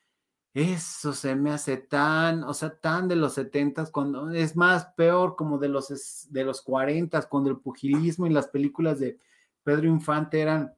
Eso 0.53 1.15
se 1.15 1.35
me 1.35 1.51
hace 1.51 1.79
tan, 1.79 2.45
o 2.45 2.53
sea, 2.53 2.79
tan 2.79 3.09
de 3.09 3.17
los 3.17 3.35
setentas, 3.35 3.91
cuando 3.91 4.31
es 4.31 4.55
más 4.55 4.87
peor 4.97 5.35
como 5.35 5.57
de 5.57 5.69
los, 5.69 6.29
de 6.31 6.45
los 6.45 6.61
cuarentas, 6.61 7.27
cuando 7.27 7.49
el 7.49 7.59
pugilismo 7.59 8.27
y 8.27 8.31
las 8.31 8.49
películas 8.49 8.99
de 9.01 9.19
Pedro 9.63 9.87
Infante 9.87 10.41
eran 10.41 10.75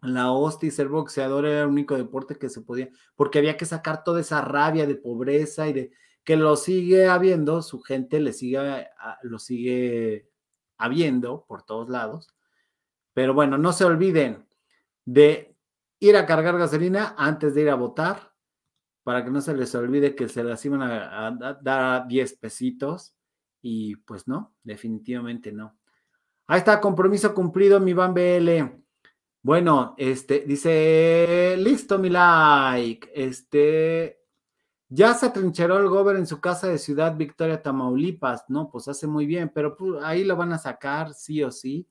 la 0.00 0.30
hostia 0.30 0.68
y 0.68 0.70
ser 0.70 0.88
boxeador 0.88 1.44
era 1.44 1.62
el 1.62 1.68
único 1.68 1.96
deporte 1.96 2.38
que 2.38 2.48
se 2.48 2.62
podía, 2.62 2.88
porque 3.16 3.38
había 3.38 3.56
que 3.56 3.66
sacar 3.66 4.04
toda 4.04 4.20
esa 4.20 4.40
rabia 4.40 4.86
de 4.86 4.94
pobreza 4.94 5.68
y 5.68 5.72
de 5.74 5.90
que 6.24 6.36
lo 6.36 6.56
sigue 6.56 7.08
habiendo, 7.08 7.60
su 7.62 7.80
gente 7.80 8.20
le 8.20 8.32
sigue, 8.32 8.86
lo 9.22 9.38
sigue 9.38 10.27
habiendo 10.78 11.44
por 11.46 11.62
todos 11.64 11.88
lados. 11.88 12.28
Pero 13.14 13.34
bueno, 13.34 13.58
no 13.58 13.72
se 13.72 13.84
olviden 13.84 14.46
de 15.04 15.56
ir 16.00 16.16
a 16.16 16.26
cargar 16.26 16.56
gasolina 16.58 17.14
antes 17.18 17.54
de 17.54 17.62
ir 17.62 17.70
a 17.70 17.74
votar, 17.74 18.32
para 19.02 19.24
que 19.24 19.30
no 19.30 19.40
se 19.40 19.54
les 19.56 19.74
olvide 19.74 20.14
que 20.14 20.28
se 20.28 20.44
las 20.44 20.64
iban 20.64 20.82
a, 20.82 21.26
a 21.26 21.30
da- 21.32 21.58
dar 21.60 21.80
a 22.02 22.04
10 22.06 22.34
pesitos. 22.38 23.14
Y 23.60 23.96
pues 23.96 24.28
no, 24.28 24.54
definitivamente 24.62 25.50
no. 25.50 25.78
Ahí 26.46 26.58
está, 26.58 26.80
compromiso 26.80 27.34
cumplido, 27.34 27.80
mi 27.80 27.92
Van 27.92 28.14
BL. 28.14 28.82
Bueno, 29.42 29.94
este, 29.98 30.40
dice, 30.40 31.56
listo, 31.58 31.98
mi 31.98 32.10
like. 32.10 33.10
Este, 33.14 34.20
ya 34.88 35.14
se 35.14 35.26
atrincheró 35.26 35.78
el 35.78 35.88
gober 35.88 36.16
en 36.16 36.26
su 36.26 36.40
casa 36.40 36.68
de 36.68 36.78
Ciudad 36.78 37.16
Victoria, 37.16 37.62
Tamaulipas. 37.62 38.44
No, 38.48 38.70
pues 38.70 38.88
hace 38.88 39.06
muy 39.06 39.26
bien, 39.26 39.50
pero 39.54 39.76
pues, 39.76 40.02
ahí 40.02 40.24
lo 40.24 40.36
van 40.36 40.52
a 40.52 40.58
sacar 40.58 41.14
sí 41.14 41.42
o 41.42 41.50
sí 41.50 41.86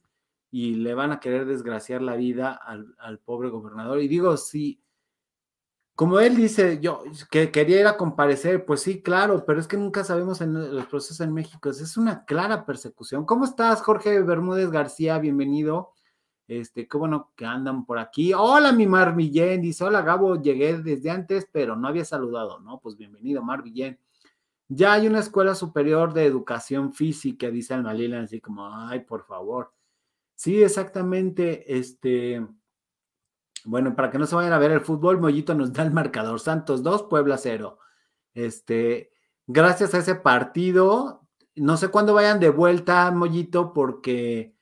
y 0.52 0.76
le 0.76 0.94
van 0.94 1.12
a 1.12 1.20
querer 1.20 1.46
desgraciar 1.46 2.02
la 2.02 2.16
vida 2.16 2.54
al, 2.54 2.96
al 3.00 3.20
pobre 3.20 3.50
gobernador. 3.50 4.00
Y 4.00 4.08
digo, 4.08 4.36
sí, 4.38 4.82
como 5.98 6.20
él 6.20 6.36
dice, 6.36 6.80
yo 6.80 7.04
que 7.32 7.52
quería 7.52 7.80
ir 7.80 7.88
a 7.88 7.98
comparecer, 7.98 8.66
pues 8.66 8.82
sí, 8.82 9.02
claro, 9.02 9.44
pero 9.48 9.60
es 9.60 9.68
que 9.68 9.78
nunca 9.78 10.04
sabemos 10.04 10.42
en 10.42 10.54
los 10.54 10.86
procesos 10.86 11.22
en 11.22 11.34
México. 11.34 11.70
Es 11.70 11.98
una 11.98 12.24
clara 12.24 12.68
persecución. 12.68 13.26
¿Cómo 13.26 13.46
estás, 13.46 13.82
Jorge 13.82 14.22
Bermúdez 14.22 14.70
García? 14.70 15.18
Bienvenido. 15.18 15.94
Este, 16.48 16.88
qué 16.88 16.98
bueno 16.98 17.34
que 17.36 17.46
andan 17.46 17.86
por 17.86 18.00
aquí. 18.00 18.34
Hola, 18.34 18.72
mi 18.72 18.88
Mar 18.88 19.16
Villén. 19.16 19.62
Dice, 19.62 19.84
hola, 19.84 20.02
Gabo, 20.02 20.42
llegué 20.42 20.78
desde 20.78 21.10
antes, 21.10 21.48
pero 21.52 21.76
no 21.76 21.88
había 21.88 22.06
saludado, 22.06 22.60
¿no? 22.60 22.80
Pues 22.80 22.96
bienvenido, 22.96 23.44
Mar 23.44 23.64
Villén. 23.64 24.00
Ya 24.70 24.94
hay 24.94 25.08
una 25.08 25.20
escuela 25.20 25.56
superior 25.56 26.14
de 26.14 26.26
educación 26.26 26.94
física, 26.94 27.50
dice 27.50 27.74
Almalila, 27.74 28.22
así 28.22 28.42
como, 28.42 28.68
ay, 28.68 29.02
por 29.02 29.26
favor. 29.26 29.74
Sí, 30.36 30.62
exactamente, 30.62 31.78
este, 31.78 32.46
bueno, 33.66 33.96
para 33.96 34.10
que 34.10 34.18
no 34.18 34.26
se 34.26 34.36
vayan 34.36 34.54
a 34.54 34.60
ver 34.60 34.72
el 34.72 34.82
fútbol, 34.82 35.20
Mollito 35.20 35.54
nos 35.54 35.74
da 35.74 35.84
el 35.84 35.92
marcador. 35.92 36.40
Santos 36.40 36.84
2, 36.84 37.04
Puebla 37.04 37.38
0. 37.38 37.80
Este, 38.34 39.12
gracias 39.48 39.94
a 39.94 40.00
ese 40.00 40.16
partido, 40.16 41.28
no 41.56 41.76
sé 41.78 41.90
cuándo 41.90 42.14
vayan 42.14 42.40
de 42.40 42.50
vuelta, 42.50 43.10
Mollito, 43.12 43.74
porque 43.74 44.57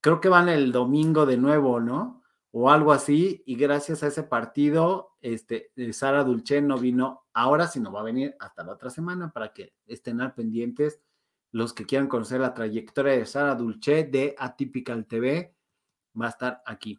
creo 0.00 0.20
que 0.20 0.28
van 0.28 0.48
el 0.48 0.72
domingo 0.72 1.26
de 1.26 1.36
nuevo, 1.36 1.80
¿no? 1.80 2.22
O 2.52 2.70
algo 2.70 2.92
así, 2.92 3.42
y 3.46 3.56
gracias 3.56 4.02
a 4.02 4.08
ese 4.08 4.24
partido, 4.24 5.16
este, 5.20 5.70
eh, 5.76 5.92
Sara 5.92 6.24
Dulce 6.24 6.60
no 6.62 6.78
vino 6.78 7.26
ahora, 7.32 7.68
sino 7.68 7.92
va 7.92 8.00
a 8.00 8.04
venir 8.04 8.36
hasta 8.40 8.64
la 8.64 8.72
otra 8.72 8.90
semana 8.90 9.30
para 9.32 9.52
que 9.52 9.74
estén 9.86 10.20
al 10.20 10.34
pendientes 10.34 11.00
los 11.52 11.72
que 11.72 11.86
quieran 11.86 12.08
conocer 12.08 12.40
la 12.40 12.54
trayectoria 12.54 13.12
de 13.12 13.26
Sara 13.26 13.54
Dulce 13.54 14.04
de 14.04 14.34
Atypical 14.38 15.06
TV, 15.06 15.54
va 16.20 16.26
a 16.26 16.30
estar 16.30 16.62
aquí. 16.64 16.98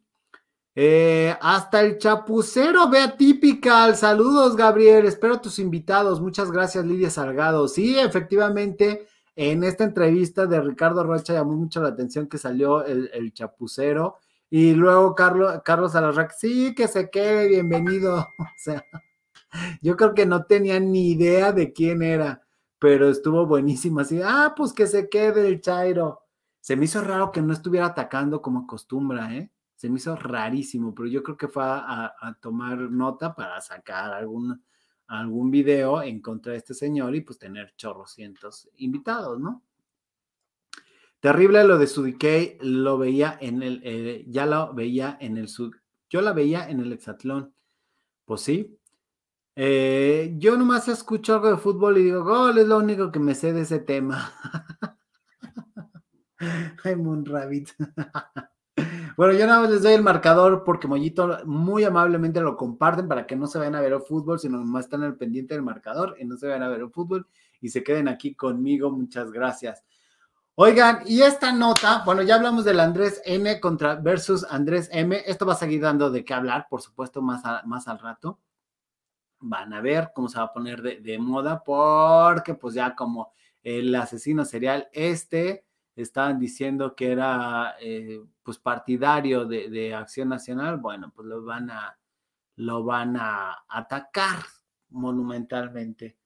Eh, 0.73 1.35
hasta 1.41 1.81
el 1.81 1.97
chapucero 1.97 2.89
ve 2.89 2.99
Atypical. 2.99 3.95
Saludos, 3.95 4.55
Gabriel. 4.55 5.05
Espero 5.05 5.41
tus 5.41 5.59
invitados. 5.59 6.21
Muchas 6.21 6.51
gracias, 6.51 6.85
Lidia 6.85 7.09
Salgado. 7.09 7.67
Sí, 7.67 7.99
efectivamente, 7.99 9.07
en 9.49 9.63
esta 9.63 9.83
entrevista 9.83 10.45
de 10.45 10.61
Ricardo 10.61 11.03
Rocha 11.03 11.33
llamó 11.33 11.53
mucho 11.53 11.81
la 11.81 11.89
atención 11.89 12.27
que 12.27 12.37
salió 12.37 12.85
el, 12.85 13.33
chapucero. 13.33 14.19
Y 14.51 14.75
luego 14.75 15.15
Carlos, 15.15 15.61
Carlos 15.65 15.93
sí, 16.37 16.75
que 16.75 16.87
se 16.87 17.09
quede, 17.09 17.47
bienvenido. 17.47 18.27
O 18.37 18.45
sea, 18.57 18.85
yo 19.81 19.97
creo 19.97 20.13
que 20.13 20.27
no 20.27 20.45
tenía 20.45 20.79
ni 20.79 21.09
idea 21.13 21.51
de 21.53 21.73
quién 21.73 22.03
era, 22.03 22.43
pero 22.77 23.09
estuvo 23.09 23.47
buenísimo. 23.47 24.01
Así, 24.01 24.21
ah, 24.23 24.53
pues 24.55 24.73
que 24.73 24.85
se 24.85 25.09
quede 25.09 25.47
el 25.47 25.59
Chairo. 25.59 26.21
Se 26.59 26.75
me 26.75 26.85
hizo 26.85 27.01
raro 27.01 27.31
que 27.31 27.41
no 27.41 27.51
estuviera 27.51 27.87
atacando 27.87 28.43
como 28.43 28.59
acostumbra, 28.59 29.33
¿eh? 29.35 29.51
Se 29.75 29.89
me 29.89 29.97
hizo 29.97 30.15
rarísimo, 30.15 30.93
pero 30.93 31.07
yo 31.07 31.23
creo 31.23 31.37
que 31.37 31.47
fue 31.47 31.63
a, 31.63 32.13
a 32.21 32.37
tomar 32.39 32.77
nota 32.77 33.33
para 33.33 33.59
sacar 33.59 34.13
algún, 34.13 34.63
algún 35.11 35.51
video 35.51 36.01
en 36.01 36.21
contra 36.21 36.53
de 36.53 36.59
este 36.59 36.73
señor 36.73 37.13
y 37.15 37.21
pues 37.21 37.37
tener 37.37 37.73
chorrocientos 37.75 38.69
invitados, 38.77 39.39
¿no? 39.39 39.63
Terrible 41.19 41.63
lo 41.65 41.77
de 41.77 41.85
Sudikey, 41.85 42.57
lo 42.61 42.97
veía 42.97 43.37
en 43.41 43.61
el, 43.61 43.81
eh, 43.83 44.23
ya 44.27 44.45
lo 44.45 44.73
veía 44.73 45.17
en 45.19 45.37
el 45.37 45.49
Sud, 45.49 45.75
yo 46.09 46.21
la 46.21 46.31
veía 46.31 46.69
en 46.69 46.79
el 46.79 46.93
Hexatlón, 46.93 47.53
pues 48.25 48.41
sí. 48.41 48.79
Eh, 49.55 50.33
yo 50.37 50.55
nomás 50.55 50.87
escucho 50.87 51.33
algo 51.35 51.51
de 51.51 51.57
fútbol 51.57 51.97
y 51.97 52.03
digo, 52.03 52.23
gol, 52.23 52.57
es 52.57 52.67
lo 52.67 52.77
único 52.77 53.11
que 53.11 53.19
me 53.19 53.35
sé 53.35 53.51
de 53.51 53.61
ese 53.61 53.79
tema. 53.79 54.33
Ay, 56.83 56.95
Moon 56.95 57.25
Rabbit. 57.25 57.69
Bueno, 59.21 59.35
yo 59.35 59.45
nada 59.45 59.61
más 59.61 59.69
les 59.69 59.83
doy 59.83 59.93
el 59.93 60.01
marcador 60.01 60.63
porque 60.63 60.87
Mollito 60.87 61.45
muy 61.45 61.83
amablemente 61.83 62.41
lo 62.41 62.57
comparten 62.57 63.07
para 63.07 63.27
que 63.27 63.35
no 63.35 63.45
se 63.45 63.59
vayan 63.59 63.75
a 63.75 63.81
ver 63.81 63.93
el 63.93 64.01
fútbol, 64.01 64.39
sino 64.39 64.57
nomás 64.57 64.85
están 64.85 65.03
al 65.03 65.15
pendiente 65.15 65.53
del 65.53 65.61
marcador 65.61 66.15
y 66.19 66.25
no 66.25 66.37
se 66.37 66.47
vayan 66.47 66.63
a 66.63 66.69
ver 66.69 66.79
el 66.79 66.89
fútbol 66.89 67.27
y 67.59 67.69
se 67.69 67.83
queden 67.83 68.07
aquí 68.07 68.33
conmigo. 68.33 68.89
Muchas 68.89 69.31
gracias. 69.31 69.83
Oigan, 70.55 71.03
y 71.05 71.21
esta 71.21 71.53
nota, 71.53 72.01
bueno, 72.03 72.23
ya 72.23 72.33
hablamos 72.33 72.65
del 72.65 72.79
Andrés 72.79 73.21
N 73.23 73.59
contra 73.59 73.93
versus 73.93 74.43
Andrés 74.49 74.89
M. 74.91 75.21
Esto 75.27 75.45
va 75.45 75.53
a 75.53 75.57
seguir 75.57 75.81
dando 75.81 76.09
de 76.09 76.25
qué 76.25 76.33
hablar, 76.33 76.65
por 76.67 76.81
supuesto, 76.81 77.21
más, 77.21 77.43
más 77.67 77.87
al 77.87 77.99
rato. 77.99 78.39
Van 79.39 79.71
a 79.71 79.81
ver 79.81 80.13
cómo 80.15 80.29
se 80.29 80.39
va 80.39 80.45
a 80.45 80.51
poner 80.51 80.81
de 80.81 81.19
moda, 81.19 81.63
porque 81.63 82.55
pues 82.55 82.73
ya 82.73 82.95
como 82.95 83.33
el 83.61 83.93
asesino 83.93 84.45
serial 84.45 84.89
este, 84.93 85.67
estaban 85.95 86.39
diciendo 86.39 86.95
que 86.95 87.11
era 87.11 87.75
eh, 87.81 88.21
pues 88.43 88.57
partidario 88.57 89.45
de, 89.45 89.69
de 89.69 89.93
Acción 89.93 90.29
Nacional, 90.29 90.77
bueno, 90.77 91.11
pues 91.15 91.27
lo 91.27 91.43
van 91.43 91.69
a, 91.69 91.97
lo 92.55 92.83
van 92.83 93.17
a 93.17 93.63
atacar 93.67 94.39
monumentalmente. 94.89 96.17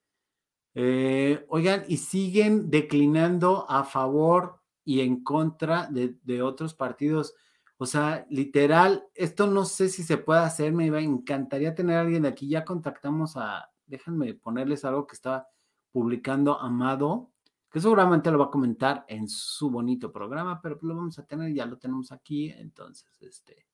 Eh, 0.73 1.45
oigan, 1.49 1.83
y 1.87 1.97
siguen 1.97 2.69
declinando 2.69 3.65
a 3.69 3.83
favor 3.83 4.61
y 4.83 5.01
en 5.01 5.23
contra 5.23 5.87
de, 5.87 6.15
de 6.23 6.41
otros 6.41 6.73
partidos. 6.73 7.33
O 7.77 7.85
sea, 7.85 8.25
literal, 8.29 9.07
esto 9.15 9.47
no 9.47 9.65
sé 9.65 9.89
si 9.89 10.03
se 10.03 10.17
puede 10.17 10.41
hacer, 10.41 10.71
me 10.73 10.87
encantaría 10.99 11.75
tener 11.75 11.97
a 11.97 12.01
alguien 12.01 12.25
aquí. 12.25 12.47
Ya 12.47 12.63
contactamos 12.63 13.35
a, 13.37 13.69
déjenme 13.85 14.33
ponerles 14.33 14.85
algo 14.85 15.07
que 15.07 15.15
estaba 15.15 15.47
publicando 15.91 16.59
Amado, 16.59 17.31
que 17.75 17.81
seguramente 17.81 18.31
lo 18.31 18.37
va 18.37 18.45
a 18.45 18.49
comentar 18.49 19.03
en 19.05 19.27
su 19.27 19.69
bonito 19.69 20.09
programa, 20.09 20.61
pero 20.61 20.79
pues 20.79 20.87
lo 20.87 20.95
vamos 20.95 21.19
a 21.19 21.25
tener, 21.25 21.53
ya 21.53 21.65
lo 21.65 21.77
tenemos 21.77 22.13
aquí. 22.13 22.49
Entonces, 22.57 23.21
este, 23.21 23.67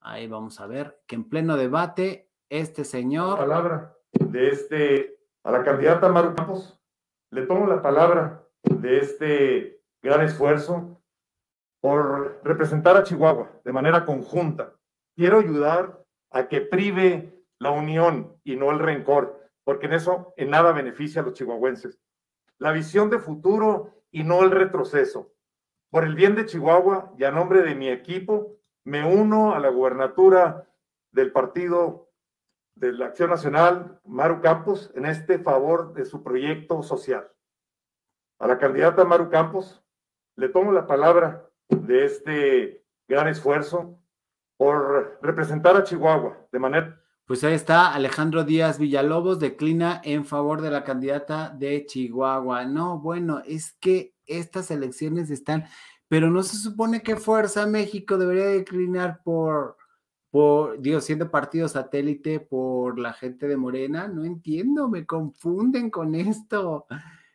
ahí 0.00 0.26
vamos 0.26 0.58
a 0.58 0.66
ver 0.66 1.02
que 1.06 1.14
en 1.14 1.28
pleno 1.28 1.56
debate 1.56 2.32
este 2.48 2.82
señor. 2.82 3.38
palabra 3.38 3.96
de 4.12 4.48
este, 4.48 5.20
a 5.44 5.52
la 5.52 5.62
candidata 5.62 6.08
Maru 6.08 6.34
Campos, 6.34 6.80
le 7.30 7.46
tomo 7.46 7.68
la 7.68 7.80
palabra 7.80 8.44
de 8.64 8.98
este 8.98 9.82
gran 10.02 10.22
esfuerzo 10.22 11.00
por 11.80 12.40
representar 12.42 12.96
a 12.96 13.04
Chihuahua 13.04 13.52
de 13.64 13.72
manera 13.72 14.04
conjunta. 14.04 14.74
Quiero 15.14 15.38
ayudar 15.38 16.04
a 16.32 16.48
que 16.48 16.60
prive 16.60 17.44
la 17.60 17.70
unión 17.70 18.36
y 18.42 18.56
no 18.56 18.72
el 18.72 18.80
rencor, 18.80 19.48
porque 19.62 19.86
en 19.86 19.92
eso 19.92 20.34
en 20.36 20.50
nada 20.50 20.72
beneficia 20.72 21.22
a 21.22 21.24
los 21.24 21.34
chihuahuenses. 21.34 22.00
La 22.58 22.72
visión 22.72 23.10
de 23.10 23.18
futuro 23.18 23.94
y 24.10 24.24
no 24.24 24.42
el 24.42 24.50
retroceso. 24.50 25.32
Por 25.90 26.04
el 26.04 26.14
bien 26.14 26.34
de 26.34 26.46
Chihuahua 26.46 27.14
y 27.16 27.24
a 27.24 27.30
nombre 27.30 27.62
de 27.62 27.74
mi 27.74 27.88
equipo, 27.88 28.58
me 28.84 29.06
uno 29.06 29.54
a 29.54 29.60
la 29.60 29.68
gubernatura 29.68 30.68
del 31.12 31.32
partido 31.32 32.10
de 32.74 32.92
la 32.92 33.06
Acción 33.06 33.30
Nacional, 33.30 34.00
Maru 34.04 34.40
Campos, 34.40 34.92
en 34.94 35.06
este 35.06 35.38
favor 35.38 35.94
de 35.94 36.04
su 36.04 36.22
proyecto 36.22 36.82
social. 36.82 37.30
A 38.38 38.46
la 38.46 38.58
candidata 38.58 39.04
Maru 39.04 39.30
Campos 39.30 39.82
le 40.36 40.48
tomo 40.48 40.70
la 40.72 40.86
palabra 40.86 41.50
de 41.68 42.04
este 42.04 42.86
gran 43.08 43.28
esfuerzo 43.28 43.98
por 44.56 45.18
representar 45.22 45.76
a 45.76 45.82
Chihuahua 45.82 46.46
de 46.52 46.58
manera 46.58 47.02
Pues 47.28 47.44
ahí 47.44 47.52
está, 47.52 47.92
Alejandro 47.92 48.42
Díaz 48.42 48.78
Villalobos 48.78 49.38
declina 49.38 50.00
en 50.02 50.24
favor 50.24 50.62
de 50.62 50.70
la 50.70 50.82
candidata 50.82 51.50
de 51.50 51.84
Chihuahua. 51.84 52.64
No, 52.64 53.00
bueno, 53.00 53.42
es 53.44 53.72
que 53.80 54.14
estas 54.24 54.70
elecciones 54.70 55.28
están, 55.28 55.66
pero 56.08 56.30
no 56.30 56.42
se 56.42 56.56
supone 56.56 57.02
que 57.02 57.16
Fuerza 57.16 57.66
México 57.66 58.16
debería 58.16 58.46
declinar 58.46 59.20
por, 59.22 59.76
por, 60.30 60.80
digo, 60.80 61.02
siendo 61.02 61.30
partido 61.30 61.68
satélite 61.68 62.40
por 62.40 62.98
la 62.98 63.12
gente 63.12 63.46
de 63.46 63.58
Morena. 63.58 64.08
No 64.08 64.24
entiendo, 64.24 64.88
me 64.88 65.04
confunden 65.04 65.90
con 65.90 66.14
esto. 66.14 66.86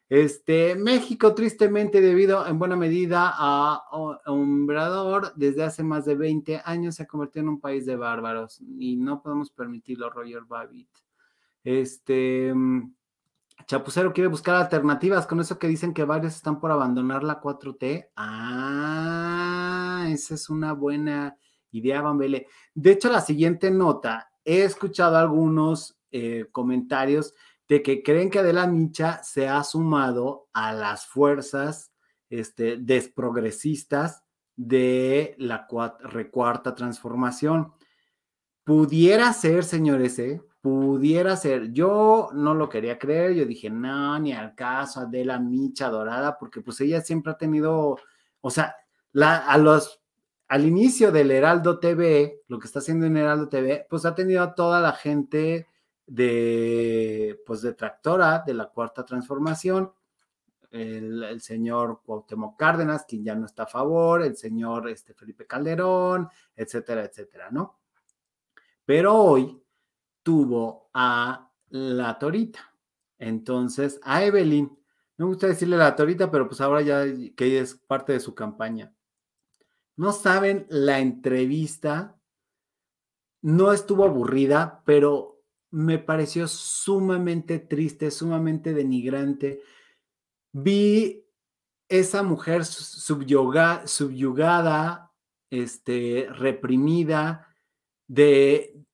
Este, 0.09 0.75
México, 0.75 1.33
tristemente, 1.33 2.01
debido 2.01 2.45
en 2.45 2.59
buena 2.59 2.75
medida 2.75 3.31
a 3.33 3.83
Obrador, 4.25 5.33
desde 5.35 5.63
hace 5.63 5.83
más 5.83 6.05
de 6.05 6.15
20 6.15 6.61
años 6.65 6.95
se 6.95 7.03
ha 7.03 7.07
convertido 7.07 7.43
en 7.43 7.49
un 7.49 7.59
país 7.59 7.85
de 7.85 7.95
bárbaros 7.95 8.61
y 8.77 8.95
no 8.97 9.21
podemos 9.21 9.49
permitirlo, 9.49 10.09
Roger 10.09 10.43
Babbitt. 10.43 10.89
Este, 11.63 12.53
mm, 12.53 12.93
Chapucero 13.65 14.11
quiere 14.11 14.27
buscar 14.27 14.55
alternativas 14.55 15.25
con 15.25 15.39
eso 15.39 15.57
que 15.57 15.67
dicen 15.67 15.93
que 15.93 16.03
varios 16.03 16.35
están 16.35 16.59
por 16.59 16.71
abandonar 16.71 17.23
la 17.23 17.39
4T. 17.39 18.09
Ah, 18.15 20.05
esa 20.09 20.35
es 20.35 20.49
una 20.49 20.73
buena 20.73 21.37
idea, 21.71 22.01
Bambele. 22.01 22.47
De 22.73 22.91
hecho, 22.91 23.09
la 23.09 23.21
siguiente 23.21 23.71
nota, 23.71 24.29
he 24.43 24.63
escuchado 24.63 25.17
algunos 25.17 25.97
eh, 26.11 26.47
comentarios 26.51 27.33
de 27.73 27.81
que 27.81 28.03
creen 28.03 28.29
que 28.29 28.37
Adela 28.37 28.67
Micha 28.67 29.23
se 29.23 29.47
ha 29.49 29.63
sumado 29.63 30.47
a 30.53 30.73
las 30.73 31.07
fuerzas 31.07 31.91
este, 32.29 32.77
desprogresistas 32.77 34.23
de 34.55 35.33
la 35.39 35.67
cua- 35.67 35.97
recuarta 36.01 36.75
transformación. 36.75 37.73
Pudiera 38.63 39.33
ser, 39.33 39.63
señores, 39.63 40.19
¿eh? 40.19 40.39
pudiera 40.61 41.35
ser. 41.35 41.73
Yo 41.73 42.29
no 42.33 42.53
lo 42.53 42.69
quería 42.69 42.99
creer, 42.99 43.33
yo 43.33 43.45
dije, 43.45 43.71
no, 43.71 44.19
ni 44.19 44.33
al 44.33 44.53
caso, 44.53 44.99
Adela 44.99 45.39
Micha 45.39 45.89
Dorada, 45.89 46.37
porque 46.37 46.61
pues 46.61 46.79
ella 46.81 47.01
siempre 47.01 47.31
ha 47.31 47.37
tenido, 47.39 47.97
o 48.39 48.49
sea, 48.51 48.75
la, 49.13 49.37
a 49.37 49.57
los, 49.57 49.99
al 50.47 50.67
inicio 50.67 51.11
del 51.11 51.31
Heraldo 51.31 51.79
TV, 51.79 52.43
lo 52.47 52.59
que 52.59 52.67
está 52.67 52.79
haciendo 52.79 53.07
en 53.07 53.17
Heraldo 53.17 53.49
TV, 53.49 53.87
pues 53.89 54.05
ha 54.05 54.13
tenido 54.13 54.43
a 54.43 54.53
toda 54.53 54.79
la 54.79 54.91
gente 54.91 55.67
de, 56.05 57.41
pues, 57.45 57.61
detractora 57.61 58.43
de 58.45 58.53
la 58.53 58.69
cuarta 58.69 59.05
transformación, 59.05 59.91
el, 60.73 61.39
señor 61.39 62.01
Cuauhtémoc 62.03 62.57
Cárdenas, 62.57 63.05
quien 63.05 63.23
ya 63.23 63.35
no 63.35 63.45
está 63.45 63.63
a 63.63 63.67
favor, 63.67 64.23
el 64.23 64.35
señor 64.35 64.89
este, 64.89 65.13
Felipe 65.13 65.45
Calderón, 65.45 66.27
etcétera, 66.55 67.03
etcétera, 67.03 67.49
¿no? 67.51 67.79
Pero 68.85 69.15
hoy 69.15 69.61
tuvo 70.23 70.89
a 70.93 71.51
la 71.69 72.17
Torita. 72.17 72.73
Entonces, 73.19 73.99
a 74.03 74.23
Evelyn, 74.23 74.77
me 75.17 75.25
gusta 75.25 75.47
decirle 75.47 75.77
la 75.77 75.95
Torita, 75.95 76.31
pero 76.31 76.47
pues 76.47 76.59
ahora 76.59 76.81
ya 76.81 77.05
que 77.35 77.59
es 77.59 77.75
parte 77.75 78.13
de 78.13 78.19
su 78.19 78.33
campaña. 78.33 78.93
No 79.95 80.11
saben 80.11 80.65
la 80.69 80.99
entrevista, 80.99 82.19
no 83.41 83.71
estuvo 83.71 84.05
aburrida, 84.05 84.81
pero 84.85 85.32
me 85.73 85.97
pareció 85.97 86.47
sumamente 86.47 87.57
triste, 87.57 88.11
sumamente 88.11 88.75
denigrante. 88.75 89.63
Vi 90.53 91.25
esa 91.89 92.21
mujer 92.21 92.63
subyuga, 92.63 93.87
subyugada, 93.87 95.11
este, 95.49 96.27
reprimida, 96.29 97.47
de, 98.07 98.85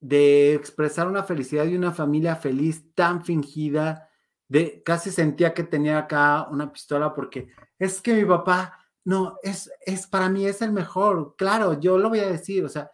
de 0.00 0.52
expresar 0.52 1.08
una 1.08 1.24
felicidad 1.24 1.64
y 1.64 1.76
una 1.76 1.92
familia 1.92 2.36
feliz 2.36 2.94
tan 2.94 3.24
fingida, 3.24 4.10
de 4.48 4.82
casi 4.82 5.10
sentía 5.10 5.54
que 5.54 5.64
tenía 5.64 5.96
acá 5.96 6.46
una 6.50 6.70
pistola 6.70 7.14
porque 7.14 7.48
es 7.78 8.02
que 8.02 8.12
mi 8.12 8.26
papá, 8.26 8.78
no, 9.02 9.38
es, 9.42 9.70
es 9.80 10.06
para 10.06 10.28
mí 10.28 10.44
es 10.46 10.60
el 10.60 10.72
mejor, 10.72 11.36
claro, 11.38 11.80
yo 11.80 11.96
lo 11.96 12.10
voy 12.10 12.20
a 12.20 12.28
decir, 12.28 12.66
o 12.66 12.68
sea, 12.68 12.90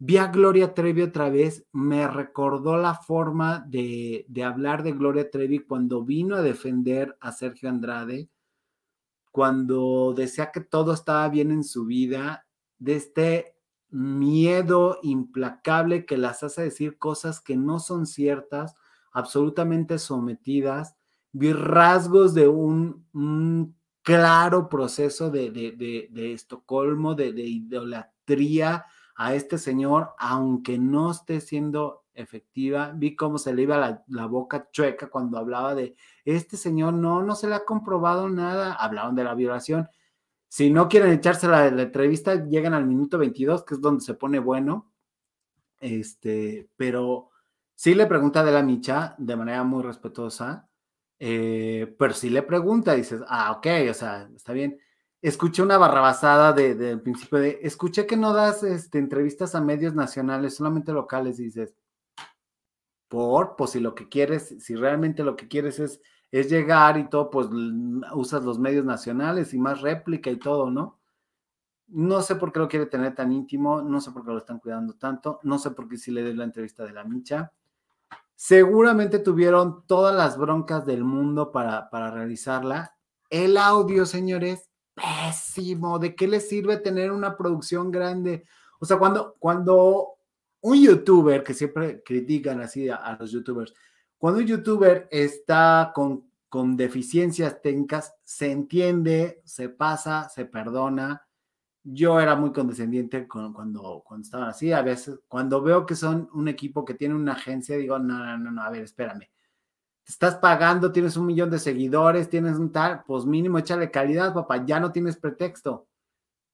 vi 0.00 0.16
a 0.16 0.28
Gloria 0.28 0.72
Trevi 0.72 1.02
otra 1.02 1.28
vez, 1.28 1.66
me 1.72 2.08
recordó 2.08 2.78
la 2.78 2.94
forma 2.94 3.62
de, 3.68 4.24
de 4.28 4.44
hablar 4.44 4.82
de 4.82 4.92
Gloria 4.92 5.30
Trevi 5.30 5.58
cuando 5.58 6.02
vino 6.02 6.36
a 6.36 6.42
defender 6.42 7.18
a 7.20 7.32
Sergio 7.32 7.68
Andrade, 7.68 8.30
cuando 9.30 10.14
decía 10.16 10.52
que 10.52 10.62
todo 10.62 10.94
estaba 10.94 11.28
bien 11.28 11.50
en 11.50 11.64
su 11.64 11.84
vida, 11.84 12.46
de 12.78 12.96
este 12.96 13.54
miedo 13.90 14.98
implacable 15.02 16.06
que 16.06 16.16
las 16.16 16.42
hace 16.42 16.62
decir 16.62 16.96
cosas 16.96 17.38
que 17.38 17.56
no 17.56 17.78
son 17.78 18.06
ciertas, 18.06 18.74
absolutamente 19.12 19.98
sometidas, 19.98 20.96
vi 21.30 21.52
rasgos 21.52 22.32
de 22.32 22.48
un, 22.48 23.76
claro 24.02 24.70
proceso 24.70 25.30
de, 25.30 25.50
de, 25.50 25.72
de, 25.72 26.08
de 26.10 26.32
Estocolmo, 26.32 27.14
de 27.14 27.28
idolatría 27.28 28.86
a 29.20 29.34
este 29.34 29.58
señor, 29.58 30.14
aunque 30.16 30.78
no 30.78 31.10
esté 31.10 31.42
siendo 31.42 32.06
efectiva. 32.14 32.92
Vi 32.96 33.14
cómo 33.14 33.36
se 33.36 33.52
le 33.52 33.62
iba 33.62 33.76
la, 33.76 34.02
la, 34.08 34.24
boca 34.24 34.70
chueca 34.72 35.10
cuando 35.10 35.36
hablaba 35.36 35.74
de 35.74 35.94
este 36.24 36.56
señor, 36.56 36.94
no, 36.94 37.22
no 37.22 37.34
se 37.34 37.46
le 37.46 37.54
ha 37.54 37.66
comprobado 37.66 38.30
nada. 38.30 38.72
Hablaron 38.72 39.14
de 39.14 39.24
la 39.24 39.34
violación. 39.34 39.90
Si 40.48 40.70
no 40.70 40.88
quieren 40.88 41.12
echarse 41.12 41.48
la, 41.48 41.70
la 41.70 41.82
entrevista, 41.82 42.46
llegan 42.46 42.72
al 42.72 42.86
minuto 42.86 43.18
22, 43.18 43.62
que 43.66 43.74
es 43.74 43.82
donde 43.82 44.02
se 44.02 44.14
pone 44.14 44.38
bueno. 44.38 44.90
Este, 45.80 46.70
pero 46.76 47.28
sí 47.74 47.94
le 47.94 48.06
pregunta 48.06 48.42
de 48.42 48.52
la 48.52 48.62
Micha 48.62 49.14
de 49.18 49.36
manera 49.36 49.64
muy 49.64 49.82
respetuosa, 49.82 50.66
eh, 51.18 51.94
pero 51.98 52.14
sí 52.14 52.30
le 52.30 52.42
pregunta, 52.42 52.94
dices, 52.94 53.20
ah, 53.28 53.52
ok, 53.52 53.66
o 53.90 53.94
sea, 53.94 54.30
está 54.34 54.54
bien 54.54 54.78
escuché 55.22 55.62
una 55.62 55.78
barrabasada 55.78 56.52
del 56.52 56.78
de, 56.78 56.96
principio 56.98 57.38
de, 57.38 57.58
escuché 57.62 58.06
que 58.06 58.16
no 58.16 58.32
das 58.32 58.62
este, 58.62 58.98
entrevistas 58.98 59.54
a 59.54 59.60
medios 59.60 59.94
nacionales, 59.94 60.56
solamente 60.56 60.92
locales, 60.92 61.38
y 61.38 61.44
dices, 61.44 61.74
por, 63.08 63.56
pues 63.56 63.70
si 63.70 63.80
lo 63.80 63.94
que 63.94 64.08
quieres, 64.08 64.56
si 64.60 64.76
realmente 64.76 65.24
lo 65.24 65.36
que 65.36 65.48
quieres 65.48 65.78
es, 65.80 66.00
es 66.30 66.48
llegar 66.48 66.96
y 66.96 67.08
todo, 67.08 67.30
pues 67.30 67.48
usas 68.14 68.44
los 68.44 68.58
medios 68.58 68.84
nacionales 68.84 69.52
y 69.52 69.58
más 69.58 69.80
réplica 69.80 70.30
y 70.30 70.36
todo, 70.36 70.70
¿no? 70.70 71.00
No 71.88 72.22
sé 72.22 72.36
por 72.36 72.52
qué 72.52 72.60
lo 72.60 72.68
quiere 72.68 72.86
tener 72.86 73.16
tan 73.16 73.32
íntimo, 73.32 73.82
no 73.82 74.00
sé 74.00 74.12
por 74.12 74.24
qué 74.24 74.30
lo 74.30 74.38
están 74.38 74.60
cuidando 74.60 74.94
tanto, 74.94 75.40
no 75.42 75.58
sé 75.58 75.72
por 75.72 75.88
qué 75.88 75.96
si 75.96 76.12
le 76.12 76.22
des 76.22 76.36
la 76.36 76.44
entrevista 76.44 76.84
de 76.84 76.92
la 76.92 77.02
Micha. 77.02 77.52
Seguramente 78.36 79.18
tuvieron 79.18 79.84
todas 79.86 80.14
las 80.14 80.38
broncas 80.38 80.86
del 80.86 81.02
mundo 81.02 81.50
para, 81.50 81.90
para 81.90 82.12
realizarla. 82.12 82.96
El 83.28 83.56
audio, 83.56 84.06
señores, 84.06 84.69
pésimo. 85.00 85.98
¿De 85.98 86.14
qué 86.14 86.28
le 86.28 86.40
sirve 86.40 86.76
tener 86.78 87.12
una 87.12 87.36
producción 87.36 87.90
grande? 87.90 88.44
O 88.78 88.84
sea, 88.84 88.98
cuando, 88.98 89.36
cuando 89.38 90.18
un 90.60 90.80
youtuber, 90.80 91.42
que 91.42 91.54
siempre 91.54 92.02
critican 92.02 92.60
así 92.60 92.88
a, 92.88 93.16
los 93.18 93.30
youtubers, 93.32 93.74
cuando 94.18 94.40
un 94.40 94.46
youtuber 94.46 95.08
está 95.10 95.92
con, 95.94 96.30
con, 96.48 96.76
deficiencias 96.76 97.60
técnicas, 97.62 98.14
se 98.22 98.50
entiende, 98.50 99.40
se 99.44 99.68
pasa, 99.68 100.28
se 100.28 100.44
perdona. 100.44 101.26
Yo 101.82 102.20
era 102.20 102.36
muy 102.36 102.52
condescendiente 102.52 103.26
con, 103.26 103.54
cuando, 103.54 104.02
cuando 104.04 104.24
estaban 104.24 104.48
así. 104.48 104.72
A 104.72 104.82
veces, 104.82 105.20
cuando 105.28 105.62
veo 105.62 105.86
que 105.86 105.94
son 105.94 106.28
un 106.34 106.48
equipo 106.48 106.84
que 106.84 106.94
tiene 106.94 107.14
una 107.14 107.32
agencia, 107.32 107.76
digo, 107.76 107.98
no, 107.98 108.18
no, 108.18 108.38
no, 108.38 108.50
no 108.50 108.62
a 108.62 108.70
ver, 108.70 108.82
espérame 108.82 109.28
estás 110.10 110.36
pagando, 110.36 110.92
tienes 110.92 111.16
un 111.16 111.26
millón 111.26 111.50
de 111.50 111.58
seguidores, 111.58 112.28
tienes 112.28 112.56
un 112.58 112.72
tal, 112.72 113.02
pues 113.06 113.24
mínimo 113.24 113.58
échale 113.58 113.90
calidad, 113.90 114.34
papá, 114.34 114.64
ya 114.64 114.80
no 114.80 114.92
tienes 114.92 115.16
pretexto. 115.16 115.86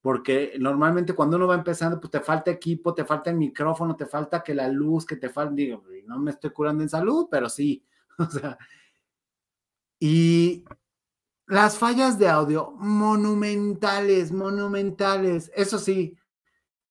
porque 0.03 0.55
normalmente 0.61 1.15
cuando 1.15 1.37
uno 1.37 1.49
va 1.49 1.57
empezando, 1.57 2.01
pues 2.01 2.13
te 2.13 2.21
falta 2.21 2.51
equipo, 2.51 2.95
te 2.95 3.05
falta 3.05 3.31
el 3.31 3.37
micrófono, 3.37 3.97
te 3.97 4.07
falta 4.07 4.43
que 4.43 4.55
la 4.55 4.69
luz, 4.69 5.05
que 5.05 5.17
te 5.17 5.31
falta, 5.31 5.55
digo, 5.55 5.83
no 6.07 6.19
me 6.21 6.31
estoy 6.31 6.51
curando 6.51 6.83
en 6.85 6.89
salud, 6.89 7.27
pero 7.31 7.49
sí, 7.49 7.85
o 8.19 8.27
sea, 8.27 8.57
y 9.99 10.65
las 11.47 11.79
fallas 11.79 12.19
de 12.19 12.29
audio 12.29 12.73
monumentales, 12.73 14.33
monumentales, 14.33 15.51
eso 15.55 15.79
sí, 15.79 16.17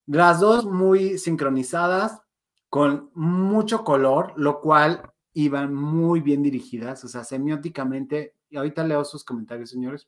las 0.07 0.39
dos 0.39 0.65
muy 0.65 1.17
sincronizadas, 1.17 2.21
con 2.69 3.11
mucho 3.13 3.83
color, 3.83 4.33
lo 4.35 4.59
cual 4.59 5.13
iban 5.35 5.73
muy 5.75 6.21
bien 6.21 6.41
dirigidas, 6.41 7.03
o 7.03 7.07
sea, 7.07 7.23
semióticamente, 7.23 8.33
y 8.49 8.57
ahorita 8.57 8.83
leo 8.83 9.05
sus 9.05 9.23
comentarios, 9.23 9.69
señores 9.69 10.07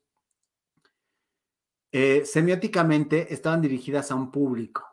eh, 1.91 2.25
semióticamente 2.25 3.33
estaban 3.33 3.61
dirigidas 3.61 4.11
a 4.11 4.15
un 4.15 4.31
público, 4.31 4.85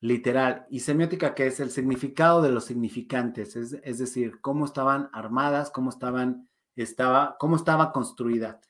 literal. 0.00 0.66
Y 0.70 0.80
semiótica, 0.80 1.34
que 1.34 1.46
es 1.46 1.60
el 1.60 1.70
significado 1.70 2.42
de 2.42 2.50
los 2.50 2.64
significantes, 2.64 3.56
es, 3.56 3.72
es 3.82 3.98
decir, 3.98 4.40
cómo 4.40 4.64
estaban 4.64 5.08
armadas, 5.12 5.70
cómo 5.70 5.90
estaban, 5.90 6.48
estaba, 6.76 7.36
cómo 7.38 7.56
estaba 7.56 7.92
construida. 7.92 8.60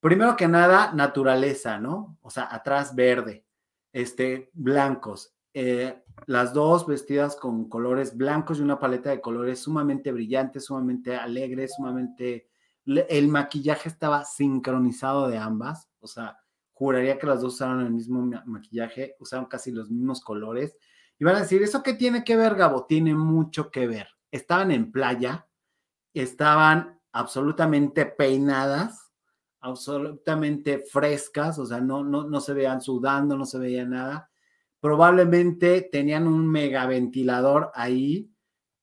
Primero 0.00 0.36
que 0.36 0.48
nada, 0.48 0.92
naturaleza, 0.92 1.78
¿no? 1.78 2.16
O 2.22 2.30
sea, 2.30 2.48
atrás 2.50 2.94
verde, 2.94 3.44
este, 3.92 4.50
blancos. 4.54 5.34
eh, 5.52 6.02
las 6.26 6.52
dos 6.52 6.86
vestidas 6.86 7.36
con 7.36 7.68
colores 7.68 8.16
blancos 8.16 8.58
y 8.58 8.62
una 8.62 8.78
paleta 8.78 9.10
de 9.10 9.20
colores 9.20 9.60
sumamente 9.60 10.12
brillantes, 10.12 10.66
sumamente 10.66 11.16
alegres, 11.16 11.74
sumamente... 11.76 12.48
El 12.86 13.28
maquillaje 13.28 13.88
estaba 13.88 14.24
sincronizado 14.24 15.28
de 15.28 15.38
ambas, 15.38 15.88
o 16.00 16.06
sea, 16.06 16.38
juraría 16.72 17.18
que 17.18 17.26
las 17.26 17.42
dos 17.42 17.54
usaron 17.54 17.80
el 17.80 17.90
mismo 17.92 18.22
ma- 18.22 18.42
maquillaje, 18.46 19.16
usaron 19.20 19.44
casi 19.46 19.70
los 19.70 19.90
mismos 19.90 20.22
colores. 20.22 20.76
Y 21.18 21.24
van 21.24 21.36
a 21.36 21.40
decir, 21.40 21.62
¿eso 21.62 21.82
qué 21.82 21.92
tiene 21.92 22.24
que 22.24 22.36
ver, 22.36 22.54
Gabo? 22.54 22.86
Tiene 22.86 23.14
mucho 23.14 23.70
que 23.70 23.86
ver. 23.86 24.08
Estaban 24.30 24.70
en 24.70 24.90
playa, 24.90 25.46
estaban 26.14 26.98
absolutamente 27.12 28.06
peinadas, 28.06 29.12
absolutamente 29.60 30.78
frescas, 30.78 31.58
o 31.58 31.66
sea, 31.66 31.80
no, 31.80 32.02
no, 32.02 32.24
no 32.24 32.40
se 32.40 32.54
veían 32.54 32.80
sudando, 32.80 33.36
no 33.36 33.44
se 33.44 33.58
veía 33.58 33.84
nada. 33.84 34.29
Probablemente 34.80 35.82
tenían 35.92 36.26
un 36.26 36.48
megaventilador 36.48 37.70
ahí, 37.74 38.32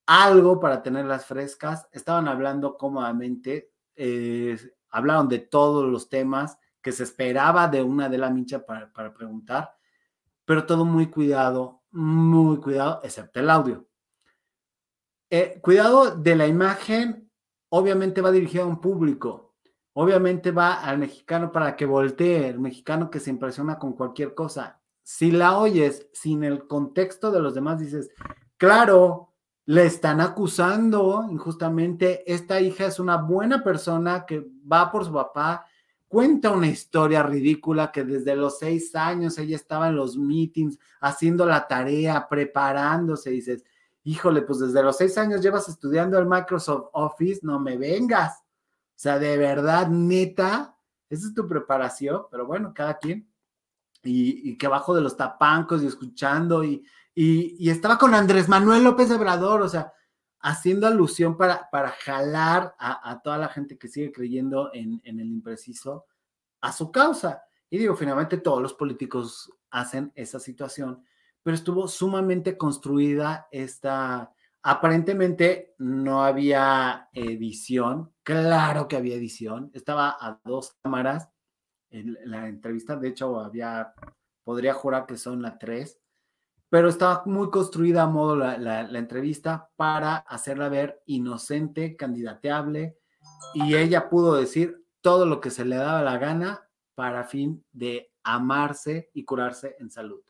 algo 0.05 0.59
para 0.59 0.81
tenerlas 0.83 1.25
frescas. 1.25 1.87
Estaban 1.91 2.27
hablando 2.27 2.77
cómodamente, 2.77 3.71
eh, 3.95 4.57
hablaron 4.89 5.27
de 5.27 5.39
todos 5.39 5.85
los 5.85 6.07
temas 6.09 6.57
que 6.81 6.91
se 6.91 7.03
esperaba 7.03 7.67
de 7.67 7.83
una 7.83 8.07
de 8.07 8.17
la 8.17 8.29
mincha 8.29 8.65
para, 8.65 9.13
preguntar, 9.13 9.75
pero 10.45 10.65
todo 10.65 10.85
muy 10.85 11.07
cuidado, 11.07 11.83
muy 11.91 12.57
cuidado, 12.59 13.01
excepto 13.03 13.39
el 13.39 13.49
audio. 13.49 13.87
Eh, 15.29 15.59
cuidado 15.61 16.15
de 16.15 16.35
la 16.35 16.47
imagen, 16.47 17.29
obviamente 17.69 18.21
va 18.21 18.31
dirigido 18.31 18.63
a 18.63 18.67
un 18.67 18.79
público, 18.79 19.55
obviamente 19.93 20.51
va 20.51 20.75
al 20.75 20.99
mexicano 20.99 21.51
para 21.51 21.75
que 21.75 21.85
voltee, 21.85 22.47
el 22.47 22.59
mexicano 22.59 23.09
que 23.09 23.19
se 23.19 23.31
impresiona 23.31 23.77
con 23.77 23.93
cualquier 23.93 24.33
cosa. 24.33 24.79
Si 25.09 25.31
la 25.31 25.57
oyes 25.57 26.05
sin 26.11 26.43
el 26.43 26.67
contexto 26.67 27.31
de 27.31 27.39
los 27.39 27.55
demás, 27.55 27.79
dices, 27.79 28.11
claro, 28.57 29.31
le 29.63 29.85
están 29.85 30.19
acusando 30.19 31.25
injustamente, 31.31 32.29
esta 32.29 32.59
hija 32.59 32.87
es 32.87 32.99
una 32.99 33.15
buena 33.15 33.63
persona 33.63 34.25
que 34.25 34.45
va 34.69 34.91
por 34.91 35.05
su 35.05 35.13
papá, 35.13 35.65
cuenta 36.09 36.51
una 36.51 36.67
historia 36.67 37.23
ridícula 37.23 37.89
que 37.89 38.03
desde 38.03 38.35
los 38.35 38.59
seis 38.59 38.93
años 38.97 39.37
ella 39.37 39.55
estaba 39.55 39.87
en 39.87 39.95
los 39.95 40.17
meetings 40.17 40.77
haciendo 40.99 41.45
la 41.45 41.65
tarea, 41.69 42.27
preparándose, 42.27 43.29
dices, 43.29 43.63
híjole, 44.03 44.41
pues 44.41 44.59
desde 44.59 44.83
los 44.83 44.97
seis 44.97 45.17
años 45.17 45.41
llevas 45.41 45.69
estudiando 45.69 46.19
el 46.19 46.25
Microsoft 46.25 46.89
Office, 46.91 47.39
no 47.43 47.61
me 47.61 47.77
vengas. 47.77 48.39
O 48.39 48.43
sea, 48.99 49.17
de 49.19 49.37
verdad, 49.37 49.87
neta, 49.87 50.77
esa 51.09 51.27
es 51.27 51.33
tu 51.33 51.47
preparación, 51.47 52.23
pero 52.29 52.45
bueno, 52.45 52.73
cada 52.75 52.97
quien. 52.97 53.25
Y, 54.03 54.57
que 54.57 54.67
abajo 54.67 54.95
de 54.95 55.01
los 55.01 55.17
tapancos 55.17 55.83
y 55.83 55.87
escuchando, 55.87 56.63
y, 56.63 56.85
y, 57.13 57.55
y 57.59 57.69
estaba 57.69 57.97
con 57.97 58.13
Andrés 58.13 58.47
Manuel 58.47 58.83
López 58.83 59.11
Obrador, 59.11 59.61
o 59.61 59.69
sea, 59.69 59.91
haciendo 60.39 60.87
alusión 60.87 61.35
para, 61.35 61.69
para 61.69 61.89
jalar 61.89 62.75
a, 62.79 63.11
a 63.11 63.21
toda 63.21 63.37
la 63.37 63.49
gente 63.49 63.77
que 63.77 63.87
sigue 63.87 64.11
creyendo 64.11 64.71
en, 64.73 65.01
en 65.03 65.19
el 65.19 65.27
impreciso 65.27 66.05
a 66.61 66.71
su 66.71 66.91
causa. 66.91 67.43
Y 67.69 67.77
digo, 67.77 67.95
finalmente 67.95 68.37
todos 68.37 68.61
los 68.61 68.73
políticos 68.73 69.51
hacen 69.71 70.11
esa 70.15 70.39
situación, 70.39 71.03
pero 71.43 71.55
estuvo 71.55 71.87
sumamente 71.87 72.57
construida 72.57 73.47
esta, 73.51 74.33
aparentemente 74.63 75.75
no 75.77 76.23
había 76.23 77.09
edición, 77.13 78.13
claro 78.23 78.87
que 78.87 78.95
había 78.95 79.15
edición, 79.15 79.71
estaba 79.73 80.17
a 80.19 80.39
dos 80.45 80.77
cámaras 80.81 81.29
en 81.89 82.17
la 82.25 82.47
entrevista, 82.47 82.95
de 82.95 83.09
hecho 83.09 83.39
había, 83.39 83.93
podría 84.43 84.73
jurar 84.73 85.05
que 85.05 85.17
son 85.17 85.41
la 85.41 85.57
tres, 85.57 85.99
pero 86.69 86.89
estaba 86.89 87.23
muy 87.25 87.49
construida 87.49 88.03
a 88.03 88.07
modo 88.07 88.35
la, 88.35 88.81
entrevista 88.97 89.69
para 89.75 90.17
hacerla 90.17 90.69
ver 90.69 91.01
inocente, 91.05 91.95
candidateable, 91.95 92.97
y 93.53 93.75
ella 93.75 94.09
pudo 94.09 94.35
decir 94.35 94.85
todo 95.01 95.25
lo 95.25 95.39
que 95.39 95.49
se 95.49 95.65
le 95.65 95.77
daba 95.77 96.01
la 96.01 96.17
gana 96.17 96.67
para 96.95 97.23
fin 97.23 97.63
de 97.71 98.11
amarse 98.23 99.09
y 99.13 99.23
curarse 99.23 99.75
en 99.79 99.89
salud. 99.89 100.21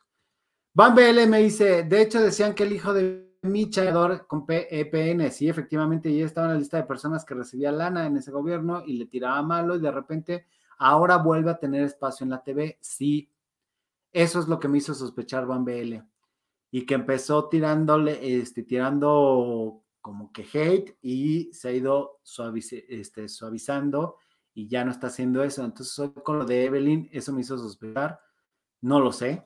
Van 0.74 0.94
BL 0.94 1.26
me 1.26 1.40
dice, 1.40 1.82
de 1.82 2.02
hecho 2.02 2.20
decían 2.20 2.54
que 2.54 2.62
el 2.62 2.72
hijo 2.72 2.92
de 2.92 3.28
Micha 3.42 3.92
con 4.26 4.44
EPN, 4.48 5.30
sí, 5.30 5.48
efectivamente, 5.48 6.14
ya 6.14 6.24
estaba 6.24 6.48
en 6.48 6.54
la 6.54 6.58
lista 6.58 6.76
de 6.76 6.84
personas 6.84 7.24
que 7.24 7.34
recibía 7.34 7.70
lana 7.70 8.06
en 8.06 8.16
ese 8.16 8.32
gobierno 8.32 8.82
y 8.84 8.94
le 8.94 9.06
tiraba 9.06 9.40
malo 9.42 9.76
y 9.76 9.80
de 9.80 9.90
repente 9.92 10.46
ahora 10.78 11.16
vuelve 11.18 11.50
a 11.50 11.58
tener 11.58 11.82
espacio 11.82 12.24
en 12.24 12.30
la 12.30 12.42
TV, 12.42 12.78
sí. 12.80 13.30
Eso 14.12 14.40
es 14.40 14.48
lo 14.48 14.58
que 14.58 14.68
me 14.68 14.78
hizo 14.78 14.94
sospechar 14.94 15.46
Van 15.46 15.64
BL. 15.64 15.96
Y 16.70 16.86
que 16.86 16.94
empezó 16.94 17.48
tirándole, 17.48 18.40
este, 18.40 18.62
tirando 18.62 19.84
como 20.00 20.32
que 20.32 20.46
hate 20.52 20.96
y 21.02 21.52
se 21.52 21.68
ha 21.68 21.72
ido 21.72 22.20
suaviz 22.22 22.72
este, 22.72 23.28
suavizando 23.28 24.16
y 24.54 24.68
ya 24.68 24.84
no 24.84 24.90
está 24.90 25.08
haciendo 25.08 25.42
eso. 25.42 25.64
Entonces, 25.64 26.10
con 26.24 26.38
lo 26.38 26.44
de 26.44 26.64
Evelyn, 26.64 27.08
eso 27.12 27.32
me 27.32 27.42
hizo 27.42 27.58
sospechar. 27.58 28.20
No 28.80 29.00
lo 29.00 29.12
sé. 29.12 29.44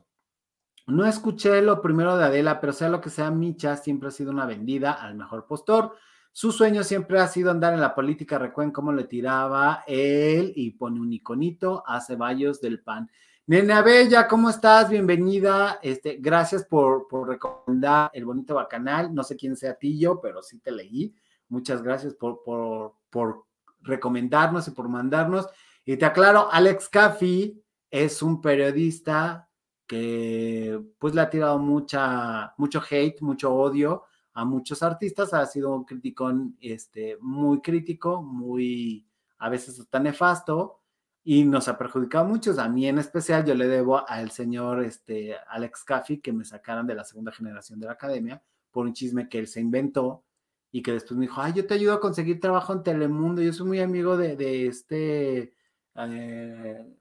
No 0.86 1.06
escuché 1.06 1.62
lo 1.62 1.80
primero 1.80 2.16
de 2.16 2.24
Adela, 2.24 2.60
pero 2.60 2.72
sea 2.72 2.88
lo 2.88 3.00
que 3.00 3.10
sea, 3.10 3.30
Micha 3.30 3.76
siempre 3.76 4.08
ha 4.08 4.12
sido 4.12 4.30
una 4.32 4.46
vendida 4.46 4.92
al 4.92 5.14
mejor 5.14 5.46
postor. 5.46 5.96
Su 6.34 6.50
sueño 6.50 6.82
siempre 6.82 7.20
ha 7.20 7.28
sido 7.28 7.50
andar 7.50 7.74
en 7.74 7.80
la 7.82 7.94
política. 7.94 8.38
Recuerden 8.38 8.72
cómo 8.72 8.90
le 8.90 9.04
tiraba 9.04 9.84
él 9.86 10.54
y 10.56 10.70
pone 10.70 10.98
un 10.98 11.12
iconito 11.12 11.84
a 11.86 12.00
Ceballos 12.00 12.58
del 12.62 12.80
PAN. 12.82 13.10
Nena 13.46 13.82
Bella, 13.82 14.26
¿cómo 14.26 14.48
estás? 14.48 14.88
Bienvenida. 14.88 15.78
Este, 15.82 16.16
gracias 16.18 16.64
por, 16.64 17.06
por 17.06 17.28
recomendar 17.28 18.10
el 18.14 18.24
bonito 18.24 18.54
bacanal. 18.54 19.14
No 19.14 19.22
sé 19.22 19.36
quién 19.36 19.56
sea 19.56 19.74
Tillo, 19.74 20.22
pero 20.22 20.42
sí 20.42 20.58
te 20.58 20.72
leí. 20.72 21.14
Muchas 21.50 21.82
gracias 21.82 22.14
por, 22.14 22.42
por, 22.42 22.94
por 23.10 23.44
recomendarnos 23.82 24.66
y 24.68 24.70
por 24.70 24.88
mandarnos. 24.88 25.46
Y 25.84 25.98
te 25.98 26.06
aclaro, 26.06 26.50
Alex 26.50 26.88
Caffi 26.88 27.62
es 27.90 28.22
un 28.22 28.40
periodista 28.40 29.50
que 29.86 30.80
pues 30.98 31.14
le 31.14 31.20
ha 31.20 31.28
tirado 31.28 31.58
mucha, 31.58 32.54
mucho 32.56 32.80
hate, 32.88 33.20
mucho 33.20 33.52
odio 33.54 34.04
a 34.34 34.44
muchos 34.44 34.82
artistas, 34.82 35.34
ha 35.34 35.44
sido 35.46 35.74
un 35.74 35.84
criticón 35.84 36.56
este, 36.60 37.18
muy 37.20 37.60
crítico, 37.60 38.22
muy 38.22 39.06
a 39.38 39.48
veces 39.48 39.78
hasta 39.78 39.98
nefasto 39.98 40.80
y 41.24 41.44
nos 41.44 41.68
ha 41.68 41.78
perjudicado 41.78 42.24
a 42.24 42.28
muchos. 42.28 42.58
A 42.58 42.68
mí 42.68 42.86
en 42.86 42.98
especial 42.98 43.44
yo 43.44 43.54
le 43.54 43.68
debo 43.68 44.08
al 44.08 44.30
señor 44.30 44.84
este, 44.84 45.36
Alex 45.48 45.84
Caffi 45.84 46.20
que 46.20 46.32
me 46.32 46.44
sacaran 46.44 46.86
de 46.86 46.94
la 46.94 47.04
segunda 47.04 47.32
generación 47.32 47.78
de 47.80 47.86
la 47.86 47.92
academia 47.92 48.42
por 48.70 48.86
un 48.86 48.94
chisme 48.94 49.28
que 49.28 49.38
él 49.38 49.46
se 49.46 49.60
inventó 49.60 50.24
y 50.70 50.82
que 50.82 50.92
después 50.92 51.18
me 51.18 51.26
dijo, 51.26 51.40
ay, 51.40 51.52
yo 51.52 51.66
te 51.66 51.74
ayudo 51.74 51.92
a 51.92 52.00
conseguir 52.00 52.40
trabajo 52.40 52.72
en 52.72 52.82
Telemundo, 52.82 53.42
yo 53.42 53.52
soy 53.52 53.66
muy 53.66 53.80
amigo 53.80 54.16
de, 54.16 54.36
de 54.36 54.66
este 54.66 55.54
eh, 55.94 56.96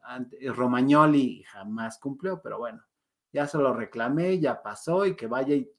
Romagnoli 0.53 1.43
jamás 1.43 1.97
cumplió, 1.97 2.41
pero 2.41 2.59
bueno, 2.59 2.83
ya 3.31 3.47
se 3.47 3.57
lo 3.57 3.73
reclamé, 3.73 4.39
ya 4.39 4.61
pasó 4.61 5.05
y 5.05 5.15
que 5.15 5.27
vaya 5.27 5.55
y 5.55 5.71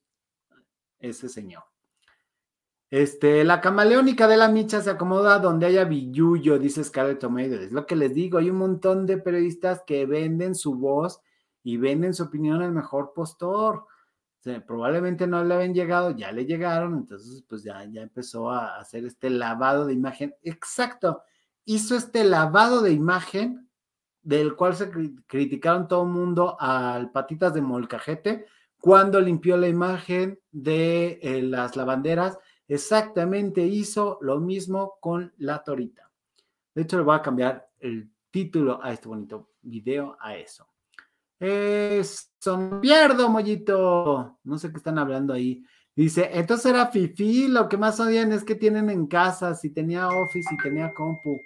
ese 1.02 1.28
señor. 1.28 1.64
Este, 2.90 3.42
la 3.44 3.60
camaleónica 3.60 4.28
de 4.28 4.36
la 4.36 4.48
micha 4.48 4.82
se 4.82 4.90
acomoda 4.90 5.38
donde 5.38 5.64
haya 5.66 5.84
billuyo, 5.84 6.58
dice 6.58 6.84
Scarlett 6.84 7.20
Tomato. 7.20 7.54
Es 7.54 7.72
lo 7.72 7.86
que 7.86 7.96
les 7.96 8.12
digo, 8.12 8.38
hay 8.38 8.50
un 8.50 8.58
montón 8.58 9.06
de 9.06 9.16
periodistas 9.16 9.82
que 9.86 10.04
venden 10.04 10.54
su 10.54 10.74
voz 10.74 11.20
y 11.62 11.78
venden 11.78 12.12
su 12.12 12.24
opinión 12.24 12.60
al 12.60 12.72
mejor 12.72 13.12
postor. 13.14 13.76
O 13.76 14.42
sea, 14.42 14.66
probablemente 14.66 15.26
no 15.26 15.42
le 15.42 15.54
habían 15.54 15.72
llegado, 15.72 16.10
ya 16.10 16.32
le 16.32 16.44
llegaron, 16.44 16.94
entonces 16.94 17.44
pues 17.48 17.62
ya, 17.62 17.82
ya 17.84 18.02
empezó 18.02 18.50
a 18.50 18.78
hacer 18.78 19.06
este 19.06 19.30
lavado 19.30 19.86
de 19.86 19.94
imagen. 19.94 20.34
Exacto, 20.42 21.22
hizo 21.64 21.96
este 21.96 22.24
lavado 22.24 22.82
de 22.82 22.92
imagen 22.92 23.70
del 24.20 24.54
cual 24.54 24.76
se 24.76 24.92
cri- 24.92 25.22
criticaron 25.26 25.88
todo 25.88 26.02
el 26.02 26.10
mundo 26.10 26.56
al 26.60 27.10
Patitas 27.10 27.54
de 27.54 27.62
Molcajete 27.62 28.46
cuando 28.82 29.20
limpió 29.20 29.56
la 29.56 29.68
imagen 29.68 30.40
de 30.50 31.20
eh, 31.22 31.40
las 31.40 31.76
lavanderas. 31.76 32.36
Exactamente 32.66 33.64
hizo 33.64 34.18
lo 34.22 34.40
mismo 34.40 34.94
con 35.00 35.32
la 35.38 35.62
torita. 35.62 36.10
De 36.74 36.82
hecho, 36.82 36.96
le 36.96 37.04
voy 37.04 37.14
a 37.14 37.22
cambiar 37.22 37.70
el 37.78 38.10
título 38.32 38.82
a 38.82 38.92
este 38.92 39.06
bonito 39.06 39.50
video 39.62 40.16
a 40.20 40.34
eso. 40.34 40.66
Es 41.38 42.32
son 42.40 42.80
pierdo, 42.80 43.28
mollito. 43.28 44.40
No 44.42 44.58
sé 44.58 44.72
qué 44.72 44.78
están 44.78 44.98
hablando 44.98 45.32
ahí. 45.32 45.64
Dice, 45.94 46.30
entonces 46.32 46.66
era 46.66 46.88
Fifi, 46.88 47.46
lo 47.46 47.68
que 47.68 47.76
más 47.76 48.00
odian 48.00 48.32
es 48.32 48.42
que 48.42 48.56
tienen 48.56 48.90
en 48.90 49.06
casa, 49.06 49.54
si 49.54 49.70
tenía 49.70 50.08
Office, 50.08 50.48
si 50.50 50.56
tenía 50.56 50.92
compu. 50.92 51.40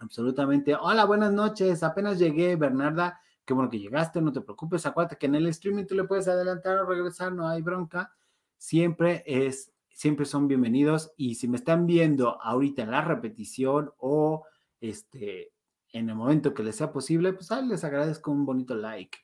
Absolutamente. 0.00 0.74
Hola, 0.74 1.04
buenas 1.04 1.32
noches. 1.32 1.84
Apenas 1.84 2.18
llegué, 2.18 2.56
Bernarda. 2.56 3.20
Qué 3.44 3.54
bueno 3.54 3.70
que 3.70 3.78
llegaste, 3.78 4.20
no 4.20 4.32
te 4.32 4.40
preocupes. 4.40 4.86
Acuérdate 4.86 5.16
que 5.16 5.26
en 5.26 5.34
el 5.34 5.46
streaming 5.48 5.86
tú 5.86 5.94
le 5.94 6.04
puedes 6.04 6.28
adelantar 6.28 6.78
o 6.78 6.86
regresar, 6.86 7.32
no 7.32 7.48
hay 7.48 7.62
bronca. 7.62 8.14
Siempre 8.56 9.22
es, 9.26 9.72
siempre 9.92 10.26
son 10.26 10.46
bienvenidos. 10.48 11.12
Y 11.16 11.34
si 11.34 11.48
me 11.48 11.56
están 11.56 11.86
viendo 11.86 12.40
ahorita 12.40 12.82
en 12.82 12.90
la 12.90 13.02
repetición 13.02 13.92
o 13.98 14.44
este 14.80 15.52
en 15.92 16.08
el 16.08 16.14
momento 16.14 16.54
que 16.54 16.62
les 16.62 16.76
sea 16.76 16.92
posible, 16.92 17.32
pues 17.32 17.50
ahí 17.50 17.66
les 17.66 17.84
agradezco 17.84 18.30
un 18.30 18.46
bonito 18.46 18.74
like 18.74 19.18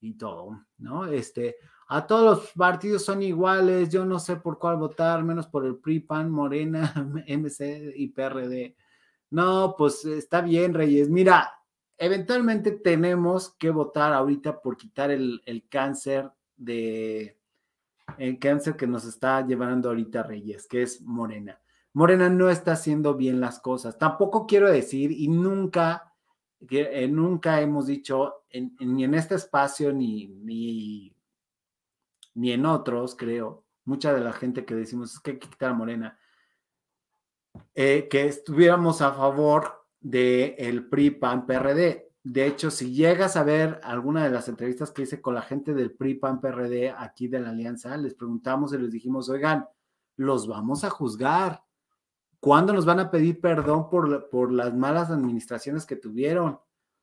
y 0.00 0.14
todo, 0.14 0.60
¿no? 0.78 1.06
Este, 1.06 1.56
a 1.88 2.06
todos 2.06 2.38
los 2.38 2.52
partidos 2.52 3.04
son 3.04 3.22
iguales, 3.22 3.88
yo 3.90 4.04
no 4.04 4.18
sé 4.18 4.36
por 4.36 4.58
cuál 4.58 4.76
votar, 4.76 5.22
menos 5.22 5.46
por 5.46 5.64
el 5.64 5.76
PRI, 5.76 6.00
PAN, 6.00 6.30
Morena, 6.30 6.92
MC 7.28 7.92
y 7.96 8.08
PRD. 8.08 8.76
No, 9.30 9.74
pues 9.78 10.04
está 10.04 10.42
bien, 10.42 10.74
Reyes. 10.74 11.08
Mira, 11.08 11.50
eventualmente 12.02 12.72
tenemos 12.72 13.50
que 13.50 13.70
votar 13.70 14.12
ahorita 14.12 14.60
por 14.60 14.76
quitar 14.76 15.12
el, 15.12 15.40
el 15.46 15.68
cáncer 15.68 16.30
de 16.56 17.38
el 18.18 18.38
cáncer 18.40 18.76
que 18.76 18.88
nos 18.88 19.04
está 19.04 19.46
llevando 19.46 19.88
ahorita 19.88 20.24
Reyes, 20.24 20.66
que 20.66 20.82
es 20.82 21.00
Morena. 21.02 21.60
Morena 21.92 22.28
no 22.28 22.50
está 22.50 22.72
haciendo 22.72 23.14
bien 23.14 23.40
las 23.40 23.60
cosas. 23.60 23.98
Tampoco 23.98 24.46
quiero 24.46 24.70
decir, 24.70 25.12
y 25.12 25.28
nunca, 25.28 26.12
eh, 26.68 27.06
nunca 27.08 27.60
hemos 27.60 27.86
dicho, 27.86 28.44
ni 28.80 29.04
en 29.04 29.14
este 29.14 29.36
espacio, 29.36 29.92
ni, 29.92 30.26
ni, 30.26 31.14
ni 32.34 32.52
en 32.52 32.66
otros, 32.66 33.14
creo, 33.14 33.64
mucha 33.84 34.12
de 34.12 34.20
la 34.20 34.32
gente 34.32 34.64
que 34.64 34.74
decimos 34.74 35.14
es 35.14 35.20
que 35.20 35.32
hay 35.32 35.38
que 35.38 35.48
quitar 35.48 35.70
a 35.70 35.74
Morena, 35.74 36.18
eh, 37.74 38.08
que 38.10 38.26
estuviéramos 38.26 39.00
a 39.02 39.12
favor 39.12 39.81
del 40.02 40.54
el 40.58 40.88
PRI, 40.88 41.10
PAN, 41.12 41.46
PRD. 41.46 42.10
De 42.24 42.46
hecho, 42.46 42.70
si 42.70 42.92
llegas 42.92 43.36
a 43.36 43.42
ver 43.42 43.80
alguna 43.82 44.24
de 44.24 44.30
las 44.30 44.48
entrevistas 44.48 44.90
que 44.90 45.02
hice 45.02 45.20
con 45.20 45.34
la 45.34 45.42
gente 45.42 45.74
del 45.74 45.92
PRI, 45.92 46.14
PAN, 46.14 46.40
PRD 46.40 46.90
aquí 46.90 47.28
de 47.28 47.40
la 47.40 47.50
Alianza, 47.50 47.96
les 47.96 48.14
preguntamos 48.14 48.72
y 48.72 48.78
les 48.78 48.90
dijimos, 48.90 49.28
oigan, 49.28 49.66
los 50.16 50.46
vamos 50.46 50.84
a 50.84 50.90
juzgar. 50.90 51.62
¿Cuándo 52.40 52.72
nos 52.72 52.84
van 52.84 53.00
a 53.00 53.10
pedir 53.10 53.40
perdón 53.40 53.88
por, 53.88 54.28
por 54.28 54.52
las 54.52 54.74
malas 54.74 55.10
administraciones 55.10 55.86
que 55.86 55.96
tuvieron? 55.96 56.58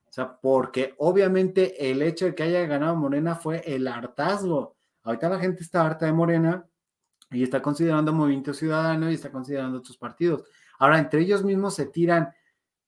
O 0.09 0.11
sea, 0.11 0.37
porque 0.39 0.95
obviamente 0.97 1.91
el 1.91 2.01
hecho 2.01 2.25
de 2.25 2.35
que 2.35 2.43
haya 2.43 2.65
ganado 2.65 2.95
Morena 2.95 3.35
fue 3.35 3.61
el 3.65 3.87
hartazgo. 3.87 4.75
Ahorita 5.03 5.29
la 5.29 5.39
gente 5.39 5.63
está 5.63 5.85
harta 5.85 6.07
de 6.07 6.13
Morena 6.13 6.67
y 7.31 7.43
está 7.43 7.61
considerando 7.61 8.11
Movimiento 8.11 8.53
Ciudadano 8.53 9.09
y 9.09 9.13
está 9.13 9.31
considerando 9.31 9.77
otros 9.77 9.97
partidos. 9.97 10.43
Ahora, 10.79 10.97
entre 10.97 11.21
ellos 11.21 11.43
mismos 11.43 11.75
se 11.75 11.85
tiran. 11.85 12.33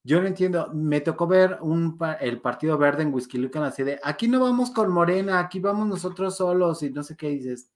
Yo 0.04 0.20
no 0.20 0.28
entiendo, 0.28 0.70
me 0.74 1.02
tocó 1.02 1.28
ver 1.28 1.60
un, 1.62 1.98
el 2.20 2.42
Partido 2.42 2.78
Verde 2.78 3.04
en 3.04 3.14
Whisky 3.14 3.38
Lucan 3.38 3.64
así 3.64 3.84
de, 3.84 4.00
aquí 4.04 4.28
no 4.28 4.40
vamos 4.40 4.72
con 4.72 4.92
Morena, 4.92 5.40
aquí 5.40 5.60
vamos 5.60 5.88
nosotros 5.88 6.38
solos 6.38 6.82
y 6.82 6.90
no 6.90 7.04
sé 7.04 7.16
qué 7.16 7.30
dices. 7.30 7.72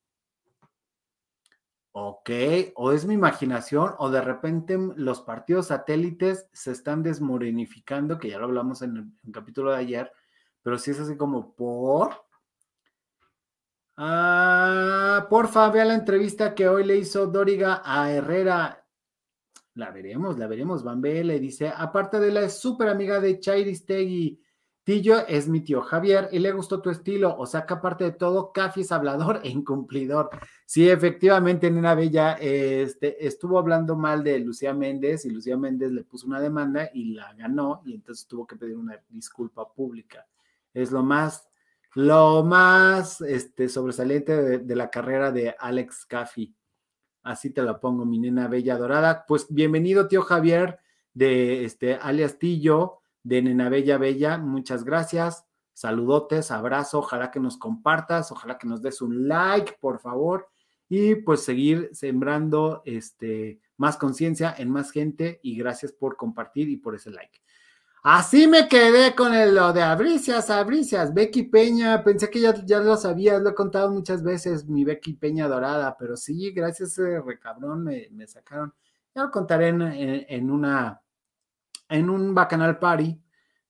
Ok, 1.97 2.29
o 2.75 2.91
es 2.91 3.05
mi 3.05 3.13
imaginación, 3.13 3.93
o 3.99 4.09
de 4.09 4.19
repente 4.19 4.77
los 4.97 5.21
partidos 5.21 5.67
satélites 5.67 6.49
se 6.51 6.71
están 6.71 7.03
desmorenificando, 7.03 8.19
que 8.19 8.29
ya 8.29 8.37
lo 8.37 8.45
hablamos 8.45 8.81
en 8.81 8.97
el, 9.23 9.31
capítulo 9.31 9.71
de 9.71 9.77
ayer, 9.77 10.11
pero 10.61 10.77
sí 10.77 10.91
es 10.91 10.99
así 10.99 11.15
como 11.15 11.55
por. 11.55 12.25
Ah, 13.95 15.25
porfa, 15.29 15.69
vea 15.69 15.85
la 15.85 15.93
entrevista 15.93 16.53
que 16.53 16.67
hoy 16.67 16.83
le 16.83 16.97
hizo 16.97 17.27
Dóriga 17.27 17.81
a 17.85 18.11
Herrera. 18.11 18.84
La 19.75 19.91
veremos, 19.91 20.39
la 20.39 20.47
veremos. 20.47 20.83
Van 20.83 21.01
le 21.01 21.39
dice, 21.39 21.67
aparte 21.67 22.19
de 22.19 22.31
la 22.31 22.49
súper 22.49 22.89
amiga 22.89 23.19
de 23.19 23.39
Chairistegui, 23.39 24.41
Tillo 24.85 25.25
es 25.27 25.49
mi 25.49 25.61
tío 25.61 25.81
Javier 25.81 26.29
y 26.31 26.37
le 26.37 26.51
gustó 26.51 26.79
tu 26.79 26.91
estilo, 26.91 27.35
o 27.35 27.47
sea 27.47 27.65
que 27.65 27.73
aparte 27.73 28.03
de 28.03 28.11
todo, 28.11 28.51
Cafi 28.51 28.81
es 28.81 28.91
hablador 28.91 29.41
e 29.43 29.49
incumplidor. 29.49 30.29
Sí, 30.67 30.87
efectivamente, 30.87 31.71
Nena 31.71 31.95
Bella 31.95 32.33
este, 32.33 33.25
estuvo 33.25 33.57
hablando 33.57 33.95
mal 33.95 34.23
de 34.23 34.37
Lucía 34.37 34.75
Méndez 34.75 35.25
y 35.25 35.31
Lucía 35.31 35.57
Méndez 35.57 35.91
le 35.91 36.03
puso 36.03 36.27
una 36.27 36.39
demanda 36.39 36.91
y 36.93 37.15
la 37.15 37.33
ganó 37.33 37.81
y 37.83 37.95
entonces 37.95 38.27
tuvo 38.27 38.45
que 38.45 38.57
pedir 38.57 38.77
una 38.77 39.01
disculpa 39.09 39.73
pública. 39.73 40.27
Es 40.71 40.91
lo 40.91 41.01
más, 41.01 41.49
lo 41.95 42.43
más 42.43 43.21
este, 43.21 43.67
sobresaliente 43.67 44.39
de, 44.39 44.57
de 44.59 44.75
la 44.75 44.91
carrera 44.91 45.31
de 45.31 45.55
Alex 45.57 46.05
Cafi. 46.05 46.55
Así 47.25 47.49
te 47.49 47.63
la 47.63 47.79
pongo, 47.79 48.05
mi 48.05 48.19
nena 48.19 48.47
bella 48.47 48.77
dorada. 48.77 49.25
Pues 49.27 49.47
bienvenido, 49.49 50.07
tío 50.07 50.21
Javier, 50.21 50.77
de 51.15 51.65
este 51.65 51.95
alias 51.95 52.37
Tillo, 52.37 52.99
de 53.23 53.41
Nena 53.41 53.67
Bella 53.67 53.97
Bella. 53.97 54.37
Muchas 54.37 54.83
gracias. 54.83 55.43
Saludotes, 55.73 56.51
abrazo. 56.51 56.99
Ojalá 56.99 57.31
que 57.31 57.39
nos 57.39 57.57
compartas, 57.57 58.31
ojalá 58.31 58.59
que 58.59 58.67
nos 58.67 58.83
des 58.83 59.01
un 59.01 59.27
like, 59.27 59.73
por 59.81 59.99
favor. 59.99 60.49
Y 60.87 61.15
pues 61.15 61.41
seguir 61.41 61.89
sembrando 61.93 62.83
este, 62.85 63.59
más 63.75 63.97
conciencia 63.97 64.53
en 64.55 64.69
más 64.69 64.91
gente. 64.91 65.39
Y 65.41 65.57
gracias 65.57 65.93
por 65.93 66.17
compartir 66.17 66.69
y 66.69 66.77
por 66.77 66.93
ese 66.93 67.09
like. 67.09 67.39
Así 68.07 68.45
me 68.45 68.67
quedé 68.67 69.15
con 69.15 69.33
el, 69.33 69.55
lo 69.55 69.73
de 69.73 69.81
Abricias, 69.81 70.51
Abricias, 70.51 71.11
Becky 71.11 71.41
Peña, 71.41 72.03
pensé 72.03 72.29
que 72.29 72.39
ya, 72.39 72.53
ya 72.63 72.79
lo 72.79 72.97
sabías, 72.97 73.41
lo 73.41 73.49
he 73.49 73.55
contado 73.55 73.91
muchas 73.91 74.21
veces, 74.21 74.67
mi 74.67 74.85
Becky 74.85 75.13
Peña 75.13 75.47
dorada, 75.47 75.97
pero 75.97 76.15
sí, 76.15 76.51
gracias 76.51 76.99
a 76.99 77.01
ese 77.01 77.21
recabrón 77.21 77.83
me, 77.83 78.07
me 78.11 78.27
sacaron. 78.27 78.75
Ya 79.15 79.23
lo 79.23 79.31
contaré 79.31 79.69
en, 79.69 79.81
en, 79.81 80.51
una, 80.51 81.01
en 81.89 82.11
un 82.11 82.35
Bacanal 82.35 82.77
Party, 82.77 83.19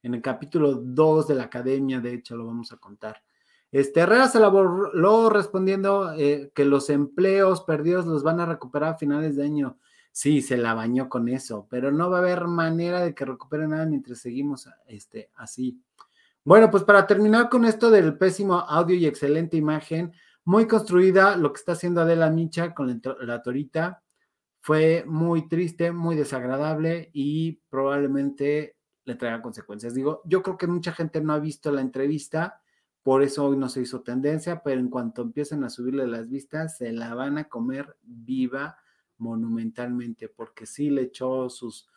en 0.03 0.13
el 0.15 0.21
capítulo 0.21 0.73
2 0.73 1.29
de 1.29 1.35
la 1.35 1.43
academia, 1.43 2.01
de 2.01 2.15
hecho 2.15 2.35
lo 2.35 2.45
vamos 2.45 2.73
a 2.73 2.77
contar. 2.77 3.23
Este 3.71 4.01
Herrera 4.01 4.27
se 4.27 4.45
voló 4.45 5.29
respondiendo 5.29 6.11
eh, 6.11 6.51
que 6.53 6.65
los 6.65 6.89
empleos 6.89 7.61
perdidos 7.61 8.05
los 8.05 8.21
van 8.21 8.41
a 8.41 8.45
recuperar 8.45 8.95
a 8.95 8.97
finales 8.97 9.37
de 9.37 9.45
año. 9.45 9.79
Sí, 10.17 10.41
se 10.41 10.55
la 10.55 10.73
bañó 10.73 11.09
con 11.09 11.27
eso, 11.27 11.67
pero 11.69 11.91
no 11.91 12.09
va 12.09 12.19
a 12.19 12.21
haber 12.21 12.47
manera 12.47 13.03
de 13.03 13.13
que 13.13 13.25
recupere 13.25 13.67
nada 13.67 13.85
mientras 13.85 14.19
seguimos 14.19 14.69
este, 14.87 15.29
así. 15.35 15.83
Bueno, 16.45 16.71
pues 16.71 16.85
para 16.85 17.05
terminar 17.05 17.49
con 17.49 17.65
esto 17.65 17.91
del 17.91 18.17
pésimo 18.17 18.59
audio 18.59 18.95
y 18.95 19.07
excelente 19.07 19.57
imagen, 19.57 20.13
muy 20.45 20.67
construida 20.67 21.35
lo 21.35 21.51
que 21.51 21.59
está 21.59 21.73
haciendo 21.73 21.99
Adela 21.99 22.29
Micha 22.29 22.73
con 22.73 22.87
la, 22.87 23.17
la 23.25 23.41
torita, 23.41 24.03
fue 24.61 25.03
muy 25.05 25.49
triste, 25.49 25.91
muy 25.91 26.15
desagradable 26.15 27.09
y 27.11 27.59
probablemente 27.69 28.77
le 29.03 29.15
traiga 29.15 29.41
consecuencias. 29.41 29.93
Digo, 29.93 30.21
yo 30.23 30.41
creo 30.41 30.57
que 30.57 30.67
mucha 30.67 30.93
gente 30.93 31.19
no 31.19 31.33
ha 31.33 31.39
visto 31.39 31.73
la 31.73 31.81
entrevista, 31.81 32.61
por 33.03 33.21
eso 33.21 33.47
hoy 33.47 33.57
no 33.57 33.67
se 33.67 33.81
hizo 33.81 33.99
tendencia, 33.99 34.63
pero 34.63 34.79
en 34.79 34.89
cuanto 34.89 35.23
empiecen 35.23 35.65
a 35.65 35.69
subirle 35.69 36.07
las 36.07 36.29
vistas, 36.29 36.77
se 36.77 36.93
la 36.93 37.13
van 37.15 37.37
a 37.37 37.49
comer 37.49 37.97
viva 38.01 38.77
monumentalmente, 39.17 40.29
porque 40.29 40.65
sí 40.65 40.89
le 40.89 41.03
echó 41.03 41.49
sus, 41.49 41.87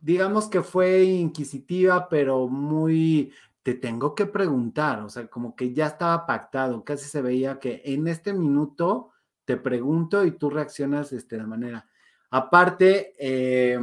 digamos 0.00 0.48
que 0.48 0.62
fue 0.62 1.02
inquisitiva, 1.02 2.08
pero 2.08 2.48
muy, 2.48 3.32
te 3.62 3.74
tengo 3.74 4.14
que 4.14 4.26
preguntar, 4.26 5.00
o 5.00 5.08
sea, 5.08 5.26
como 5.28 5.54
que 5.54 5.72
ya 5.72 5.86
estaba 5.86 6.26
pactado, 6.26 6.84
casi 6.84 7.08
se 7.08 7.22
veía 7.22 7.58
que 7.58 7.82
en 7.84 8.08
este 8.08 8.32
minuto 8.32 9.10
te 9.44 9.56
pregunto 9.56 10.24
y 10.24 10.32
tú 10.32 10.50
reaccionas 10.50 11.10
de 11.10 11.16
manera. 11.46 11.86
Aparte, 12.30 13.12
eh, 13.18 13.78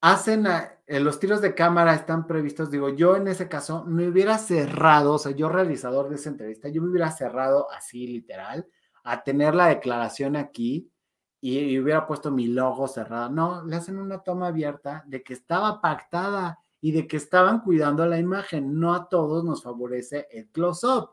hacen 0.00 0.46
eh, 0.86 1.00
los 1.00 1.18
tiros 1.18 1.40
de 1.40 1.54
cámara 1.54 1.94
están 1.94 2.26
previstos, 2.26 2.70
digo, 2.70 2.90
yo 2.90 3.16
en 3.16 3.28
ese 3.28 3.48
caso 3.48 3.84
me 3.84 4.08
hubiera 4.08 4.38
cerrado, 4.38 5.14
o 5.14 5.18
sea, 5.18 5.32
yo 5.32 5.48
realizador 5.48 6.08
de 6.08 6.16
esa 6.16 6.30
entrevista, 6.30 6.68
yo 6.68 6.82
me 6.82 6.88
hubiera 6.88 7.10
cerrado 7.10 7.70
así 7.70 8.06
literal 8.06 8.66
a 9.04 9.22
tener 9.22 9.54
la 9.54 9.68
declaración 9.68 10.34
aquí 10.34 10.90
y, 11.40 11.78
hubiera 11.78 12.06
puesto 12.06 12.30
mi 12.30 12.48
logo 12.48 12.88
cerrado. 12.88 13.30
No, 13.30 13.64
le 13.64 13.76
hacen 13.76 13.98
una 13.98 14.18
toma 14.18 14.48
abierta 14.48 15.04
de 15.06 15.22
que 15.22 15.34
estaba 15.34 15.80
pactada 15.80 16.58
y 16.80 16.92
de 16.92 17.06
que 17.06 17.18
estaban 17.18 17.60
cuidando 17.60 18.06
la 18.06 18.18
imagen. 18.18 18.80
No 18.80 18.94
a 18.94 19.08
todos 19.08 19.44
nos 19.44 19.62
favorece 19.62 20.26
el 20.30 20.48
close-up. 20.48 21.10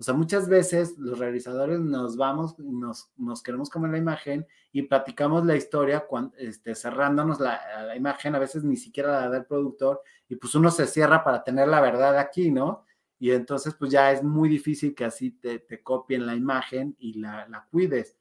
O 0.00 0.04
sea, 0.04 0.14
muchas 0.14 0.48
veces 0.48 0.96
los 0.96 1.18
realizadores 1.18 1.80
nos 1.80 2.16
vamos, 2.16 2.58
nos, 2.58 3.10
nos 3.16 3.42
queremos 3.42 3.68
comer 3.68 3.90
la 3.90 3.98
imagen 3.98 4.46
y 4.72 4.82
platicamos 4.82 5.44
la 5.44 5.56
historia 5.56 6.06
cuando, 6.06 6.36
este, 6.38 6.74
cerrándonos 6.74 7.40
la, 7.40 7.94
imagen, 7.96 8.36
a 8.36 8.38
veces 8.38 8.62
ni 8.62 8.76
siquiera 8.76 9.20
la 9.20 9.28
da 9.28 9.38
el 9.38 9.46
productor, 9.46 10.02
y 10.28 10.36
pues 10.36 10.54
uno 10.54 10.70
se 10.70 10.86
cierra 10.86 11.24
para 11.24 11.42
tener 11.42 11.66
la 11.66 11.80
verdad 11.80 12.16
aquí, 12.16 12.52
¿no? 12.52 12.84
Y 13.18 13.32
entonces 13.32 13.74
pues 13.74 13.90
ya 13.90 14.12
es 14.12 14.22
muy 14.22 14.48
difícil 14.48 14.94
que 14.94 15.04
así 15.04 15.32
te, 15.32 15.58
te 15.58 15.82
copien 15.82 16.26
la 16.26 16.36
imagen 16.36 16.96
y 16.98 17.14
la, 17.14 17.48
la 17.48 17.66
cuides. 17.70 18.16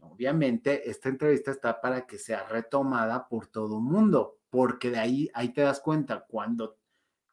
Obviamente, 0.00 0.88
esta 0.88 1.08
entrevista 1.08 1.50
está 1.50 1.80
para 1.80 2.06
que 2.06 2.18
sea 2.18 2.46
retomada 2.48 3.28
por 3.28 3.46
todo 3.46 3.78
el 3.78 3.84
mundo, 3.84 4.38
porque 4.50 4.90
de 4.90 4.98
ahí, 4.98 5.30
ahí 5.34 5.50
te 5.50 5.62
das 5.62 5.80
cuenta, 5.80 6.24
cuando, 6.28 6.78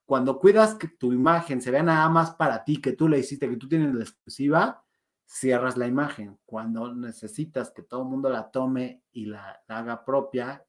cuando 0.06 0.39
cuidas 0.39 0.76
que 0.76 0.88
tu 0.88 1.14
imagen 1.14 1.62
se 1.62 1.72
vea 1.72 1.84
nada 1.84 2.10
más 2.10 2.32
para 2.32 2.64
ti, 2.64 2.82
que 2.82 2.94
tú 2.94 3.08
la 3.08 3.18
hiciste, 3.18 3.50
que 3.50 3.58
tú 3.58 3.68
tienes 3.68 3.94
la 3.94 4.04
exclusiva, 4.04 4.84
cierras 5.26 5.78
la 5.78 5.88
imagen. 5.88 6.39
Cuando 6.46 6.94
necesitas 6.94 7.72
que 7.72 7.84
todo 7.84 8.04
el 8.04 8.10
mundo 8.10 8.30
la 8.30 8.52
tome 8.52 9.04
y 9.12 9.26
la, 9.26 9.64
haga 9.68 10.04
propia, 10.06 10.66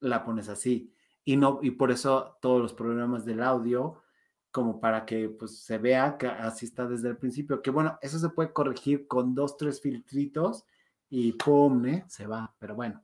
la 0.00 0.24
pones 0.24 0.48
así. 0.48 0.94
Y, 1.24 1.36
no, 1.36 1.60
y 1.62 1.72
por 1.72 1.90
eso 1.90 2.38
todos 2.40 2.60
los 2.60 2.72
programas 2.72 3.24
del 3.24 3.42
audio, 3.42 4.02
como 4.50 4.80
para 4.80 5.04
que 5.06 5.28
pues, 5.28 5.58
se 5.60 5.78
vea 5.78 6.16
que 6.18 6.26
así 6.26 6.66
está 6.66 6.86
desde 6.86 7.08
el 7.08 7.16
principio. 7.16 7.62
Que 7.62 7.70
bueno, 7.70 7.98
eso 8.02 8.18
se 8.18 8.30
puede 8.30 8.52
corregir 8.52 9.06
con 9.06 9.34
dos, 9.34 9.56
tres 9.56 9.80
filtritos 9.80 10.64
y 11.08 11.32
pum, 11.32 11.86
¿eh? 11.86 12.04
se 12.08 12.26
va. 12.26 12.54
Pero 12.58 12.74
bueno, 12.74 13.02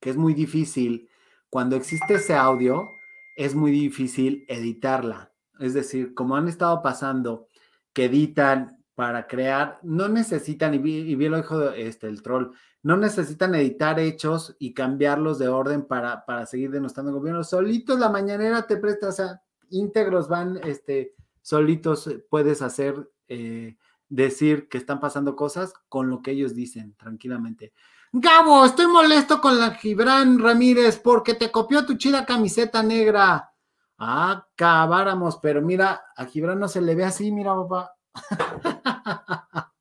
que 0.00 0.10
es 0.10 0.16
muy 0.16 0.34
difícil. 0.34 1.08
Cuando 1.48 1.76
existe 1.76 2.14
ese 2.14 2.34
audio, 2.34 2.88
es 3.36 3.54
muy 3.54 3.70
difícil 3.70 4.44
editarla. 4.48 5.32
Es 5.58 5.74
decir, 5.74 6.14
como 6.14 6.36
han 6.36 6.48
estado 6.48 6.82
pasando, 6.82 7.48
que 7.92 8.06
editan 8.06 8.78
para 8.94 9.26
crear, 9.26 9.78
no 9.82 10.08
necesitan, 10.08 10.74
y 10.74 10.78
bien, 10.78 11.30
lo 11.30 11.38
dijo 11.38 11.70
este, 11.70 12.06
el 12.06 12.22
troll, 12.22 12.52
no 12.82 12.96
necesitan 12.96 13.54
editar 13.54 13.98
hechos 13.98 14.56
y 14.58 14.74
cambiarlos 14.74 15.38
de 15.38 15.48
orden 15.48 15.86
para, 15.86 16.24
para 16.24 16.46
seguir 16.46 16.70
denostando 16.70 17.12
gobierno. 17.12 17.42
Solitos 17.42 17.98
la 17.98 18.10
mañanera 18.10 18.66
te 18.66 18.76
presta, 18.76 19.08
o 19.08 19.12
íntegros 19.70 20.28
van, 20.28 20.60
este, 20.64 21.14
solitos 21.42 22.06
eh, 22.06 22.24
puedes 22.28 22.62
hacer, 22.62 23.10
eh, 23.28 23.76
decir 24.08 24.68
que 24.68 24.78
están 24.78 25.00
pasando 25.00 25.36
cosas 25.36 25.72
con 25.88 26.10
lo 26.10 26.22
que 26.22 26.32
ellos 26.32 26.54
dicen, 26.54 26.94
tranquilamente. 26.96 27.72
Gabo, 28.12 28.64
estoy 28.64 28.88
molesto 28.88 29.40
con 29.40 29.58
la 29.58 29.70
Gibran 29.74 30.40
Ramírez 30.40 30.98
porque 30.98 31.34
te 31.34 31.50
copió 31.50 31.86
tu 31.86 31.96
chida 31.96 32.26
camiseta 32.26 32.82
negra. 32.82 33.52
Ah, 33.98 34.46
acabáramos, 34.52 35.38
pero 35.40 35.62
mira, 35.62 36.02
a 36.16 36.24
Gibran 36.24 36.58
no 36.58 36.66
se 36.66 36.80
le 36.80 36.94
ve 36.94 37.04
así, 37.04 37.30
mira, 37.30 37.54
papá. 37.54 37.94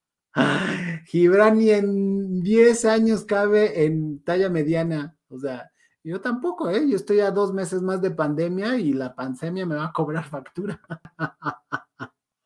Gibran 1.08 1.58
ni 1.58 1.72
en 1.72 2.42
10 2.42 2.86
años 2.86 3.26
cabe 3.26 3.86
en 3.86 4.24
talla 4.24 4.50
mediana. 4.50 5.18
O 5.30 5.40
sea, 5.40 5.72
yo 6.04 6.22
tampoco, 6.22 6.70
¿eh? 6.70 6.88
Yo 6.90 6.96
estoy 6.96 7.20
a 7.20 7.32
dos 7.32 7.54
meses 7.54 7.82
más 7.82 8.02
de 8.02 8.12
pandemia 8.12 8.78
y 8.78 8.94
la 8.94 9.16
pandemia 9.16 9.66
me 9.66 9.76
va 9.76 9.86
a 9.86 9.94
cobrar 9.94 10.24
factura. 10.24 10.80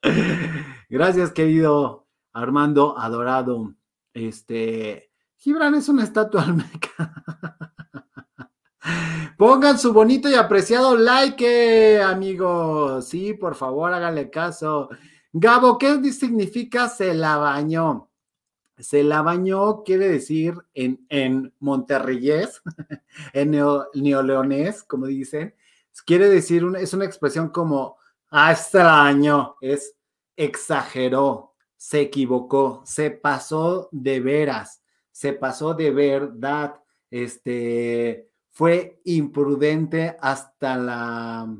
Gracias, 0.90 1.32
querido 1.32 2.08
Armando 2.34 2.98
Adorado. 2.98 3.76
Este, 4.14 5.12
Gibran 5.38 5.76
es 5.76 5.90
una 5.90 6.04
estatua 6.04 6.44
almeca. 6.44 7.14
Pongan 9.38 9.78
su 9.80 9.94
bonito 9.94 10.30
y 10.30 10.36
apreciado 10.36 10.96
like, 10.96 12.02
amigos. 12.02 13.08
Sí, 13.08 13.34
por 13.34 13.56
favor, 13.56 13.94
háganle 13.94 14.30
caso. 14.30 14.90
Gabo, 15.32 15.78
¿qué 15.78 16.12
significa 16.12 16.88
se 16.88 17.14
la 17.14 17.38
bañó? 17.38 18.13
Se 18.84 19.02
la 19.02 19.22
bañó 19.22 19.84
quiere 19.84 20.10
decir 20.10 20.56
en, 20.74 21.06
en 21.10 21.54
en 23.34 23.52
neo, 23.52 23.88
neoleonés, 23.94 24.84
como 24.84 25.08
dicen, 25.08 25.56
quiere 26.06 26.30
decir, 26.30 26.66
es 26.78 26.94
una 26.94 27.06
expresión 27.06 27.50
como, 27.50 27.98
ah, 28.30 28.56
bañó, 28.74 29.56
es 29.62 29.96
exageró, 30.36 31.56
se 31.78 32.02
equivocó, 32.02 32.82
se 32.86 33.12
pasó 33.12 33.88
de 33.92 34.20
veras, 34.20 34.84
se 35.12 35.34
pasó 35.34 35.74
de 35.74 35.92
verdad, 35.92 36.76
este, 37.10 38.30
fue 38.52 39.00
imprudente 39.06 40.18
hasta 40.20 40.76
la, 40.78 41.58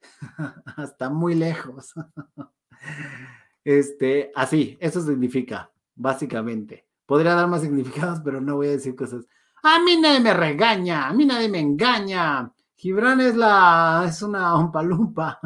hasta 0.76 1.08
muy 1.08 1.34
lejos. 1.34 1.92
Este, 3.64 4.32
así, 4.34 4.78
eso 4.80 5.02
significa, 5.02 5.70
básicamente. 5.98 6.86
Podría 7.04 7.34
dar 7.34 7.48
más 7.48 7.62
significados, 7.62 8.20
pero 8.24 8.40
no 8.40 8.56
voy 8.56 8.68
a 8.68 8.72
decir 8.72 8.94
cosas. 8.94 9.26
A 9.62 9.80
mí 9.80 9.96
nadie 10.00 10.20
me 10.20 10.32
regaña, 10.32 11.08
a 11.08 11.12
mí 11.12 11.26
nadie 11.26 11.48
me 11.48 11.60
engaña. 11.60 12.52
Gibran 12.76 13.20
es 13.20 13.36
la, 13.36 14.04
es 14.06 14.22
una 14.22 14.54
ompalumpa. 14.54 15.40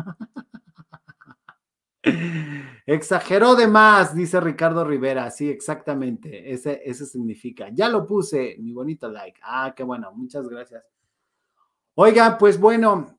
Exageró 2.87 3.55
de 3.55 3.69
más, 3.69 4.15
dice 4.15 4.41
Ricardo 4.41 4.85
Rivera. 4.85 5.31
Sí, 5.31 5.49
exactamente. 5.49 6.53
Ese, 6.53 6.83
ese 6.85 7.07
significa. 7.07 7.69
Ya 7.73 7.89
lo 7.89 8.07
puse, 8.07 8.57
mi 8.59 8.73
bonito 8.73 9.09
like. 9.09 9.41
Ah, 9.43 9.73
qué 9.75 9.83
bueno, 9.83 10.13
muchas 10.13 10.47
gracias. 10.49 10.85
Oiga, 11.95 12.37
pues 12.37 12.59
bueno, 12.59 13.19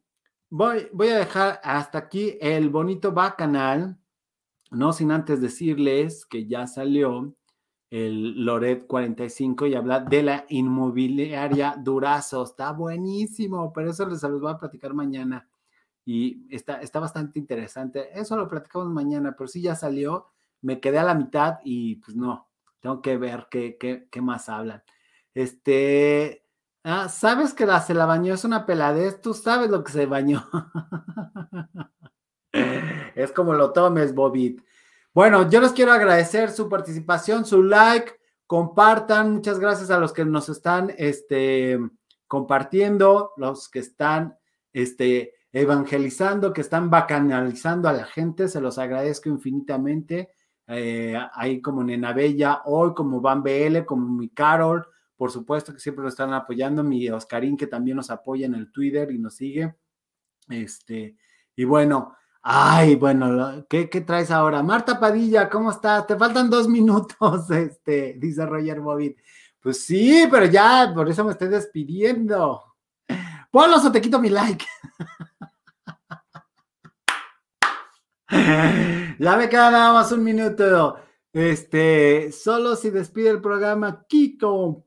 voy, 0.50 0.88
voy 0.92 1.08
a 1.08 1.18
dejar 1.18 1.60
hasta 1.64 1.98
aquí 1.98 2.38
el 2.40 2.70
bonito 2.70 3.12
bacanal. 3.12 3.98
No 4.74 4.94
sin 4.94 5.12
antes 5.12 5.42
decirles 5.42 6.26
que 6.26 6.48
ya 6.48 6.68
salió 6.68 7.36
el 7.90 8.44
Loret 8.44 8.88
45 8.88 9.68
y 9.68 9.76
habla 9.76 10.00
de 10.00 10.24
la 10.24 10.46
inmobiliaria 10.50 11.76
Durazo. 11.78 12.44
Está 12.44 12.72
buenísimo, 12.72 13.72
pero 13.72 13.92
eso 13.92 14.08
les 14.08 14.22
voy 14.22 14.52
a 14.52 14.58
platicar 14.58 14.94
mañana 14.96 15.48
y 16.06 16.48
está, 16.54 16.82
está 16.82 17.00
bastante 17.00 17.40
interesante. 17.40 18.10
Eso 18.20 18.36
lo 18.36 18.48
platicamos 18.48 18.90
mañana, 18.90 19.36
pero 19.38 19.48
sí 19.48 19.62
ya 19.62 19.76
salió, 19.76 20.28
me 20.62 20.80
quedé 20.80 21.00
a 21.00 21.04
la 21.04 21.16
mitad 21.16 21.60
y 21.64 21.98
pues 21.98 22.16
no, 22.16 22.50
tengo 22.80 23.02
que 23.02 23.18
ver 23.18 23.48
qué, 23.52 23.78
qué, 23.80 24.08
qué 24.12 24.22
más 24.22 24.50
hablan. 24.50 24.84
Este, 25.34 26.46
ah, 26.84 27.10
¿sabes 27.10 27.54
que 27.54 27.66
la 27.66 27.80
se 27.82 27.94
la 27.94 28.06
bañó 28.06 28.34
es 28.34 28.44
una 28.44 28.66
peladez? 28.66 29.22
Tú 29.22 29.34
sabes 29.34 29.70
lo 29.70 29.84
que 29.84 29.92
se 29.92 30.06
bañó. 30.06 30.44
es 33.16 33.32
como 33.32 33.54
lo 33.54 33.72
tomes, 33.72 34.14
Bobit. 34.14 34.62
Bueno, 35.14 35.50
yo 35.50 35.62
les 35.62 35.72
quiero 35.72 35.92
agradecer 35.92 36.52
su 36.52 36.70
participación, 36.70 37.46
su 37.46 37.64
like, 37.64 38.14
compartan. 38.48 39.34
Muchas 39.34 39.60
gracias 39.60 39.92
a 39.92 40.00
los 40.00 40.14
que 40.14 40.26
nos 40.26 40.50
están 40.50 40.94
este, 40.98 41.80
compartiendo, 42.28 43.32
los 43.38 43.70
que 43.70 43.80
están 43.80 44.38
este, 44.72 45.34
evangelizando, 45.52 46.54
que 46.54 46.62
están 46.62 46.90
bacanalizando 46.90 47.90
a 47.90 47.94
la 47.94 48.06
gente, 48.06 48.48
se 48.48 48.62
los 48.62 48.78
agradezco 48.78 49.30
infinitamente. 49.30 50.32
Eh, 50.68 51.16
ahí 51.34 51.62
como 51.62 51.84
Nena 51.84 52.14
Bella, 52.14 52.62
hoy 52.66 52.94
como 52.94 53.22
Van 53.22 53.44
BL, 53.44 53.86
como 53.86 54.08
mi 54.08 54.30
Carol, 54.30 54.88
por 55.16 55.30
supuesto 55.30 55.74
que 55.74 55.80
siempre 55.80 56.04
nos 56.04 56.14
están 56.14 56.34
apoyando, 56.34 56.84
mi 56.84 57.10
Oscarín 57.10 57.58
que 57.58 57.68
también 57.68 57.98
nos 57.98 58.10
apoya 58.10 58.46
en 58.46 58.56
el 58.56 58.72
Twitter 58.72 59.12
y 59.12 59.20
nos 59.20 59.36
sigue. 59.36 59.76
Este, 60.50 61.18
y 61.56 61.64
bueno, 61.66 62.16
ay, 62.44 62.96
bueno, 62.96 63.66
¿qué, 63.70 63.90
qué 63.90 64.02
traes 64.02 64.30
ahora? 64.30 64.62
Marta 64.62 65.00
Padilla, 65.00 65.50
¿cómo 65.50 65.72
estás? 65.72 66.06
Te 66.06 66.18
faltan 66.18 66.50
dos 66.50 66.68
minutos, 66.68 67.50
este, 67.52 68.16
dice 68.20 68.46
Roger 68.46 68.82
Bobit. 68.82 69.18
Pues 69.62 69.86
sí, 69.86 70.28
pero 70.30 70.46
ya, 70.46 70.92
por 70.94 71.10
eso 71.10 71.24
me 71.24 71.32
estoy 71.32 71.48
despidiendo. 71.48 72.62
Ponlo 73.50 73.78
o 73.78 73.92
te 73.92 74.02
quito 74.02 74.20
mi 74.20 74.30
like. 74.30 74.66
ya 79.20 79.38
me 79.38 79.48
queda 79.48 79.94
más 79.94 80.12
un 80.12 80.24
minuto. 80.24 80.98
Este, 81.32 82.32
solo 82.34 82.76
si 82.76 82.90
despide 82.90 83.30
el 83.30 83.42
programa 83.42 84.06
Kiko. 84.08 84.86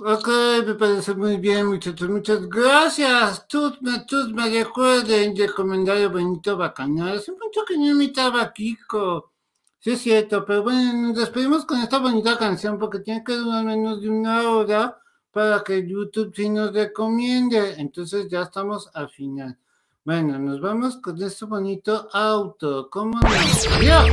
Ok, 0.00 0.28
me 0.64 0.74
parece 0.74 1.12
muy 1.14 1.38
bien, 1.38 1.66
muchachos. 1.66 2.08
Muchas 2.08 2.48
gracias. 2.48 3.48
Todos 3.48 3.82
me 3.82 4.48
recuerden 4.48 5.34
del 5.34 5.52
comentario 5.52 6.08
bonito 6.08 6.56
bacanal. 6.56 7.18
Hace 7.18 7.32
mucho 7.32 7.64
que 7.66 7.76
no 7.76 7.86
imitaba 7.86 8.42
a 8.42 8.52
Kiko. 8.52 9.32
Sí, 9.80 9.90
es 9.92 10.00
cierto, 10.00 10.44
pero 10.44 10.62
bueno, 10.62 11.08
nos 11.08 11.16
despedimos 11.16 11.64
con 11.64 11.80
esta 11.80 11.98
bonita 11.98 12.38
canción 12.38 12.78
porque 12.78 13.00
tiene 13.00 13.24
que 13.24 13.34
durar 13.34 13.64
menos 13.64 14.00
de 14.00 14.08
una 14.08 14.48
hora 14.48 14.98
para 15.32 15.64
que 15.64 15.84
YouTube 15.84 16.32
sí 16.34 16.48
nos 16.48 16.72
recomiende. 16.72 17.74
Entonces 17.78 18.28
ya 18.28 18.42
estamos 18.42 18.88
al 18.94 19.08
final. 19.10 19.58
Bueno, 20.04 20.38
nos 20.38 20.60
vamos 20.60 20.98
con 20.98 21.20
este 21.20 21.44
bonito 21.44 22.08
auto. 22.12 22.88
¿Cómo 22.88 23.18
no? 23.18 23.28
¡Adiós! 23.76 24.06